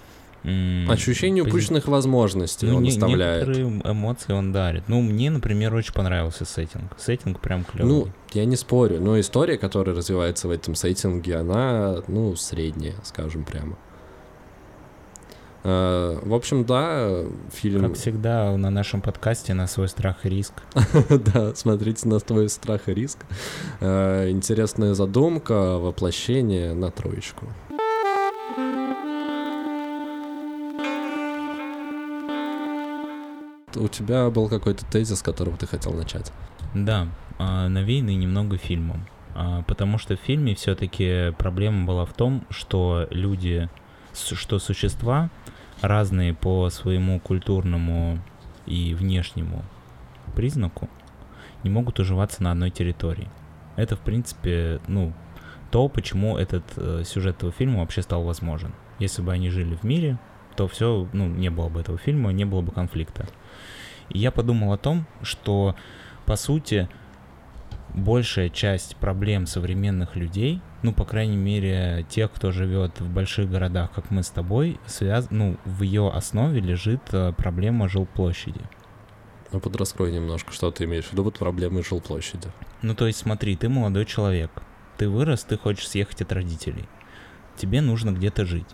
Ощущение 0.87 1.43
пози- 1.43 1.49
упущенных 1.49 1.87
возможностей 1.87 2.65
ну, 2.65 2.77
он 2.77 2.83
не- 2.83 2.89
оставляет. 2.89 3.47
Некоторые 3.47 3.81
эмоции 3.83 4.31
он 4.33 4.53
дарит. 4.53 4.85
Ну, 4.87 5.01
мне, 5.01 5.29
например, 5.29 5.75
очень 5.75 5.93
понравился 5.93 6.45
сеттинг. 6.45 6.93
Сеттинг 6.97 7.41
прям 7.41 7.65
клевый. 7.65 7.91
Ну, 7.91 8.07
я 8.33 8.45
не 8.45 8.55
спорю, 8.55 9.01
но 9.01 9.19
история, 9.19 9.57
которая 9.57 9.95
развивается 9.95 10.47
в 10.47 10.51
этом 10.51 10.75
сеттинге, 10.75 11.35
она, 11.35 11.97
ну, 12.07 12.35
средняя, 12.37 12.95
скажем 13.03 13.43
прямо. 13.43 13.77
Э, 15.63 16.19
В 16.23 16.33
общем, 16.33 16.65
да, 16.65 17.23
фильм... 17.51 17.81
Как 17.87 17.95
всегда, 17.97 18.55
на 18.57 18.69
нашем 18.69 19.01
подкасте 19.01 19.53
на 19.53 19.67
свой 19.67 19.87
страх 19.87 20.25
и 20.25 20.29
риск. 20.29 20.53
Да, 21.09 21.53
смотрите 21.55 22.07
на 22.07 22.19
твой 22.19 22.49
страх 22.49 22.87
и 22.87 22.93
риск. 22.93 23.19
Э, 23.79 24.29
Интересная 24.29 24.93
задумка, 24.93 25.77
воплощение 25.77 26.73
на 26.73 26.91
троечку. 26.91 27.45
У 33.75 33.87
тебя 33.87 34.29
был 34.29 34.49
какой-то 34.49 34.83
тезис, 34.85 35.19
с 35.19 35.21
которого 35.21 35.55
ты 35.57 35.67
хотел 35.67 35.93
начать. 35.93 36.31
Да, 36.73 37.07
а, 37.37 37.67
навеянный 37.69 38.15
немного 38.15 38.57
фильмом. 38.57 39.05
А, 39.35 39.61
Потому 39.63 39.97
что 39.97 40.17
в 40.17 40.19
фильме 40.19 40.55
все-таки 40.55 41.31
проблема 41.37 41.85
была 41.85 42.05
в 42.05 42.13
том, 42.13 42.45
что 42.49 43.07
люди, 43.11 43.69
что 44.13 44.59
существа 44.59 45.29
разные 45.81 46.33
по 46.33 46.69
своему 46.69 47.19
культурному 47.19 48.19
и 48.65 48.93
внешнему 48.93 49.63
признаку 50.35 50.89
не 51.63 51.69
могут 51.69 51.99
уживаться 51.99 52.43
на 52.43 52.51
одной 52.51 52.69
территории. 52.69 53.27
Это, 53.75 53.95
в 53.95 54.01
принципе, 54.01 54.79
ну, 54.87 55.13
то, 55.71 55.87
почему 55.87 56.37
этот 56.37 56.63
э, 56.77 57.03
сюжет 57.05 57.37
этого 57.37 57.51
фильма 57.51 57.79
вообще 57.79 58.01
стал 58.01 58.23
возможен. 58.23 58.73
Если 58.99 59.21
бы 59.21 59.31
они 59.31 59.49
жили 59.49 59.75
в 59.75 59.83
мире, 59.83 60.17
то 60.55 60.67
все, 60.67 61.07
ну, 61.13 61.27
не 61.27 61.49
было 61.49 61.69
бы 61.69 61.79
этого 61.79 61.97
фильма, 61.97 62.31
не 62.31 62.45
было 62.45 62.61
бы 62.61 62.71
конфликта. 62.71 63.27
И 64.09 64.19
я 64.19 64.31
подумал 64.31 64.73
о 64.73 64.77
том, 64.77 65.05
что, 65.21 65.75
по 66.25 66.35
сути, 66.35 66.89
большая 67.93 68.49
часть 68.49 68.95
проблем 68.95 69.45
современных 69.45 70.15
людей, 70.15 70.61
ну, 70.81 70.93
по 70.93 71.05
крайней 71.05 71.37
мере, 71.37 72.05
тех, 72.09 72.31
кто 72.31 72.51
живет 72.51 72.99
в 72.99 73.09
больших 73.09 73.49
городах, 73.49 73.91
как 73.91 74.11
мы 74.11 74.23
с 74.23 74.29
тобой, 74.29 74.79
связ... 74.85 75.27
ну, 75.29 75.57
в 75.65 75.81
ее 75.81 76.09
основе 76.09 76.61
лежит 76.61 77.01
э, 77.11 77.33
проблема 77.33 77.89
жилплощади. 77.89 78.61
Ну, 79.51 79.59
подраскрой 79.59 80.11
немножко, 80.11 80.53
что 80.53 80.71
ты 80.71 80.85
имеешь 80.85 81.05
в 81.05 81.13
виду 81.13 81.23
под 81.25 81.39
проблемой 81.39 81.83
жилплощади. 81.83 82.49
Ну, 82.81 82.95
то 82.95 83.07
есть, 83.07 83.19
смотри, 83.19 83.55
ты 83.55 83.67
молодой 83.67 84.05
человек, 84.05 84.51
ты 84.97 85.09
вырос, 85.09 85.43
ты 85.43 85.57
хочешь 85.57 85.87
съехать 85.87 86.21
от 86.21 86.31
родителей, 86.31 86.87
тебе 87.57 87.81
нужно 87.81 88.11
где-то 88.11 88.45
жить. 88.45 88.69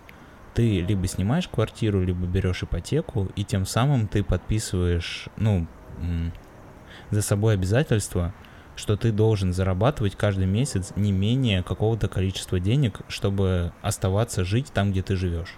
Ты 0.53 0.82
либо 0.82 1.05
снимаешь 1.07 1.47
квартиру, 1.49 2.01
либо 2.01 2.26
берешь 2.26 2.63
ипотеку, 2.63 3.30
и 3.36 3.43
тем 3.43 3.66
самым 3.66 4.07
ты 4.07 4.24
подписываешь, 4.24 5.28
ну, 5.38 5.68
за 7.09 7.22
собой 7.22 7.55
обязательство, 7.55 8.34
что 8.76 8.97
ты 8.97 9.11
должен 9.11 9.53
зарабатывать 9.53 10.15
каждый 10.15 10.47
месяц 10.47 10.91
не 10.95 11.11
менее 11.11 11.63
какого-то 11.63 12.07
количества 12.07 12.59
денег, 12.59 12.99
чтобы 13.07 13.71
оставаться 13.82 14.43
жить 14.43 14.71
там, 14.73 14.91
где 14.91 15.01
ты 15.01 15.15
живешь. 15.15 15.55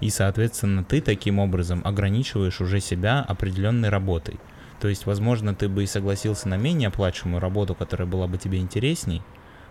И, 0.00 0.10
соответственно, 0.10 0.82
ты 0.82 1.00
таким 1.00 1.38
образом 1.38 1.80
ограничиваешь 1.84 2.60
уже 2.60 2.80
себя 2.80 3.20
определенной 3.20 3.88
работой. 3.88 4.40
То 4.80 4.88
есть, 4.88 5.06
возможно, 5.06 5.54
ты 5.54 5.68
бы 5.68 5.84
и 5.84 5.86
согласился 5.86 6.48
на 6.48 6.56
менее 6.56 6.88
оплачиваемую 6.88 7.40
работу, 7.40 7.74
которая 7.76 8.08
была 8.08 8.26
бы 8.26 8.36
тебе 8.36 8.58
интересней, 8.58 9.22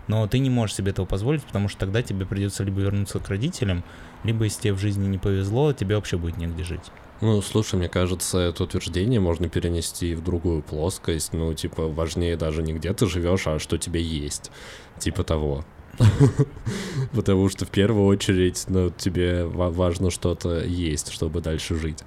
но 0.08 0.26
ты 0.26 0.38
не 0.38 0.50
можешь 0.50 0.76
себе 0.76 0.90
этого 0.90 1.06
позволить, 1.06 1.44
потому 1.44 1.68
что 1.68 1.80
тогда 1.80 2.02
тебе 2.02 2.24
придется 2.24 2.64
либо 2.64 2.80
вернуться 2.80 3.18
к 3.18 3.28
родителям, 3.28 3.84
либо 4.24 4.44
если 4.44 4.62
тебе 4.62 4.72
в 4.72 4.78
жизни 4.78 5.06
не 5.06 5.18
повезло, 5.18 5.72
тебе 5.72 5.96
вообще 5.96 6.16
будет 6.16 6.38
негде 6.38 6.64
жить. 6.64 6.90
Ну, 7.22 7.40
слушай, 7.40 7.76
мне 7.76 7.88
кажется, 7.88 8.38
это 8.38 8.64
утверждение 8.64 9.20
можно 9.20 9.48
перенести 9.48 10.16
в 10.16 10.24
другую 10.24 10.60
плоскость. 10.60 11.32
Ну, 11.32 11.54
типа, 11.54 11.86
важнее 11.86 12.36
даже 12.36 12.64
не 12.64 12.72
где 12.72 12.92
ты 12.94 13.06
живешь, 13.06 13.46
а 13.46 13.60
что 13.60 13.78
тебе 13.78 14.02
есть. 14.02 14.50
Типа 14.98 15.22
того. 15.22 15.64
Потому 17.14 17.48
что 17.48 17.64
в 17.64 17.70
первую 17.70 18.06
очередь, 18.06 18.64
ну, 18.66 18.90
тебе 18.90 19.44
ва- 19.44 19.70
важно 19.70 20.10
что-то 20.10 20.64
есть, 20.64 21.12
чтобы 21.12 21.40
дальше 21.40 21.76
жить. 21.76 22.00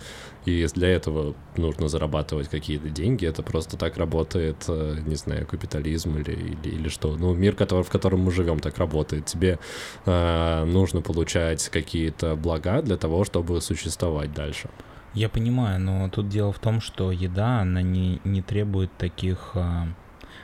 И 0.43 0.68
для 0.76 0.89
этого 0.89 1.34
нужно 1.55 1.88
зарабатывать 1.88 2.49
какие-то 2.49 2.89
деньги, 2.89 3.26
это 3.26 3.41
просто 3.41 3.78
так 3.78 3.95
работает, 3.95 4.66
э, 4.68 4.97
не 5.05 5.16
знаю, 5.16 5.47
капитализм 5.47 6.18
или, 6.18 6.34
или, 6.34 6.76
или 6.76 6.89
что. 6.89 7.16
Ну, 7.16 7.34
мир, 7.34 7.55
который, 7.55 7.86
в 7.86 7.89
котором 7.89 8.20
мы 8.20 8.32
живем, 8.32 8.59
так 8.59 8.78
работает. 8.80 9.28
Тебе 9.28 9.59
э, 10.05 10.66
нужно 10.66 11.01
получать 11.01 11.70
какие-то 11.70 12.36
блага 12.36 12.82
для 12.82 12.97
того, 12.97 13.24
чтобы 13.24 13.61
существовать 13.61 14.34
дальше. 14.34 14.70
Я 15.16 15.30
понимаю, 15.30 15.80
но 15.80 16.09
тут 16.09 16.28
дело 16.30 16.51
в 16.51 16.59
том, 16.59 16.82
что 16.82 17.11
еда, 17.11 17.61
она 17.61 17.82
не, 17.82 18.20
не 18.24 18.41
требует 18.41 18.95
таких... 18.97 19.51
а, 19.55 19.88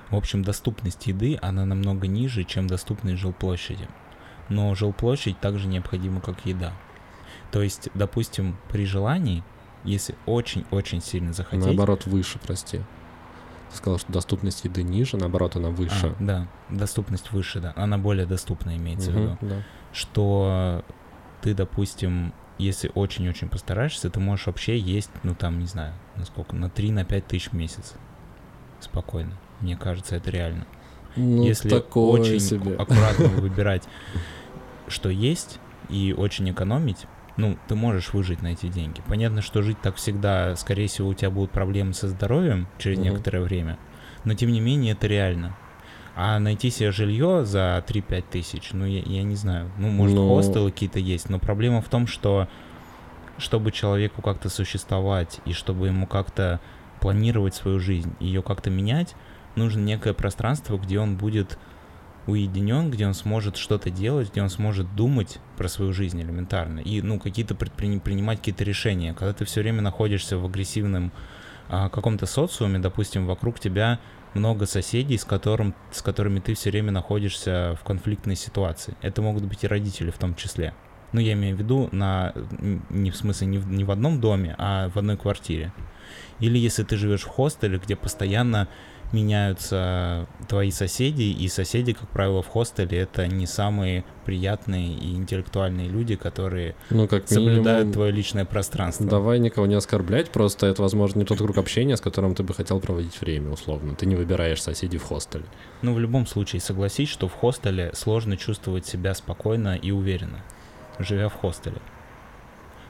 В 0.09 0.15
общем, 0.15 0.43
доступность 0.43 1.05
еды, 1.07 1.37
она 1.41 1.65
намного 1.65 2.07
ниже, 2.07 2.43
чем 2.45 2.67
доступность 2.67 3.19
жилплощади. 3.19 3.87
Но 4.49 4.73
жилплощадь 4.73 5.39
также 5.39 5.67
необходима, 5.67 6.21
как 6.21 6.45
еда. 6.45 6.71
То 7.51 7.61
есть, 7.61 7.89
допустим, 7.93 8.57
при 8.69 8.85
желании, 8.85 9.43
если 9.83 10.15
очень-очень 10.25 11.01
сильно 11.01 11.33
захотеть... 11.33 11.65
Наоборот, 11.65 12.05
выше, 12.05 12.39
прости. 12.39 12.77
Ты 13.71 13.77
сказал, 13.77 13.99
что 13.99 14.11
доступность 14.11 14.63
еды 14.65 14.83
ниже, 14.83 15.17
наоборот, 15.17 15.55
она 15.55 15.69
выше. 15.69 16.15
А, 16.19 16.23
да, 16.23 16.47
доступность 16.69 17.31
выше, 17.31 17.59
да. 17.59 17.73
Она 17.75 17.97
более 17.97 18.25
доступна, 18.25 18.75
имеется 18.77 19.11
в 19.11 19.15
Мгм, 19.15 19.23
виду. 19.23 19.37
да. 19.41 19.55
Что 19.93 20.83
ты, 21.41 21.53
допустим, 21.53 22.33
если 22.61 22.91
очень-очень 22.93 23.49
постараешься, 23.49 24.09
ты 24.09 24.19
можешь 24.19 24.47
вообще 24.47 24.77
есть, 24.77 25.09
ну 25.23 25.35
там, 25.35 25.59
не 25.59 25.65
знаю, 25.65 25.93
на 26.15 26.25
сколько, 26.25 26.55
на 26.55 26.65
3-5 26.65 27.21
тысяч 27.27 27.49
в 27.49 27.53
месяц. 27.53 27.93
Спокойно. 28.79 29.37
Мне 29.59 29.75
кажется, 29.77 30.15
это 30.15 30.31
реально. 30.31 30.65
Ну, 31.15 31.43
если 31.43 31.69
очень 31.73 32.39
себе. 32.39 32.75
аккуратно 32.75 33.27
выбирать, 33.41 33.83
что 34.87 35.09
есть, 35.09 35.59
и 35.89 36.13
очень 36.17 36.49
экономить, 36.49 37.05
ну, 37.37 37.57
ты 37.67 37.75
можешь 37.75 38.13
выжить 38.13 38.41
на 38.41 38.49
эти 38.49 38.67
деньги. 38.67 39.01
Понятно, 39.07 39.41
что 39.41 39.61
жить 39.61 39.81
так 39.81 39.95
всегда, 39.95 40.55
скорее 40.55 40.87
всего, 40.87 41.09
у 41.09 41.13
тебя 41.13 41.29
будут 41.29 41.51
проблемы 41.51 41.93
со 41.93 42.07
здоровьем 42.07 42.67
через 42.77 42.99
некоторое 42.99 43.41
время, 43.41 43.77
но 44.23 44.33
тем 44.35 44.51
не 44.51 44.61
менее 44.61 44.93
это 44.93 45.07
реально. 45.07 45.57
А 46.15 46.39
найти 46.39 46.69
себе 46.69 46.91
жилье 46.91 47.45
за 47.45 47.83
3-5 47.87 48.23
тысяч, 48.29 48.71
ну, 48.73 48.85
я, 48.85 49.01
я 49.01 49.23
не 49.23 49.35
знаю. 49.35 49.71
Ну, 49.77 49.89
может, 49.89 50.15
Ну- 50.15 50.27
хостелы 50.35 50.71
какие-то 50.71 50.99
есть, 50.99 51.29
но 51.29 51.39
проблема 51.39 51.81
в 51.81 51.89
том, 51.89 52.07
что 52.07 52.47
чтобы 53.37 53.71
человеку 53.71 54.21
как-то 54.21 54.49
существовать 54.49 55.39
и 55.45 55.53
чтобы 55.53 55.87
ему 55.87 56.05
как-то 56.05 56.59
планировать 56.99 57.55
свою 57.55 57.79
жизнь, 57.79 58.13
ее 58.19 58.43
как-то 58.43 58.69
менять, 58.69 59.15
нужно 59.55 59.79
некое 59.79 60.13
пространство, 60.13 60.77
где 60.77 60.99
он 60.99 61.15
будет 61.17 61.57
уединен, 62.27 62.91
где 62.91 63.07
он 63.07 63.15
сможет 63.15 63.57
что-то 63.57 63.89
делать, 63.89 64.29
где 64.31 64.43
он 64.43 64.49
сможет 64.49 64.93
думать 64.95 65.39
про 65.57 65.67
свою 65.67 65.91
жизнь 65.91 66.21
элементарно 66.21 66.79
и, 66.79 67.01
ну, 67.01 67.19
какие-то 67.19 67.55
предприни- 67.55 67.99
принимать 67.99 68.37
какие-то 68.39 68.63
решения. 68.63 69.13
Когда 69.15 69.33
ты 69.33 69.45
все 69.45 69.61
время 69.61 69.81
находишься 69.81 70.37
в 70.37 70.45
агрессивном 70.45 71.11
а, 71.67 71.89
каком-то 71.89 72.25
социуме, 72.27 72.77
допустим, 72.79 73.25
вокруг 73.25 73.59
тебя 73.59 73.99
много 74.33 74.65
соседей, 74.65 75.17
с, 75.17 75.25
которым, 75.25 75.75
с 75.91 76.01
которыми 76.01 76.39
ты 76.39 76.53
все 76.53 76.71
время 76.71 76.91
находишься 76.91 77.77
в 77.79 77.83
конфликтной 77.83 78.35
ситуации. 78.35 78.95
Это 79.01 79.21
могут 79.21 79.43
быть 79.43 79.63
и 79.63 79.67
родители 79.67 80.11
в 80.11 80.17
том 80.17 80.35
числе. 80.35 80.73
Ну, 81.11 81.19
я 81.19 81.33
имею 81.33 81.55
в 81.55 81.59
виду 81.59 81.89
на, 81.91 82.33
не 82.89 83.11
в 83.11 83.15
смысле 83.15 83.47
не 83.47 83.57
в, 83.57 83.69
не 83.69 83.83
в 83.83 83.91
одном 83.91 84.21
доме, 84.21 84.55
а 84.57 84.89
в 84.89 84.97
одной 84.97 85.17
квартире. 85.17 85.73
Или 86.39 86.57
если 86.57 86.83
ты 86.83 86.95
живешь 86.95 87.23
в 87.23 87.27
хостеле, 87.27 87.77
где 87.77 87.95
постоянно 87.95 88.67
меняются 89.11 90.27
твои 90.47 90.71
соседи, 90.71 91.23
и 91.23 91.47
соседи, 91.47 91.93
как 91.93 92.07
правило, 92.09 92.41
в 92.41 92.47
хостеле 92.47 92.99
это 92.99 93.27
не 93.27 93.45
самые 93.45 94.03
приятные 94.25 94.93
и 94.93 95.15
интеллектуальные 95.15 95.89
люди, 95.89 96.15
которые 96.15 96.75
Ну, 96.89 97.07
как 97.07 97.27
соблюдают 97.27 97.79
минимум, 97.79 97.93
твое 97.93 98.11
личное 98.11 98.45
пространство. 98.45 99.05
давай 99.05 99.39
никого 99.39 99.67
не 99.67 99.75
оскорблять, 99.75 100.29
просто 100.29 100.67
это, 100.67 100.81
возможно, 100.81 101.19
не 101.19 101.25
тот 101.25 101.39
круг 101.39 101.57
общения, 101.57 101.97
с 101.97 102.01
которым 102.01 102.35
ты 102.35 102.43
бы 102.43 102.53
хотел 102.53 102.79
проводить 102.79 103.19
время, 103.19 103.51
условно. 103.51 103.95
Ты 103.95 104.05
не 104.05 104.15
выбираешь 104.15 104.61
соседей 104.61 104.97
в 104.97 105.03
хостеле. 105.03 105.45
Ну, 105.81 105.93
в 105.93 105.99
любом 105.99 106.27
случае, 106.27 106.61
согласись, 106.61 107.09
что 107.09 107.27
в 107.27 107.33
хостеле 107.33 107.91
сложно 107.93 108.37
чувствовать 108.37 108.85
себя 108.85 109.13
спокойно 109.13 109.75
и 109.75 109.91
уверенно, 109.91 110.41
живя 110.99 111.29
в 111.29 111.33
хостеле. 111.33 111.77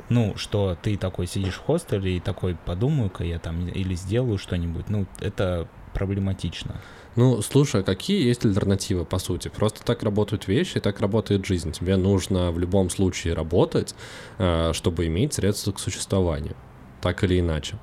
Ну, 0.09 0.35
что 0.35 0.77
ты 0.81 0.97
такой 0.97 1.27
сидишь 1.27 1.55
в 1.55 1.63
хостеле 1.63 2.17
и 2.17 2.19
такой, 2.19 2.55
подумаю-ка 2.55 3.23
я 3.23 3.39
там 3.39 3.67
или 3.67 3.93
сделаю 3.95 4.37
что-нибудь. 4.37 4.89
Ну, 4.89 5.05
это 5.19 5.67
проблематично. 5.93 6.81
Ну, 7.15 7.41
слушай, 7.41 7.81
а 7.81 7.83
какие 7.83 8.25
есть 8.25 8.45
альтернативы, 8.45 9.03
по 9.03 9.19
сути? 9.19 9.49
Просто 9.49 9.83
так 9.83 10.01
работают 10.03 10.47
вещи, 10.47 10.79
так 10.79 11.01
работает 11.01 11.45
жизнь. 11.45 11.71
Тебе 11.71 11.97
нужно 11.97 12.51
в 12.51 12.59
любом 12.59 12.89
случае 12.89 13.33
работать, 13.33 13.95
э, 14.37 14.71
чтобы 14.73 15.07
иметь 15.07 15.33
средства 15.33 15.73
к 15.73 15.79
существованию. 15.79 16.55
Так 17.01 17.23
или 17.23 17.39
иначе. 17.39 17.77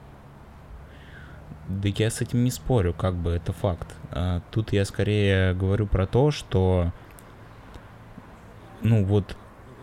Да 1.69 1.89
я 1.89 2.11
с 2.11 2.23
этим 2.23 2.45
не 2.45 2.51
спорю, 2.51 2.95
как 2.95 3.15
бы 3.15 3.31
это 3.33 3.53
факт. 3.53 3.95
А, 4.11 4.41
Тут 4.51 4.73
я 4.73 4.87
скорее 4.87 5.53
говорю 5.53 5.87
про 5.87 6.07
то, 6.07 6.31
что, 6.31 6.93
ну 8.81 9.05
вот 9.05 9.37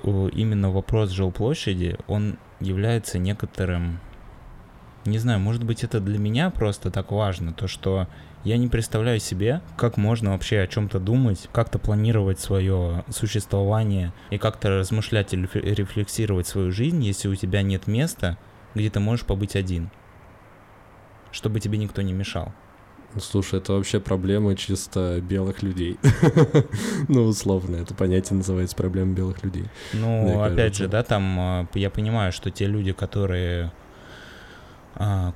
э, 0.04 0.30
именно 0.34 0.72
вопрос 0.72 1.12
жилплощади, 1.12 1.98
он 2.08 2.40
является 2.60 3.20
некоторым, 3.20 4.00
не 5.06 5.18
знаю, 5.18 5.39
может 5.39 5.64
быть 5.64 5.84
это 5.84 5.99
для 5.99 6.18
меня 6.18 6.49
просто 6.49 6.91
так 6.91 7.12
важно, 7.12 7.53
то 7.53 7.68
что 7.68 8.08
я 8.43 8.58
не 8.58 8.68
представляю 8.68 9.20
себе, 9.20 9.62
как 9.78 9.97
можно 9.97 10.32
вообще 10.32 10.60
о 10.60 10.68
чем-то 10.68 10.99
думать, 10.99 11.49
как-то 11.51 11.80
планировать 11.80 12.39
свое 12.39 13.03
существование 13.10 14.14
и 14.30 14.38
как-то 14.38 14.70
размышлять 14.70 15.34
и 15.34 15.38
реф- 15.38 15.56
рефлексировать 15.56 16.47
свою 16.47 16.72
жизнь, 16.72 17.03
если 17.03 17.28
у 17.28 17.36
тебя 17.36 17.62
нет 17.62 17.88
места, 17.88 18.38
где 18.74 18.89
ты 18.89 18.99
можешь 18.99 19.26
побыть 19.26 19.56
один 19.56 19.89
чтобы 21.36 21.60
тебе 21.60 21.78
никто 21.78 22.01
не 22.01 22.14
мешал. 22.14 22.53
Слушай, 23.20 23.60
это 23.60 23.74
вообще 23.74 23.99
проблема 23.99 24.56
чисто 24.56 25.20
белых 25.22 25.64
людей. 25.64 25.97
Ну, 27.08 27.24
условно, 27.24 27.76
это 27.76 27.93
понятие 27.93 28.38
называется 28.38 28.76
проблема 28.76 29.14
белых 29.14 29.43
людей. 29.43 29.66
Ну, 29.93 30.41
опять 30.41 30.76
же, 30.76 30.88
да, 30.88 31.03
там 31.03 31.39
а, 31.39 31.68
я 31.74 31.89
понимаю, 31.89 32.32
что 32.32 32.51
те 32.51 32.66
люди, 32.66 32.93
которые 32.93 33.72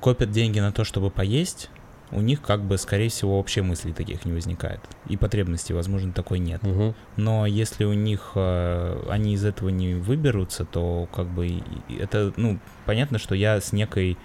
копят 0.00 0.30
деньги 0.30 0.60
на 0.60 0.72
то, 0.72 0.84
чтобы 0.84 1.10
поесть, 1.10 1.70
у 2.12 2.20
них 2.20 2.42
как 2.42 2.62
бы, 2.62 2.76
скорее 2.78 3.08
всего, 3.08 3.36
вообще 3.36 3.62
мыслей 3.62 3.92
таких 3.92 4.24
не 4.24 4.32
возникает. 4.32 4.80
И 5.08 5.16
потребностей, 5.16 5.74
возможно, 5.74 6.12
такой 6.12 6.38
нет. 6.38 6.62
Мгм. 6.62 6.94
Но 7.16 7.46
если 7.46 7.84
у 7.84 7.92
них 7.92 8.32
а, 8.34 9.06
они 9.08 9.34
из 9.34 9.44
этого 9.44 9.68
не 9.68 9.94
выберутся, 9.94 10.64
то 10.64 11.08
как 11.14 11.28
бы 11.28 11.62
это, 11.88 12.32
ну, 12.36 12.58
понятно, 12.86 13.18
что 13.18 13.34
я 13.34 13.60
с 13.60 13.72
некой 13.72 14.18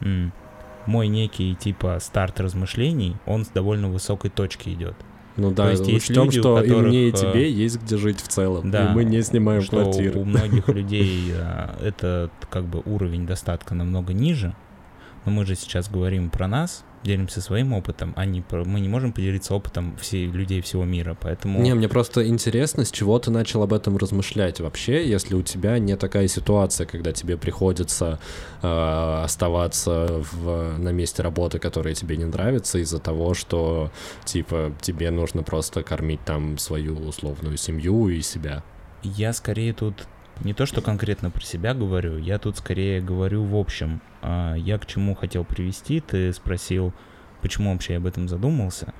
м, 0.00 0.32
мой 0.86 1.08
некий 1.08 1.54
типа 1.54 1.98
старт 2.00 2.40
размышлений, 2.40 3.16
он 3.26 3.44
с 3.44 3.48
довольно 3.48 3.88
высокой 3.88 4.30
точки 4.30 4.70
идет. 4.70 4.94
Ну 5.36 5.50
да, 5.50 5.70
есть 5.70 5.86
есть 5.86 6.10
учтем, 6.10 6.24
люди, 6.24 6.38
что 6.40 6.62
и 6.62 6.70
мне, 6.70 7.08
и 7.08 7.12
которых, 7.12 7.32
тебе 7.34 7.50
есть 7.50 7.82
где 7.82 7.96
жить 7.96 8.20
в 8.20 8.28
целом. 8.28 8.70
да, 8.70 8.90
и 8.90 8.94
мы 8.94 9.04
не 9.04 9.22
снимаем 9.22 9.62
что 9.62 9.82
квартиры. 9.82 10.20
у 10.20 10.24
многих 10.24 10.68
людей 10.74 11.32
а, 11.34 11.76
этот 11.82 12.32
как 12.48 12.64
бы 12.64 12.82
уровень 12.84 13.26
достатка 13.26 13.74
намного 13.74 14.12
ниже. 14.12 14.54
Но 15.26 15.32
мы 15.32 15.44
же 15.44 15.56
сейчас 15.56 15.90
говорим 15.90 16.30
про 16.30 16.46
нас, 16.46 16.84
делимся 17.02 17.40
своим 17.40 17.72
опытом, 17.72 18.12
а 18.16 18.24
не 18.24 18.40
про... 18.40 18.64
мы 18.64 18.80
не 18.80 18.88
можем 18.88 19.12
поделиться 19.12 19.54
опытом 19.54 19.96
всей 19.96 20.26
людей 20.26 20.60
всего 20.60 20.84
мира, 20.84 21.16
поэтому 21.20 21.60
Не, 21.60 21.74
мне 21.74 21.88
просто 21.88 22.26
интересно, 22.26 22.84
с 22.84 22.90
чего 22.90 23.18
ты 23.18 23.30
начал 23.30 23.62
об 23.62 23.72
этом 23.72 23.96
размышлять 23.96 24.60
вообще, 24.60 25.08
если 25.08 25.34
у 25.34 25.42
тебя 25.42 25.78
не 25.78 25.96
такая 25.96 26.28
ситуация, 26.28 26.86
когда 26.86 27.12
тебе 27.12 27.36
приходится 27.36 28.18
э, 28.62 29.20
оставаться 29.24 30.22
в, 30.32 30.78
на 30.78 30.90
месте 30.90 31.22
работы, 31.22 31.58
которая 31.58 31.94
тебе 31.94 32.16
не 32.16 32.24
нравится, 32.24 32.78
из-за 32.78 32.98
того, 32.98 33.34
что, 33.34 33.90
типа, 34.24 34.72
тебе 34.80 35.10
нужно 35.10 35.42
просто 35.42 35.82
кормить 35.82 36.24
там 36.24 36.58
свою 36.58 36.96
условную 36.96 37.56
семью 37.56 38.08
и 38.08 38.20
себя. 38.22 38.62
я 39.02 39.32
скорее 39.32 39.72
тут 39.72 40.06
не 40.40 40.52
то, 40.54 40.66
что 40.66 40.80
конкретно 40.82 41.30
про 41.30 41.42
себя 41.42 41.74
говорю, 41.74 42.18
я 42.18 42.38
тут 42.38 42.58
скорее 42.58 43.00
говорю 43.00 43.44
в 43.44 43.56
общем. 43.56 44.00
А, 44.22 44.54
Я 44.54 44.78
к 44.78 44.86
чему 44.86 45.14
хотел 45.14 45.44
привести, 45.44 46.00
ты 46.00 46.32
спросил, 46.32 46.92
почему 47.42 47.72
вообще 47.72 47.94
я 47.94 47.98
об 47.98 48.06
этом 48.06 48.28
задумался. 48.28 48.92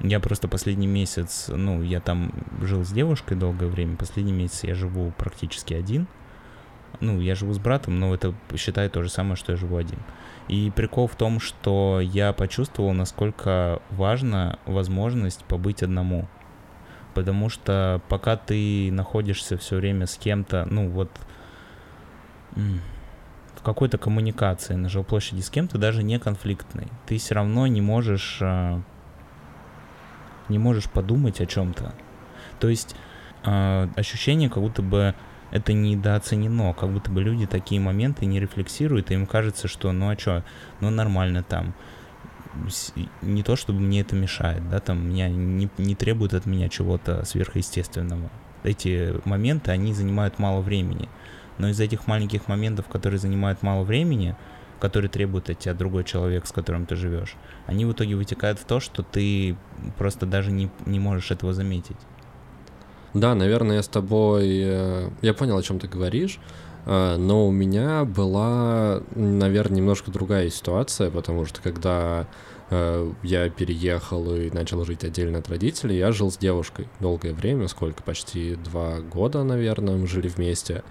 Я 0.00 0.20
просто 0.20 0.48
последний 0.48 0.86
месяц, 0.86 1.46
ну, 1.48 1.82
я 1.82 2.00
там 2.00 2.32
жил 2.62 2.84
с 2.84 2.90
девушкой 2.90 3.36
долгое 3.36 3.68
время, 3.68 3.96
последний 3.96 4.32
месяц 4.32 4.64
я 4.64 4.74
живу 4.74 5.12
практически 5.16 5.74
один. 5.74 6.06
Ну, 7.00 7.20
я 7.20 7.34
живу 7.34 7.52
с 7.52 7.58
братом, 7.58 7.98
но 7.98 8.14
это 8.14 8.34
считай 8.56 8.88
то 8.88 9.02
же 9.02 9.10
самое, 9.10 9.36
что 9.36 9.52
я 9.52 9.58
живу 9.58 9.76
один. 9.76 9.98
И 10.48 10.72
прикол 10.74 11.08
в 11.08 11.14
том, 11.16 11.40
что 11.40 12.00
я 12.02 12.32
почувствовал, 12.32 12.92
насколько 12.92 13.82
важна 13.90 14.58
возможность 14.64 15.44
побыть 15.44 15.82
одному. 15.82 16.26
Потому 17.16 17.48
что 17.48 18.02
пока 18.10 18.36
ты 18.36 18.92
находишься 18.92 19.56
все 19.56 19.76
время 19.76 20.06
с 20.06 20.18
кем-то, 20.18 20.66
ну 20.70 20.90
вот 20.90 21.10
в 22.54 23.62
какой-то 23.62 23.96
коммуникации 23.96 24.74
на 24.74 24.90
жилплощади 24.90 25.40
с 25.40 25.48
кем-то, 25.48 25.78
даже 25.78 26.02
не 26.02 26.18
конфликтной, 26.18 26.88
ты 27.06 27.16
все 27.16 27.36
равно 27.36 27.66
не 27.68 27.80
можешь 27.80 28.40
а, 28.42 28.82
не 30.50 30.58
можешь 30.58 30.90
подумать 30.90 31.40
о 31.40 31.46
чем-то. 31.46 31.94
То 32.60 32.68
есть 32.68 32.94
а, 33.44 33.88
ощущение, 33.96 34.50
как 34.50 34.62
будто 34.62 34.82
бы 34.82 35.14
это 35.52 35.72
недооценено, 35.72 36.74
как 36.74 36.90
будто 36.90 37.10
бы 37.10 37.22
люди 37.22 37.46
такие 37.46 37.80
моменты 37.80 38.26
не 38.26 38.40
рефлексируют, 38.40 39.10
и 39.10 39.14
им 39.14 39.24
кажется, 39.26 39.68
что 39.68 39.90
ну 39.90 40.10
а 40.10 40.18
что, 40.18 40.44
ну 40.80 40.90
нормально 40.90 41.42
там. 41.42 41.72
Не 43.22 43.42
то, 43.42 43.56
чтобы 43.56 43.80
мне 43.80 44.00
это 44.00 44.16
мешает, 44.16 44.68
да, 44.68 44.80
там 44.80 45.08
меня 45.08 45.28
не, 45.28 45.68
не 45.78 45.94
требует 45.94 46.34
от 46.34 46.46
меня 46.46 46.68
чего-то 46.68 47.24
сверхъестественного. 47.24 48.30
Эти 48.62 49.14
моменты, 49.24 49.70
они 49.70 49.94
занимают 49.94 50.38
мало 50.38 50.60
времени. 50.60 51.08
Но 51.58 51.68
из 51.68 51.80
этих 51.80 52.06
маленьких 52.06 52.48
моментов, 52.48 52.86
которые 52.88 53.18
занимают 53.18 53.62
мало 53.62 53.84
времени, 53.84 54.36
которые 54.80 55.10
требуют 55.10 55.48
от 55.48 55.58
тебя 55.58 55.74
другой 55.74 56.04
человек, 56.04 56.46
с 56.46 56.52
которым 56.52 56.86
ты 56.86 56.96
живешь, 56.96 57.34
они 57.66 57.84
в 57.84 57.92
итоге 57.92 58.14
вытекают 58.14 58.58
в 58.58 58.64
то, 58.64 58.80
что 58.80 59.02
ты 59.02 59.56
просто 59.96 60.26
даже 60.26 60.52
не, 60.52 60.70
не 60.84 61.00
можешь 61.00 61.30
этого 61.30 61.54
заметить. 61.54 61.96
Да, 63.16 63.34
наверное, 63.34 63.76
я 63.76 63.82
с 63.82 63.88
тобой... 63.88 64.60
э, 64.62 65.08
Я 65.22 65.32
понял, 65.32 65.56
о 65.56 65.62
чем 65.62 65.78
ты 65.78 65.88
говоришь, 65.88 66.38
э, 66.84 67.16
но 67.16 67.46
у 67.46 67.50
меня 67.50 68.04
была, 68.04 69.00
наверное, 69.14 69.78
немножко 69.78 70.10
другая 70.10 70.50
ситуация, 70.50 71.10
потому 71.10 71.46
что 71.46 71.62
когда 71.62 72.26
я 72.70 73.48
переехал 73.48 74.34
и 74.34 74.50
начал 74.50 74.84
жить 74.84 75.04
отдельно 75.04 75.38
от 75.38 75.48
родителей, 75.48 75.98
я 75.98 76.12
жил 76.12 76.30
с 76.30 76.36
девушкой 76.36 76.88
долгое 77.00 77.32
время, 77.32 77.68
сколько, 77.68 78.02
почти 78.02 78.56
два 78.56 79.00
года, 79.00 79.44
наверное, 79.44 79.96
мы 79.96 80.06
жили 80.06 80.28
вместе. 80.28 80.82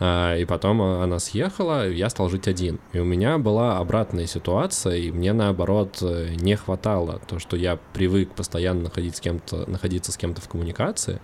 А, 0.00 0.34
И 0.36 0.46
потом 0.46 0.80
а, 0.80 1.04
она 1.04 1.18
съехала, 1.18 1.88
я 1.88 2.08
стал 2.08 2.30
жить 2.30 2.48
один. 2.48 2.80
И 2.94 2.98
у 2.98 3.04
меня 3.04 3.36
была 3.36 3.78
обратная 3.78 4.26
ситуация, 4.26 4.96
и 4.96 5.10
мне 5.12 5.34
наоборот 5.34 5.98
э, 6.00 6.30
не 6.36 6.56
хватало 6.56 7.20
то, 7.28 7.38
что 7.38 7.56
я 7.56 7.78
привык 7.92 8.32
постоянно 8.32 8.84
находить 8.84 9.16
с 9.16 9.20
кем-то, 9.20 9.70
находиться 9.70 10.10
с 10.10 10.16
кем-то 10.16 10.40
в 10.40 10.48
коммуникации, 10.48 11.20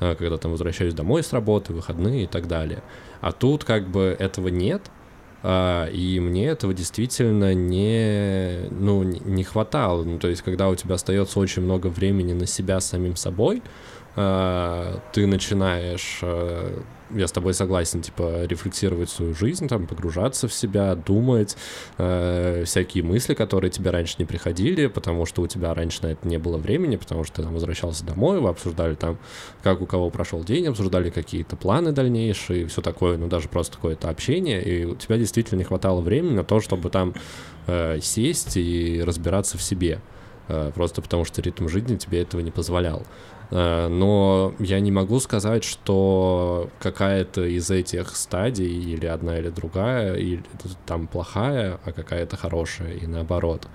э, 0.00 0.16
когда 0.16 0.38
там 0.38 0.50
возвращаюсь 0.50 0.92
домой 0.92 1.22
с 1.22 1.32
работы, 1.32 1.72
выходные 1.72 2.24
и 2.24 2.26
так 2.26 2.48
далее. 2.48 2.82
А 3.20 3.30
тут 3.30 3.62
как 3.62 3.88
бы 3.88 4.16
этого 4.18 4.48
нет, 4.48 4.82
и 5.92 6.18
мне 6.18 6.46
этого 6.46 6.74
действительно 6.74 7.54
не, 7.54 8.68
ну, 8.70 9.02
не 9.04 9.44
хватало. 9.44 10.02
Ну, 10.02 10.18
то 10.18 10.28
есть, 10.28 10.42
когда 10.42 10.68
у 10.68 10.74
тебя 10.74 10.96
остается 10.96 11.38
очень 11.38 11.62
много 11.62 11.86
времени 11.86 12.32
на 12.32 12.46
себя 12.46 12.80
самим 12.80 13.14
собой, 13.14 13.62
а, 13.62 13.64
ты 14.16 15.26
начинаешь, 15.26 16.20
а, 16.22 16.82
я 17.14 17.26
с 17.26 17.32
тобой 17.32 17.54
согласен, 17.54 18.02
типа, 18.02 18.44
рефлексировать 18.46 19.10
свою 19.10 19.34
жизнь, 19.34 19.68
там, 19.68 19.86
погружаться 19.86 20.48
в 20.48 20.54
себя, 20.54 20.94
думать, 20.94 21.56
э, 21.98 22.64
всякие 22.64 23.04
мысли, 23.04 23.34
которые 23.34 23.70
тебе 23.70 23.90
раньше 23.90 24.16
не 24.18 24.24
приходили, 24.24 24.86
потому 24.86 25.26
что 25.26 25.42
у 25.42 25.46
тебя 25.46 25.74
раньше 25.74 26.02
на 26.02 26.08
это 26.08 26.26
не 26.26 26.38
было 26.38 26.56
времени, 26.56 26.96
потому 26.96 27.24
что 27.24 27.36
ты 27.36 27.42
там 27.42 27.52
возвращался 27.52 28.04
домой, 28.04 28.40
вы 28.40 28.48
обсуждали 28.48 28.94
там, 28.94 29.18
как 29.62 29.82
у 29.82 29.86
кого 29.86 30.10
прошел 30.10 30.42
день, 30.42 30.66
обсуждали 30.66 31.10
какие-то 31.10 31.56
планы 31.56 31.92
дальнейшие, 31.92 32.66
все 32.66 32.80
такое, 32.80 33.18
ну, 33.18 33.28
даже 33.28 33.48
просто 33.48 33.76
какое-то 33.76 34.08
общение, 34.08 34.62
и 34.62 34.84
у 34.84 34.96
тебя 34.96 35.18
действительно 35.18 35.58
не 35.58 35.64
хватало 35.64 36.00
времени 36.00 36.32
на 36.34 36.44
то, 36.44 36.60
чтобы 36.60 36.90
там 36.90 37.14
э, 37.66 37.98
сесть 38.00 38.56
и 38.56 39.02
разбираться 39.04 39.58
в 39.58 39.62
себе, 39.62 40.00
э, 40.48 40.72
просто 40.74 41.02
потому 41.02 41.24
что 41.24 41.42
ритм 41.42 41.68
жизни 41.68 41.96
тебе 41.96 42.22
этого 42.22 42.40
не 42.40 42.50
позволял. 42.50 43.04
Э, 43.50 43.88
Но 43.88 44.54
я 44.58 44.80
не 44.80 44.90
могу 44.90 45.20
сказать, 45.20 45.64
что 45.64 46.70
какая-то 46.80 47.44
из 47.44 47.70
этих 47.70 48.16
стадий, 48.16 48.92
или 48.92 49.06
одна, 49.06 49.38
или 49.38 49.50
другая, 49.50 50.14
или 50.14 50.42
там 50.86 51.06
плохая, 51.06 51.78
а 51.84 51.92
какая-то 51.92 52.36
хорошая, 52.36 52.92
и 52.92 53.06
наоборот. 53.06 53.68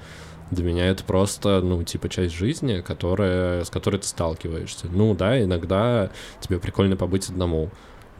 Для 0.51 0.65
меня 0.65 0.87
это 0.87 1.05
просто, 1.05 1.61
ну, 1.61 1.81
типа, 1.83 2.09
часть 2.09 2.33
жизни, 2.35 2.81
которая, 2.81 3.63
с 3.63 3.69
которой 3.69 3.97
ты 3.97 4.07
сталкиваешься. 4.07 4.87
Ну, 4.91 5.15
да, 5.15 5.41
иногда 5.41 6.09
тебе 6.41 6.59
прикольно 6.59 6.97
побыть 6.97 7.29
одному, 7.29 7.69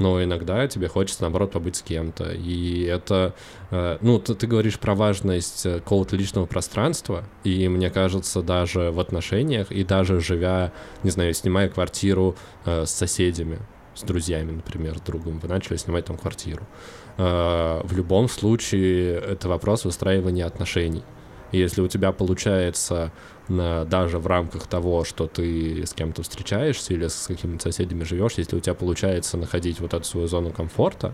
но 0.01 0.23
иногда 0.23 0.67
тебе 0.67 0.87
хочется, 0.87 1.21
наоборот, 1.21 1.51
побыть 1.51 1.75
с 1.75 1.81
кем-то. 1.81 2.31
И 2.31 2.83
это, 2.83 3.33
э, 3.69 3.97
ну, 4.01 4.19
ты, 4.19 4.33
ты 4.33 4.47
говоришь 4.47 4.79
про 4.79 4.95
важность 4.95 5.65
э, 5.65 5.75
какого-то 5.79 6.15
личного 6.15 6.47
пространства, 6.47 7.23
и 7.43 7.69
мне 7.69 7.91
кажется, 7.91 8.41
даже 8.41 8.91
в 8.91 8.99
отношениях, 8.99 9.71
и 9.71 9.83
даже 9.83 10.19
живя, 10.19 10.73
не 11.03 11.11
знаю, 11.11 11.33
снимая 11.33 11.69
квартиру 11.69 12.35
э, 12.65 12.85
с 12.85 12.91
соседями, 12.91 13.59
с 13.93 14.01
друзьями, 14.01 14.51
например, 14.51 14.97
с 14.97 15.01
другом, 15.01 15.39
вы 15.39 15.47
начали 15.47 15.77
снимать 15.77 16.05
там 16.05 16.17
квартиру. 16.17 16.65
В 17.17 17.91
любом 17.91 18.29
случае, 18.29 19.17
это 19.17 19.49
вопрос 19.49 19.83
выстраивания 19.83 20.45
отношений. 20.45 21.03
И 21.51 21.59
если 21.59 21.81
у 21.81 21.87
тебя 21.87 22.13
получается 22.13 23.11
даже 23.47 24.19
в 24.19 24.27
рамках 24.27 24.67
того, 24.67 25.03
что 25.03 25.27
ты 25.27 25.85
с 25.85 25.93
кем-то 25.93 26.23
встречаешься 26.23 26.93
или 26.93 27.07
с 27.07 27.27
какими-то 27.27 27.63
соседями 27.63 28.03
живешь, 28.03 28.33
если 28.37 28.55
у 28.55 28.59
тебя 28.59 28.75
получается 28.75 29.37
находить 29.37 29.79
вот 29.79 29.93
эту 29.93 30.05
свою 30.05 30.27
зону 30.27 30.51
комфорта, 30.51 31.13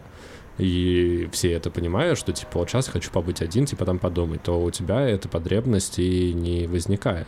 и 0.57 1.29
все 1.31 1.51
это 1.51 1.69
понимают, 1.69 2.17
что 2.17 2.33
типа 2.33 2.59
вот 2.59 2.69
сейчас 2.69 2.87
хочу 2.87 3.11
побыть 3.11 3.41
один, 3.41 3.65
типа 3.65 3.85
там 3.85 3.99
подумать, 3.99 4.43
то 4.43 4.61
у 4.61 4.71
тебя 4.71 5.01
эта 5.01 5.29
потребность 5.29 5.99
и 5.99 6.33
не 6.33 6.67
возникает. 6.67 7.27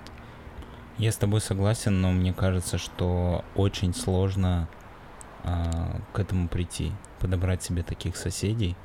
Я 0.97 1.11
с 1.11 1.15
тобой 1.15 1.39
согласен, 1.39 2.01
но 2.01 2.11
мне 2.11 2.33
кажется, 2.33 2.77
что 2.77 3.45
очень 3.55 3.93
сложно 3.93 4.67
а, 5.43 6.01
к 6.11 6.19
этому 6.19 6.49
прийти, 6.49 6.91
подобрать 7.19 7.63
себе 7.63 7.83
таких 7.83 8.17
соседей, 8.17 8.75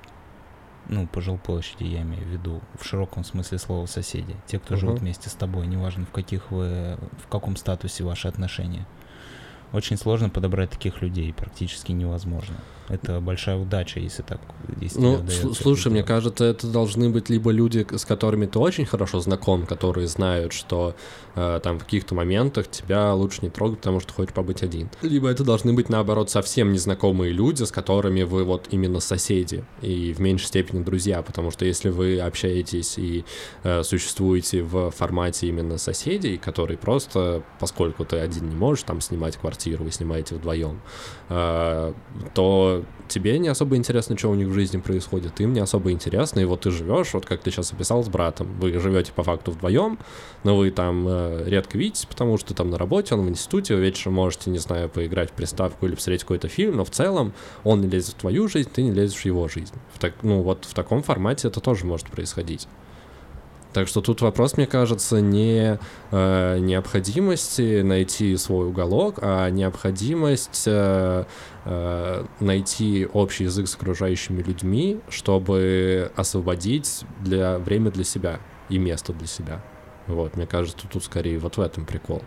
ну, 0.89 1.07
по 1.07 1.21
жилплощади 1.21 1.85
я 1.85 2.03
имею 2.03 2.25
в 2.25 2.29
виду, 2.29 2.61
в 2.79 2.85
широком 2.85 3.25
смысле 3.25 3.59
слова 3.59 3.87
соседи, 3.87 4.37
те, 4.47 4.59
кто 4.59 4.75
Мгм. 4.75 4.81
живут 4.81 5.01
вместе 5.01 5.31
с 5.31 5.35
тобой, 5.35 5.67
неважно 5.67 6.05
в 6.07 6.11
каких 6.11 6.51
вы, 6.51 6.99
в 7.23 7.29
каком 7.29 7.57
статусе 7.57 8.05
ваши 8.05 8.29
отношения. 8.29 8.87
Очень 9.73 9.97
сложно 9.97 10.29
подобрать 10.31 10.71
таких 10.71 11.03
людей, 11.03 11.33
практически 11.33 11.93
невозможно. 11.93 12.57
Это 12.89 13.21
большая 13.21 13.57
удача, 13.57 13.99
если 13.99 14.23
так, 14.23 14.41
если 14.81 15.01
Ну, 15.01 15.17
сл- 15.23 15.55
слушай, 15.55 15.91
мне 15.91 16.03
кажется, 16.03 16.45
это 16.45 16.67
должны 16.67 17.09
быть 17.09 17.31
либо 17.31 17.51
люди, 17.51 17.87
с 17.91 18.05
которыми 18.05 18.45
ты 18.45 18.59
очень 18.59 18.85
хорошо 18.85 19.21
знаком, 19.21 19.65
которые 19.65 20.07
знают, 20.07 20.53
что 20.53 20.95
э, 21.35 21.61
там 21.63 21.79
в 21.79 21.85
каких-то 21.85 22.15
моментах 22.15 22.71
тебя 22.71 23.15
лучше 23.15 23.39
не 23.41 23.49
трогать, 23.49 23.79
потому 23.79 24.01
что 24.01 24.13
хочешь 24.13 24.35
побыть 24.35 24.63
один. 24.63 24.91
Либо 25.01 25.29
это 25.29 25.45
должны 25.45 25.73
быть, 25.73 25.89
наоборот, 25.89 26.29
совсем 26.29 26.73
незнакомые 26.73 27.33
люди, 27.33 27.63
с 27.63 27.73
которыми 27.73 28.23
вы 28.23 28.45
вот 28.45 28.69
именно 28.71 29.01
соседи 29.01 29.65
и 29.81 30.13
в 30.13 30.21
меньшей 30.21 30.47
степени 30.47 30.83
друзья, 30.83 31.23
потому 31.23 31.51
что 31.51 31.65
если 31.65 31.89
вы 31.89 32.21
общаетесь 32.21 32.99
и 32.99 33.25
э, 33.63 33.83
существуете 33.83 34.63
в 34.63 34.91
формате 34.91 35.47
именно 35.49 35.79
соседей, 35.79 36.37
которые 36.37 36.77
просто, 36.77 37.43
поскольку 37.59 38.05
ты 38.05 38.19
один 38.19 38.51
не 38.51 38.57
можешь 38.57 38.85
там 38.85 39.01
снимать 39.01 39.37
квартиру, 39.39 39.54
вы 39.83 39.91
снимаете 39.91 40.35
вдвоем, 40.35 40.81
э, 41.29 41.93
то 42.35 42.85
тебе 43.09 43.39
не 43.39 43.49
особо 43.49 43.77
интересно, 43.77 44.17
что 44.17 44.31
у 44.31 44.35
них 44.35 44.49
в 44.49 44.53
жизни 44.53 44.79
происходит, 44.79 45.41
им 45.41 45.53
не 45.53 45.61
особо 45.61 45.93
интересно, 45.93 46.41
и 46.41 46.45
вот 46.45 46.63
ты 46.63 46.71
живешь, 46.71 47.15
вот 47.15 47.27
как 47.27 47.41
ты 47.41 47.51
сейчас 47.51 47.73
описал 47.73 48.03
с 48.03 48.09
братом, 48.09 48.49
вы 48.61 48.79
живете 48.79 49.13
по 49.13 49.23
факту 49.23 49.51
вдвоем, 49.53 49.99
но 50.43 50.57
вы 50.57 50.71
там 50.71 51.07
э, 51.09 51.45
редко 51.47 51.79
видитесь, 51.79 52.07
потому 52.07 52.39
что 52.39 52.55
там 52.55 52.71
на 52.71 52.79
работе, 52.79 53.15
он 53.15 53.27
в 53.27 53.29
институте, 53.29 53.75
вы 53.75 53.83
вечером 53.83 54.15
можете, 54.15 54.51
не 54.51 54.59
знаю, 54.59 54.89
поиграть 54.89 55.31
в 55.31 55.35
приставку 55.35 55.87
или 55.87 55.95
посмотреть 55.95 56.23
какой-то 56.23 56.49
фильм, 56.49 56.77
но 56.77 56.85
в 56.85 56.91
целом 56.91 57.33
он 57.63 57.81
не 57.81 57.89
лезет 57.89 58.15
в 58.15 58.19
твою 58.19 58.49
жизнь, 58.49 58.71
ты 58.73 58.83
не 58.83 58.93
лезешь 58.93 59.23
в 59.23 59.25
его 59.27 59.49
жизнь. 59.49 59.75
В 59.93 59.99
так, 59.99 60.15
ну 60.23 60.43
вот 60.43 60.65
в 60.65 60.75
таком 60.75 61.03
формате 61.03 61.49
это 61.49 61.61
тоже 61.61 61.85
может 61.85 62.09
происходить. 62.11 62.69
Так 63.75 63.89
что 63.89 64.01
тут 64.01 64.21
вопрос, 64.21 64.57
мне 64.57 64.69
кажется, 64.69 65.21
не 65.21 65.81
э, 66.13 66.59
необходимости 66.61 67.83
найти 67.83 68.37
свой 68.37 68.69
уголок, 68.69 69.19
а 69.21 69.51
необходимость 69.51 70.63
э, 70.67 71.25
э, 71.65 72.25
найти 72.39 73.09
общий 73.13 73.45
язык 73.45 73.67
с 73.67 73.75
окружающими 73.75 74.43
людьми, 74.43 75.01
чтобы 75.09 76.13
освободить 76.15 77.03
для, 77.19 77.59
время 77.59 77.91
для 77.91 78.05
себя 78.05 78.39
и 78.69 78.79
место 78.79 79.13
для 79.13 79.27
себя. 79.27 79.61
Вот, 80.07 80.37
мне 80.37 80.47
кажется, 80.47 80.87
тут 80.89 81.03
скорее 81.03 81.41
вот 81.41 81.57
в 81.57 81.61
этом 81.61 81.85
прикол. 81.85 82.23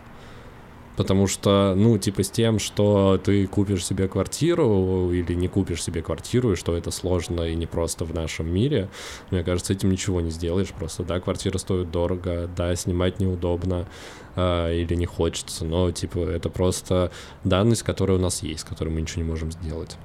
Потому 0.98 1.28
что, 1.28 1.74
ну, 1.76 1.96
типа 1.96 2.24
с 2.24 2.30
тем, 2.30 2.58
что 2.58 3.20
ты 3.22 3.46
купишь 3.46 3.86
себе 3.86 4.08
квартиру 4.08 5.12
или 5.12 5.32
не 5.34 5.46
купишь 5.46 5.84
себе 5.84 6.02
квартиру, 6.02 6.52
и 6.52 6.56
что 6.56 6.76
это 6.76 6.90
сложно 6.90 7.42
и 7.42 7.54
не 7.54 7.66
просто 7.66 8.04
в 8.04 8.12
нашем 8.12 8.52
мире, 8.52 8.88
мне 9.30 9.44
кажется, 9.44 9.72
этим 9.72 9.92
ничего 9.92 10.20
не 10.20 10.30
сделаешь. 10.30 10.70
Просто, 10.70 11.04
да, 11.04 11.20
квартира 11.20 11.56
стоит 11.58 11.92
дорого, 11.92 12.50
да, 12.56 12.74
снимать 12.74 13.20
неудобно 13.20 13.86
а, 14.34 14.72
или 14.72 14.96
не 14.96 15.06
хочется, 15.06 15.64
но, 15.64 15.92
типа, 15.92 16.18
это 16.18 16.50
просто 16.50 17.12
данность, 17.44 17.84
которая 17.84 18.18
у 18.18 18.20
нас 18.20 18.42
есть, 18.42 18.62
с 18.62 18.64
которой 18.64 18.88
мы 18.88 19.00
ничего 19.00 19.22
не 19.22 19.28
можем 19.30 19.52
сделать. 19.52 19.96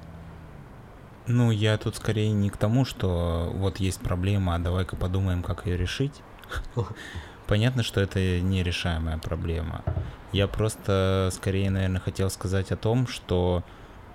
Ну, 1.26 1.50
я 1.50 1.80
тут 1.80 1.96
скорее 1.96 2.32
не 2.34 2.52
к 2.52 2.58
тому, 2.58 2.86
что 2.86 3.52
вот 3.56 3.78
есть 3.78 4.00
проблема, 4.00 4.54
а 4.54 4.60
давай-ка 4.60 4.96
подумаем, 4.96 5.42
как 5.42 5.66
ее 5.66 5.76
решить. 5.76 6.22
Понятно, 7.48 7.82
что 7.82 8.00
это 8.00 8.42
нерешаемая 8.42 9.18
проблема. 9.18 9.84
Я 10.34 10.48
просто 10.48 11.30
скорее, 11.32 11.70
наверное, 11.70 12.02
хотел 12.02 12.30
сказать 12.32 12.72
о 12.72 12.76
том, 12.76 13.06
что 13.06 13.64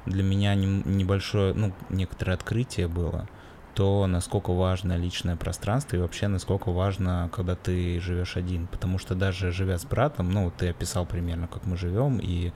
для 0.05 0.25
меня 0.25 0.55
небольшое, 0.57 1.55
ну, 1.55 1.73
некоторое 1.91 2.33
открытие 2.33 2.89
было, 2.89 3.29
то, 3.75 4.05
насколько 4.09 4.53
важно 4.53 4.97
личное 4.97 5.37
пространство 5.37 5.95
и 5.95 6.01
вообще 6.01 6.27
насколько 6.27 6.73
важно, 6.73 7.31
когда 7.33 7.55
ты 7.55 8.01
живешь 8.01 8.37
один. 8.37 8.66
Потому 8.66 8.99
что 8.99 9.14
даже 9.14 9.53
живя 9.53 9.79
с 9.79 9.85
братом, 9.85 10.31
ну, 10.31 10.51
ты 10.51 10.71
описал 10.71 11.07
примерно, 11.07 11.47
как 11.47 11.64
мы 11.64 11.77
живем, 11.77 12.19
и 12.19 12.53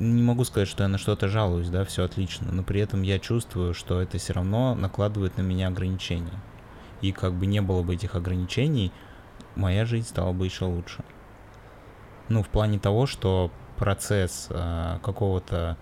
не 0.00 0.22
могу 0.22 0.42
сказать, 0.42 0.68
что 0.68 0.82
я 0.82 0.88
на 0.88 0.98
что-то 0.98 1.28
жалуюсь, 1.28 1.68
да, 1.68 1.84
все 1.84 2.02
отлично, 2.04 2.50
но 2.50 2.64
при 2.64 2.80
этом 2.80 3.02
я 3.02 3.20
чувствую, 3.20 3.74
что 3.74 4.00
это 4.00 4.18
все 4.18 4.32
равно 4.32 4.74
накладывает 4.74 5.36
на 5.38 5.42
меня 5.42 5.68
ограничения. 5.68 6.40
И 7.00 7.12
как 7.12 7.32
бы 7.34 7.46
не 7.46 7.60
было 7.60 7.84
бы 7.84 7.94
этих 7.94 8.16
ограничений, 8.16 8.90
моя 9.54 9.86
жизнь 9.86 10.08
стала 10.08 10.32
бы 10.32 10.46
еще 10.46 10.64
лучше. 10.64 11.04
Ну, 12.32 12.42
в 12.42 12.48
плане 12.48 12.78
того, 12.78 13.06
что 13.06 13.50
процесс 13.76 14.46
а, 14.50 14.98
какого-то 15.00 15.76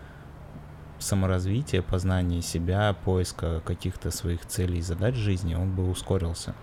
саморазвития, 0.98 1.82
познания 1.82 2.42
себя, 2.42 2.94
поиска 3.04 3.60
каких-то 3.64 4.10
своих 4.10 4.44
целей 4.46 4.78
и 4.78 4.82
задач 4.82 5.14
жизни, 5.14 5.54
он 5.54 5.70
бы 5.74 5.88
ускорился. 5.88 6.54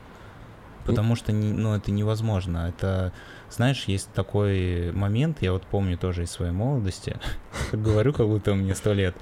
Потому 0.86 1.16
что, 1.16 1.32
не- 1.34 1.52
ну, 1.52 1.76
это 1.76 1.92
невозможно. 1.92 2.70
Это, 2.70 3.12
знаешь, 3.50 3.86
есть 3.86 4.10
такой 4.14 4.92
момент, 4.94 5.42
я 5.42 5.52
вот 5.52 5.64
помню 5.64 5.98
тоже 5.98 6.24
из 6.24 6.32
своей 6.32 6.52
молодости, 6.54 7.18
говорю, 7.74 8.14
как 8.14 8.28
будто 8.28 8.54
мне 8.56 8.74
сто 8.76 8.94
лет, 8.94 9.16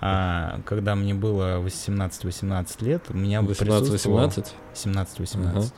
а, 0.00 0.60
когда 0.66 0.94
мне 0.94 1.14
было 1.14 1.58
18-18 1.60 2.84
лет, 2.84 3.04
у 3.08 3.14
меня 3.16 3.40
присутствовал- 3.42 4.28
18-18? 4.28 4.54
17-18. 4.74 5.72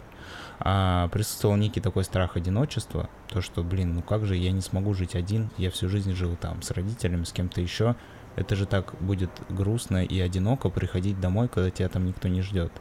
А, 0.60 1.08
присутствовал 1.08 1.56
некий 1.56 1.80
такой 1.80 2.04
страх 2.04 2.36
одиночества, 2.36 3.08
то, 3.28 3.40
что, 3.40 3.62
блин, 3.62 3.94
ну 3.94 4.02
как 4.02 4.26
же 4.26 4.34
я 4.36 4.50
не 4.50 4.60
смогу 4.60 4.92
жить 4.92 5.14
один, 5.14 5.50
я 5.56 5.70
всю 5.70 5.88
жизнь 5.88 6.14
жил 6.14 6.36
там 6.36 6.62
с 6.62 6.70
родителями, 6.72 7.24
с 7.24 7.32
кем-то 7.32 7.60
еще, 7.60 7.94
это 8.34 8.56
же 8.56 8.66
так 8.66 8.94
будет 9.00 9.30
грустно 9.48 10.04
и 10.04 10.18
одиноко 10.20 10.68
приходить 10.68 11.20
домой, 11.20 11.48
когда 11.48 11.70
тебя 11.70 11.88
там 11.88 12.06
никто 12.06 12.28
не 12.28 12.42
ждет. 12.42 12.72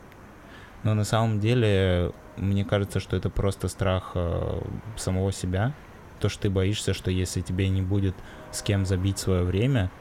Но 0.83 0.93
на 0.93 1.03
самом 1.03 1.39
деле, 1.39 2.13
мне 2.35 2.65
кажется, 2.65 2.99
что 2.99 3.15
это 3.15 3.29
просто 3.29 3.67
страх 3.67 4.11
э, 4.15 4.61
самого 4.95 5.31
себя, 5.31 5.73
то, 6.19 6.29
что 6.29 6.43
ты 6.43 6.49
боишься, 6.49 6.93
что 6.93 7.11
если 7.11 7.41
тебе 7.41 7.69
не 7.69 7.81
будет 7.81 8.15
с 8.51 8.61
кем 8.61 8.85
забить 8.85 9.19
свое 9.19 9.43
время, 9.43 9.91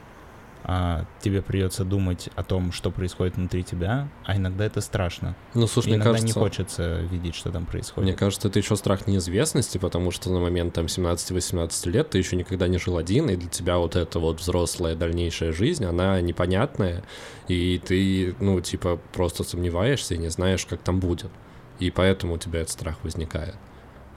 а, 0.69 1.05
тебе 1.21 1.41
придется 1.41 1.85
думать 1.85 2.29
о 2.35 2.43
том, 2.43 2.73
что 2.73 2.91
происходит 2.91 3.37
внутри 3.37 3.63
тебя, 3.63 4.09
а 4.25 4.35
иногда 4.35 4.65
это 4.65 4.81
страшно. 4.81 5.33
Ну, 5.53 5.65
слушай, 5.65 5.87
И 5.87 5.89
мне 5.91 5.95
иногда 5.95 6.11
кажется... 6.11 6.27
не 6.27 6.33
хочется 6.33 6.99
видеть, 7.09 7.35
что 7.35 7.51
там 7.51 7.65
происходит. 7.65 8.03
Мне 8.03 8.13
кажется, 8.13 8.49
это 8.49 8.59
еще 8.59 8.75
страх 8.75 9.07
неизвестности, 9.07 9.77
потому 9.77 10.11
что 10.11 10.29
на 10.29 10.41
момент 10.41 10.73
там 10.73 10.87
17-18 10.87 11.89
лет 11.89 12.09
ты 12.09 12.17
еще 12.17 12.35
никогда 12.35 12.67
не 12.67 12.79
жил 12.79 12.97
один, 12.97 13.29
и 13.29 13.37
для 13.37 13.49
тебя 13.49 13.77
вот 13.77 13.95
эта 13.95 14.19
вот 14.19 14.41
взрослая 14.41 14.95
дальнейшая 14.95 15.53
жизнь, 15.53 15.85
она 15.85 16.19
непонятная, 16.19 17.01
и 17.47 17.81
ты, 17.83 18.35
ну, 18.41 18.59
типа, 18.59 18.99
просто 19.13 19.45
сомневаешься 19.45 20.15
и 20.15 20.17
не 20.17 20.27
знаешь, 20.27 20.65
как 20.65 20.81
там 20.81 20.99
будет. 20.99 21.31
И 21.79 21.91
поэтому 21.91 22.33
у 22.33 22.37
тебя 22.37 22.59
этот 22.59 22.71
страх 22.71 22.97
возникает. 23.03 23.55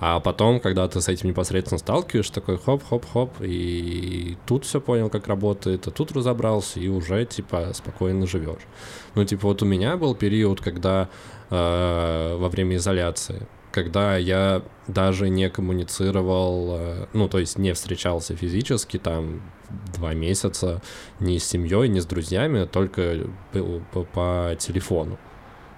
А 0.01 0.18
потом, 0.18 0.61
когда 0.61 0.88
ты 0.88 1.03
с 1.03 1.09
этим 1.09 1.28
непосредственно 1.28 1.78
сталкиваешься, 1.78 2.32
такой 2.32 2.57
хоп-хоп-хоп, 2.57 3.34
и 3.40 4.38
тут 4.46 4.64
все 4.64 4.80
понял, 4.80 5.11
как 5.11 5.28
работает, 5.28 5.86
а 5.86 5.90
тут 5.90 6.12
разобрался, 6.12 6.80
и 6.80 6.88
уже, 6.88 7.26
типа, 7.26 7.72
спокойно 7.74 8.26
живешь. 8.26 8.62
Ну, 9.14 9.24
типа, 9.26 9.48
вот 9.48 9.62
у 9.62 9.66
меня 9.66 9.98
был 9.98 10.14
период, 10.14 10.62
когда 10.62 11.11
э, 11.51 12.36
во 12.38 12.48
время 12.48 12.76
изоляции, 12.76 13.46
когда 13.72 14.16
я 14.16 14.62
даже 14.86 15.28
не 15.28 15.51
коммуницировал, 15.51 16.76
э, 16.78 17.07
ну, 17.12 17.28
то 17.28 17.38
есть 17.38 17.59
не 17.59 17.74
встречался 17.74 18.34
физически 18.34 18.98
там 18.98 19.42
два 19.94 20.14
месяца 20.14 20.80
ни 21.20 21.36
с 21.36 21.44
семьей, 21.44 21.88
ни 21.88 22.01
с 22.01 22.07
друзьями, 22.07 22.64
только 22.64 23.26
был 23.53 23.82
по, 23.92 24.05
по 24.05 24.57
телефону. 24.59 25.18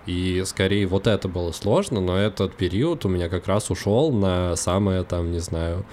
И 0.07 0.43
скорее 0.47 0.87
вот 0.87 1.07
это 1.07 1.29
было 1.29 1.53
сложно, 1.53 2.01
но 2.01 2.17
этот 2.17 2.55
период 2.55 3.05
у 3.05 3.09
меня 3.09 3.29
как 3.29 3.47
раз 3.47 3.71
ушел 3.71 4.13
на 4.13 4.57
самое 4.57 5.05
там, 5.05 5.31
не 5.31 5.39
знаю, 5.39 5.85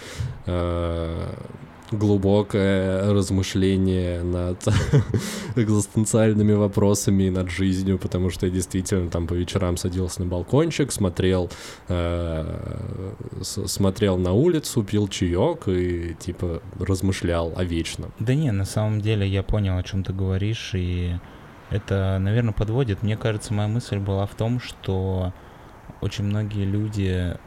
э, 0.46 1.28
глубокое 1.92 3.14
размышление 3.14 4.24
над 4.24 4.68
экзистенциальными 5.56 6.54
вопросами 6.54 7.24
и 7.24 7.30
над 7.30 7.50
жизнью, 7.50 7.98
потому 7.98 8.30
что 8.30 8.46
я 8.46 8.52
действительно 8.52 9.10
там 9.10 9.28
по 9.28 9.34
вечерам 9.34 9.78
садился 9.78 10.22
на 10.22 10.28
балкончик, 10.28 10.92
смотрел, 10.92 11.50
э, 11.88 13.14
смотрел 13.42 14.18
на 14.18 14.34
улицу, 14.34 14.84
пил 14.84 15.08
чаек 15.08 15.68
и 15.68 16.16
типа 16.20 16.62
размышлял 16.80 17.54
о 17.56 17.64
вечном. 17.64 18.12
Да 18.20 18.34
не, 18.34 18.52
на 18.52 18.66
самом 18.66 19.02
деле 19.02 19.28
я 19.28 19.44
понял, 19.44 19.78
о 19.78 19.84
чем 19.84 20.04
ты 20.04 20.14
говоришь, 20.14 20.72
и 20.74 21.16
это, 21.70 22.18
наверное, 22.20 22.54
подводит. 22.54 23.04
Мне 23.04 23.18
кажется, 23.18 23.54
моя 23.54 23.68
мысль 23.68 23.98
была 23.98 24.26
в 24.26 24.36
том, 24.36 24.60
что 24.60 25.34
очень 26.02 26.24
многие 26.24 26.66
люди 26.66 27.38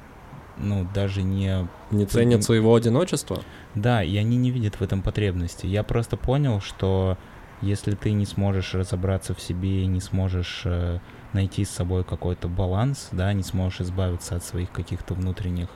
ну, 0.57 0.87
даже 0.95 1.23
не... 1.23 1.68
Не 1.91 2.07
ценят 2.07 2.45
своего 2.45 2.75
одиночества? 2.75 3.43
Да, 3.75 4.03
и 4.03 4.16
они 4.16 4.37
не 4.37 4.51
видят 4.51 4.77
в 4.77 4.83
этом 4.83 5.03
потребности. 5.03 5.66
Я 5.66 5.83
просто 5.83 6.16
понял, 6.16 6.61
что 6.61 7.16
если 7.61 7.95
ты 7.95 8.12
не 8.12 8.27
сможешь 8.27 8.75
разобраться 8.75 9.35
в 9.35 9.41
себе, 9.41 9.87
не 9.87 10.01
сможешь 10.01 10.62
э, 10.64 10.99
найти 11.33 11.64
с 11.64 11.70
собой 11.70 12.05
какой-то 12.05 12.49
баланс, 12.49 13.09
да, 13.12 13.33
не 13.33 13.43
сможешь 13.43 13.81
избавиться 13.83 14.37
от 14.37 14.45
своих 14.45 14.70
каких-то 14.70 15.14
внутренних 15.14 15.68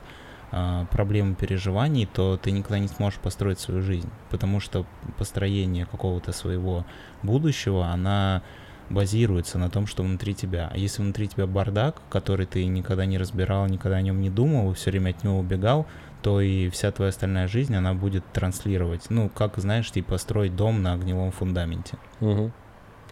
э, 0.56 0.86
проблем 0.90 1.32
и 1.32 1.34
переживаний, 1.34 2.06
то 2.06 2.36
ты 2.36 2.50
никогда 2.50 2.78
не 2.78 2.88
сможешь 2.88 3.18
построить 3.20 3.60
свою 3.60 3.82
жизнь. 3.82 4.10
Потому 4.30 4.60
что 4.60 4.86
построение 5.18 5.86
какого-то 5.86 6.32
своего 6.32 6.86
будущего, 7.22 7.86
она 7.86 8.42
базируется 8.90 9.58
на 9.58 9.68
том, 9.68 9.86
что 9.86 10.02
внутри 10.02 10.34
тебя. 10.34 10.70
А 10.72 10.78
если 10.78 11.02
внутри 11.02 11.28
тебя 11.28 11.46
бардак, 11.46 12.02
который 12.08 12.46
ты 12.46 12.64
никогда 12.66 13.04
не 13.04 13.18
разбирал, 13.18 13.66
никогда 13.66 13.96
о 13.96 14.02
нем 14.02 14.20
не 14.20 14.30
думал, 14.30 14.72
все 14.74 14.90
время 14.90 15.10
от 15.10 15.24
него 15.24 15.38
убегал, 15.38 15.86
то 16.22 16.40
и 16.40 16.68
вся 16.70 16.90
твоя 16.92 17.10
остальная 17.10 17.48
жизнь, 17.48 17.74
она 17.74 17.94
будет 17.94 18.24
транслировать. 18.32 19.10
Ну, 19.10 19.28
как, 19.28 19.58
знаешь, 19.58 19.90
типа 19.90 20.18
строить 20.18 20.56
дом 20.56 20.82
на 20.82 20.94
огневом 20.94 21.30
фундаменте. 21.30 21.98
Угу. 22.20 22.52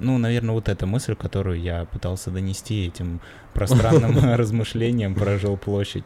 Ну, 0.01 0.19
наверное, 0.19 0.55
вот 0.55 0.69
эта 0.69 0.87
мысль, 0.87 1.15
которую 1.15 1.61
я 1.61 1.85
пытался 1.85 2.31
донести 2.31 2.87
этим 2.87 3.21
пространным 3.53 4.19
размышлением 4.35 5.15
про 5.15 5.39
жилплощадь. 5.39 6.05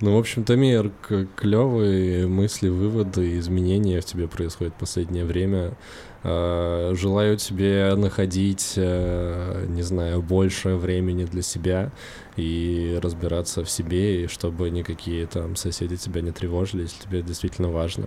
Ну, 0.00 0.16
в 0.16 0.18
общем-то, 0.18 0.56
мир 0.56 0.90
клевые 1.36 2.26
мысли, 2.26 2.70
выводы, 2.70 3.38
изменения 3.38 4.00
в 4.00 4.04
тебе 4.06 4.28
происходят 4.28 4.72
в 4.72 4.78
последнее 4.78 5.26
время. 5.26 5.76
А, 6.22 6.94
желаю 6.94 7.36
тебе 7.36 7.94
находить, 7.96 8.74
э, 8.76 9.66
не 9.68 9.82
знаю, 9.82 10.22
больше 10.22 10.76
времени 10.76 11.24
для 11.24 11.42
себя 11.42 11.92
и 12.36 12.98
разбираться 13.02 13.62
в 13.62 13.70
себе, 13.70 14.24
и 14.24 14.26
чтобы 14.26 14.70
никакие 14.70 15.26
там 15.26 15.54
соседи 15.56 15.96
тебя 15.96 16.22
не 16.22 16.30
тревожили, 16.30 16.82
если 16.82 17.02
тебе 17.02 17.20
действительно 17.20 17.68
важно. 17.68 18.06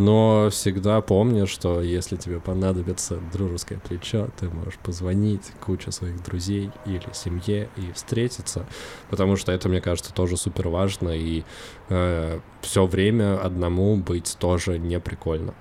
Но 0.00 0.48
всегда 0.48 1.02
помни, 1.02 1.44
что 1.44 1.82
если 1.82 2.16
тебе 2.16 2.40
понадобится 2.40 3.18
дружеское 3.34 3.78
плечо, 3.86 4.28
ты 4.38 4.48
можешь 4.48 4.78
позвонить 4.78 5.52
куче 5.60 5.92
своих 5.92 6.22
друзей 6.22 6.70
или 6.86 7.04
семье 7.12 7.68
и 7.76 7.92
встретиться, 7.92 8.64
потому 9.10 9.36
что 9.36 9.52
это, 9.52 9.68
мне 9.68 9.82
кажется, 9.82 10.14
тоже 10.14 10.38
супер 10.38 10.68
важно, 10.68 11.10
и 11.10 11.44
э, 11.90 12.40
все 12.62 12.86
время 12.86 13.38
одному 13.44 13.98
быть 13.98 14.38
тоже 14.40 14.78
не 14.78 14.98
прикольно. 15.00 15.52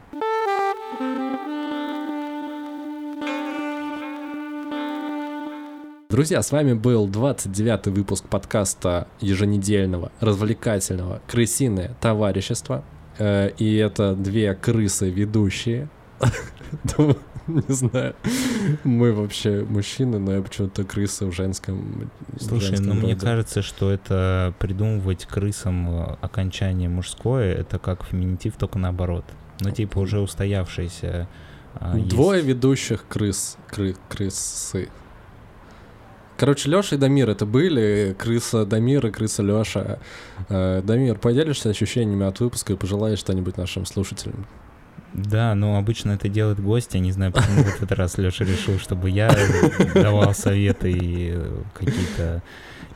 Друзья, 6.10 6.42
с 6.42 6.54
вами 6.54 6.72
был 6.72 7.10
29-й 7.10 7.92
выпуск 7.92 8.24
подкаста 8.30 9.10
еженедельного, 9.20 10.14
развлекательного 10.22 11.22
«Крысиное 11.28 11.94
товарищество». 12.00 12.86
Э, 13.20 13.52
и 13.58 13.76
это 13.76 14.16
две 14.16 14.56
крысы 14.56 15.10
ведущие. 15.10 15.90
Не 17.48 17.64
знаю, 17.74 18.16
мы 18.84 19.12
вообще 19.12 19.66
мужчины, 19.68 20.20
но 20.20 20.34
я 20.34 20.42
почему-то 20.42 20.84
крысы 20.84 21.26
в 21.26 21.32
женском 21.32 22.12
Слушай, 22.40 22.80
ну 22.80 22.94
мне 22.94 23.16
кажется, 23.16 23.64
что 23.64 23.92
это 23.92 24.54
придумывать 24.60 25.26
крысам 25.26 25.90
э, 25.90 26.18
окончание 26.22 26.90
мужское, 26.90 27.56
это 27.56 27.80
как 27.80 28.06
феминитив, 28.06 28.56
только 28.56 28.78
наоборот. 28.78 29.26
Ну 29.62 29.72
типа 29.72 29.98
уже 29.98 30.20
устоявшиеся 30.20 31.28
а, 31.74 31.98
Двое 31.98 32.42
ведущих 32.42 33.06
крыс, 33.08 33.58
кры, 33.68 33.96
крысы. 34.08 34.90
Короче, 36.40 36.70
Леша 36.70 36.96
и 36.96 36.98
Дамир 36.98 37.30
это 37.30 37.46
были, 37.46 38.16
крыса 38.18 38.66
Дамир 38.66 39.06
и 39.06 39.12
крыса 39.12 39.44
Леша. 39.44 40.00
Э, 40.48 40.82
Дамир, 40.82 41.18
поделишься 41.18 41.70
ощущениями 41.70 42.26
от 42.26 42.40
выпуска 42.40 42.72
и 42.72 42.76
пожелаешь 42.78 43.20
что-нибудь 43.20 43.58
нашим 43.58 43.86
слушателям? 43.86 44.48
Да, 45.14 45.54
но 45.54 45.78
обычно 45.78 46.12
это 46.12 46.30
делает 46.30 46.62
гость. 46.62 46.94
Я 46.94 47.02
не 47.02 47.12
знаю, 47.12 47.34
почему 47.34 47.64
в 47.64 47.76
этот 47.76 47.92
раз 47.92 48.18
Леша 48.18 48.46
решил, 48.46 48.80
чтобы 48.80 49.10
я 49.10 49.36
давал 49.94 50.34
советы 50.34 50.92
и 50.92 51.38
какие-то 51.74 52.42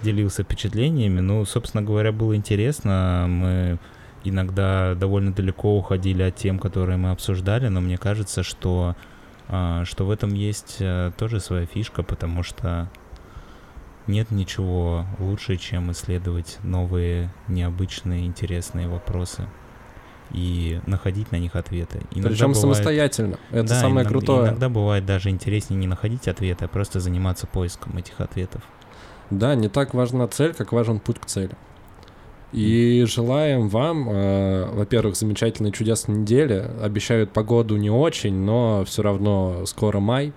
делился 0.01 0.43
впечатлениями. 0.43 1.19
Ну, 1.19 1.43
собственно 1.43 1.83
говоря, 1.83 2.13
было 2.13 2.37
интересно. 2.37 3.25
Мы 3.27 3.77
иногда 4.23 4.95
довольно 4.95 5.33
далеко 5.33 5.77
уходили 5.77 6.23
от 6.23 6.37
тем, 6.37 6.59
которые 6.59 6.95
мы 6.95 7.11
обсуждали, 7.11 7.67
но 7.67 7.81
мне 7.81 7.97
кажется, 7.97 8.41
что, 8.41 8.95
а, 9.49 9.83
что 9.83 10.05
в 10.05 10.11
этом 10.11 10.33
есть 10.33 10.77
э, 10.79 11.11
тоже 11.17 11.41
своя 11.41 11.65
фишка, 11.65 12.03
потому 12.03 12.41
что 12.41 12.89
нет 14.07 14.31
ничего 14.31 15.05
лучше, 15.19 15.57
чем 15.57 15.91
исследовать 15.91 16.57
новые, 16.63 17.31
необычные, 17.47 18.25
интересные 18.25 18.87
вопросы 18.87 19.47
и 20.31 20.81
находить 20.87 21.31
на 21.31 21.37
них 21.37 21.55
ответы. 21.55 22.01
Иногда 22.11 22.29
Причем 22.29 22.47
бывает... 22.47 22.61
самостоятельно. 22.61 23.39
Это 23.51 23.69
да, 23.69 23.75
самое 23.75 24.03
иногда, 24.03 24.09
крутое. 24.09 24.43
Иногда 24.49 24.69
бывает 24.69 25.05
даже 25.05 25.29
интереснее 25.29 25.79
не 25.79 25.87
находить 25.87 26.27
ответы, 26.27 26.65
а 26.65 26.67
просто 26.67 26.99
заниматься 26.99 27.47
поиском 27.47 27.97
этих 27.97 28.19
ответов. 28.19 28.61
Да, 29.29 29.55
не 29.55 29.69
так 29.69 29.93
важна 29.93 30.27
цель, 30.27 30.53
как 30.53 30.71
важен 30.71 30.99
путь 30.99 31.19
к 31.19 31.25
цели. 31.25 31.51
И 32.51 33.03
желаем 33.07 33.67
вам, 33.67 34.07
э, 34.09 34.65
во-первых, 34.71 35.15
замечательной 35.15 35.71
чудесной 35.71 36.17
недели. 36.17 36.69
Обещают 36.81 37.31
погоду 37.31 37.77
не 37.77 37.89
очень, 37.89 38.35
но 38.35 38.85
все 38.85 39.01
равно 39.01 39.65
скоро 39.65 39.99
май. 39.99 40.33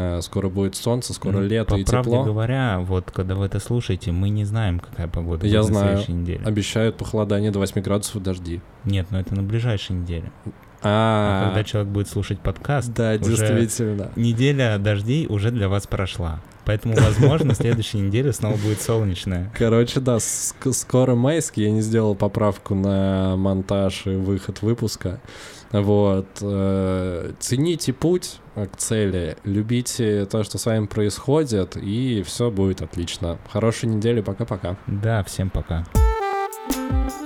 Э, 0.00 0.20
скоро 0.22 0.48
будет 0.48 0.76
солнце, 0.76 1.12
скоро 1.12 1.38
ну, 1.38 1.42
лето 1.42 1.74
по 1.74 1.78
и 1.80 1.84
правде 1.84 2.10
тепло. 2.10 2.24
говоря, 2.24 2.78
вот 2.78 3.10
когда 3.10 3.34
вы 3.34 3.46
это 3.46 3.58
слушаете, 3.58 4.12
мы 4.12 4.28
не 4.28 4.44
знаем, 4.44 4.78
какая 4.78 5.08
погода 5.08 5.44
Я 5.44 5.62
будет 5.62 5.70
знаю. 5.72 5.84
на 5.84 5.90
следующей 5.90 6.12
неделе. 6.12 6.44
Обещают 6.44 6.96
похолодание 6.96 7.50
до 7.50 7.58
8 7.58 7.82
градусов 7.82 8.22
дожди. 8.22 8.60
Нет, 8.84 9.08
но 9.10 9.18
это 9.18 9.34
на 9.34 9.42
ближайшей 9.42 9.96
неделе. 9.96 10.30
А, 10.82 11.42
а 11.42 11.46
когда 11.48 11.64
человек 11.64 11.90
будет 11.90 12.08
слушать 12.08 12.38
подкаст, 12.38 12.94
да, 12.94 13.18
действительно. 13.18 14.12
неделя 14.14 14.78
дождей 14.78 15.26
уже 15.28 15.50
для 15.50 15.68
вас 15.68 15.88
прошла. 15.88 16.38
Поэтому, 16.64 16.94
возможно, 16.94 17.54
следующей 17.56 17.98
неделе 17.98 18.32
снова 18.32 18.56
будет 18.56 18.80
солнечная. 18.80 19.50
Короче, 19.58 19.98
да, 19.98 20.18
скоро 20.20 21.16
майский. 21.16 21.64
Я 21.64 21.72
не 21.72 21.80
сделал 21.80 22.14
поправку 22.14 22.76
на 22.76 23.36
монтаж 23.36 24.06
и 24.06 24.10
выход 24.10 24.62
выпуска. 24.62 25.18
Вот. 25.72 26.26
Э, 26.40 27.32
цените 27.38 27.92
путь 27.92 28.40
к 28.54 28.76
цели, 28.76 29.36
любите 29.44 30.26
то, 30.26 30.42
что 30.42 30.58
с 30.58 30.66
вами 30.66 30.86
происходит, 30.86 31.76
и 31.76 32.22
все 32.22 32.50
будет 32.50 32.82
отлично. 32.82 33.38
Хорошей 33.50 33.88
недели, 33.88 34.20
пока-пока. 34.20 34.76
Да, 34.86 35.22
всем 35.24 35.50
пока. 35.50 35.84
you 36.70 37.17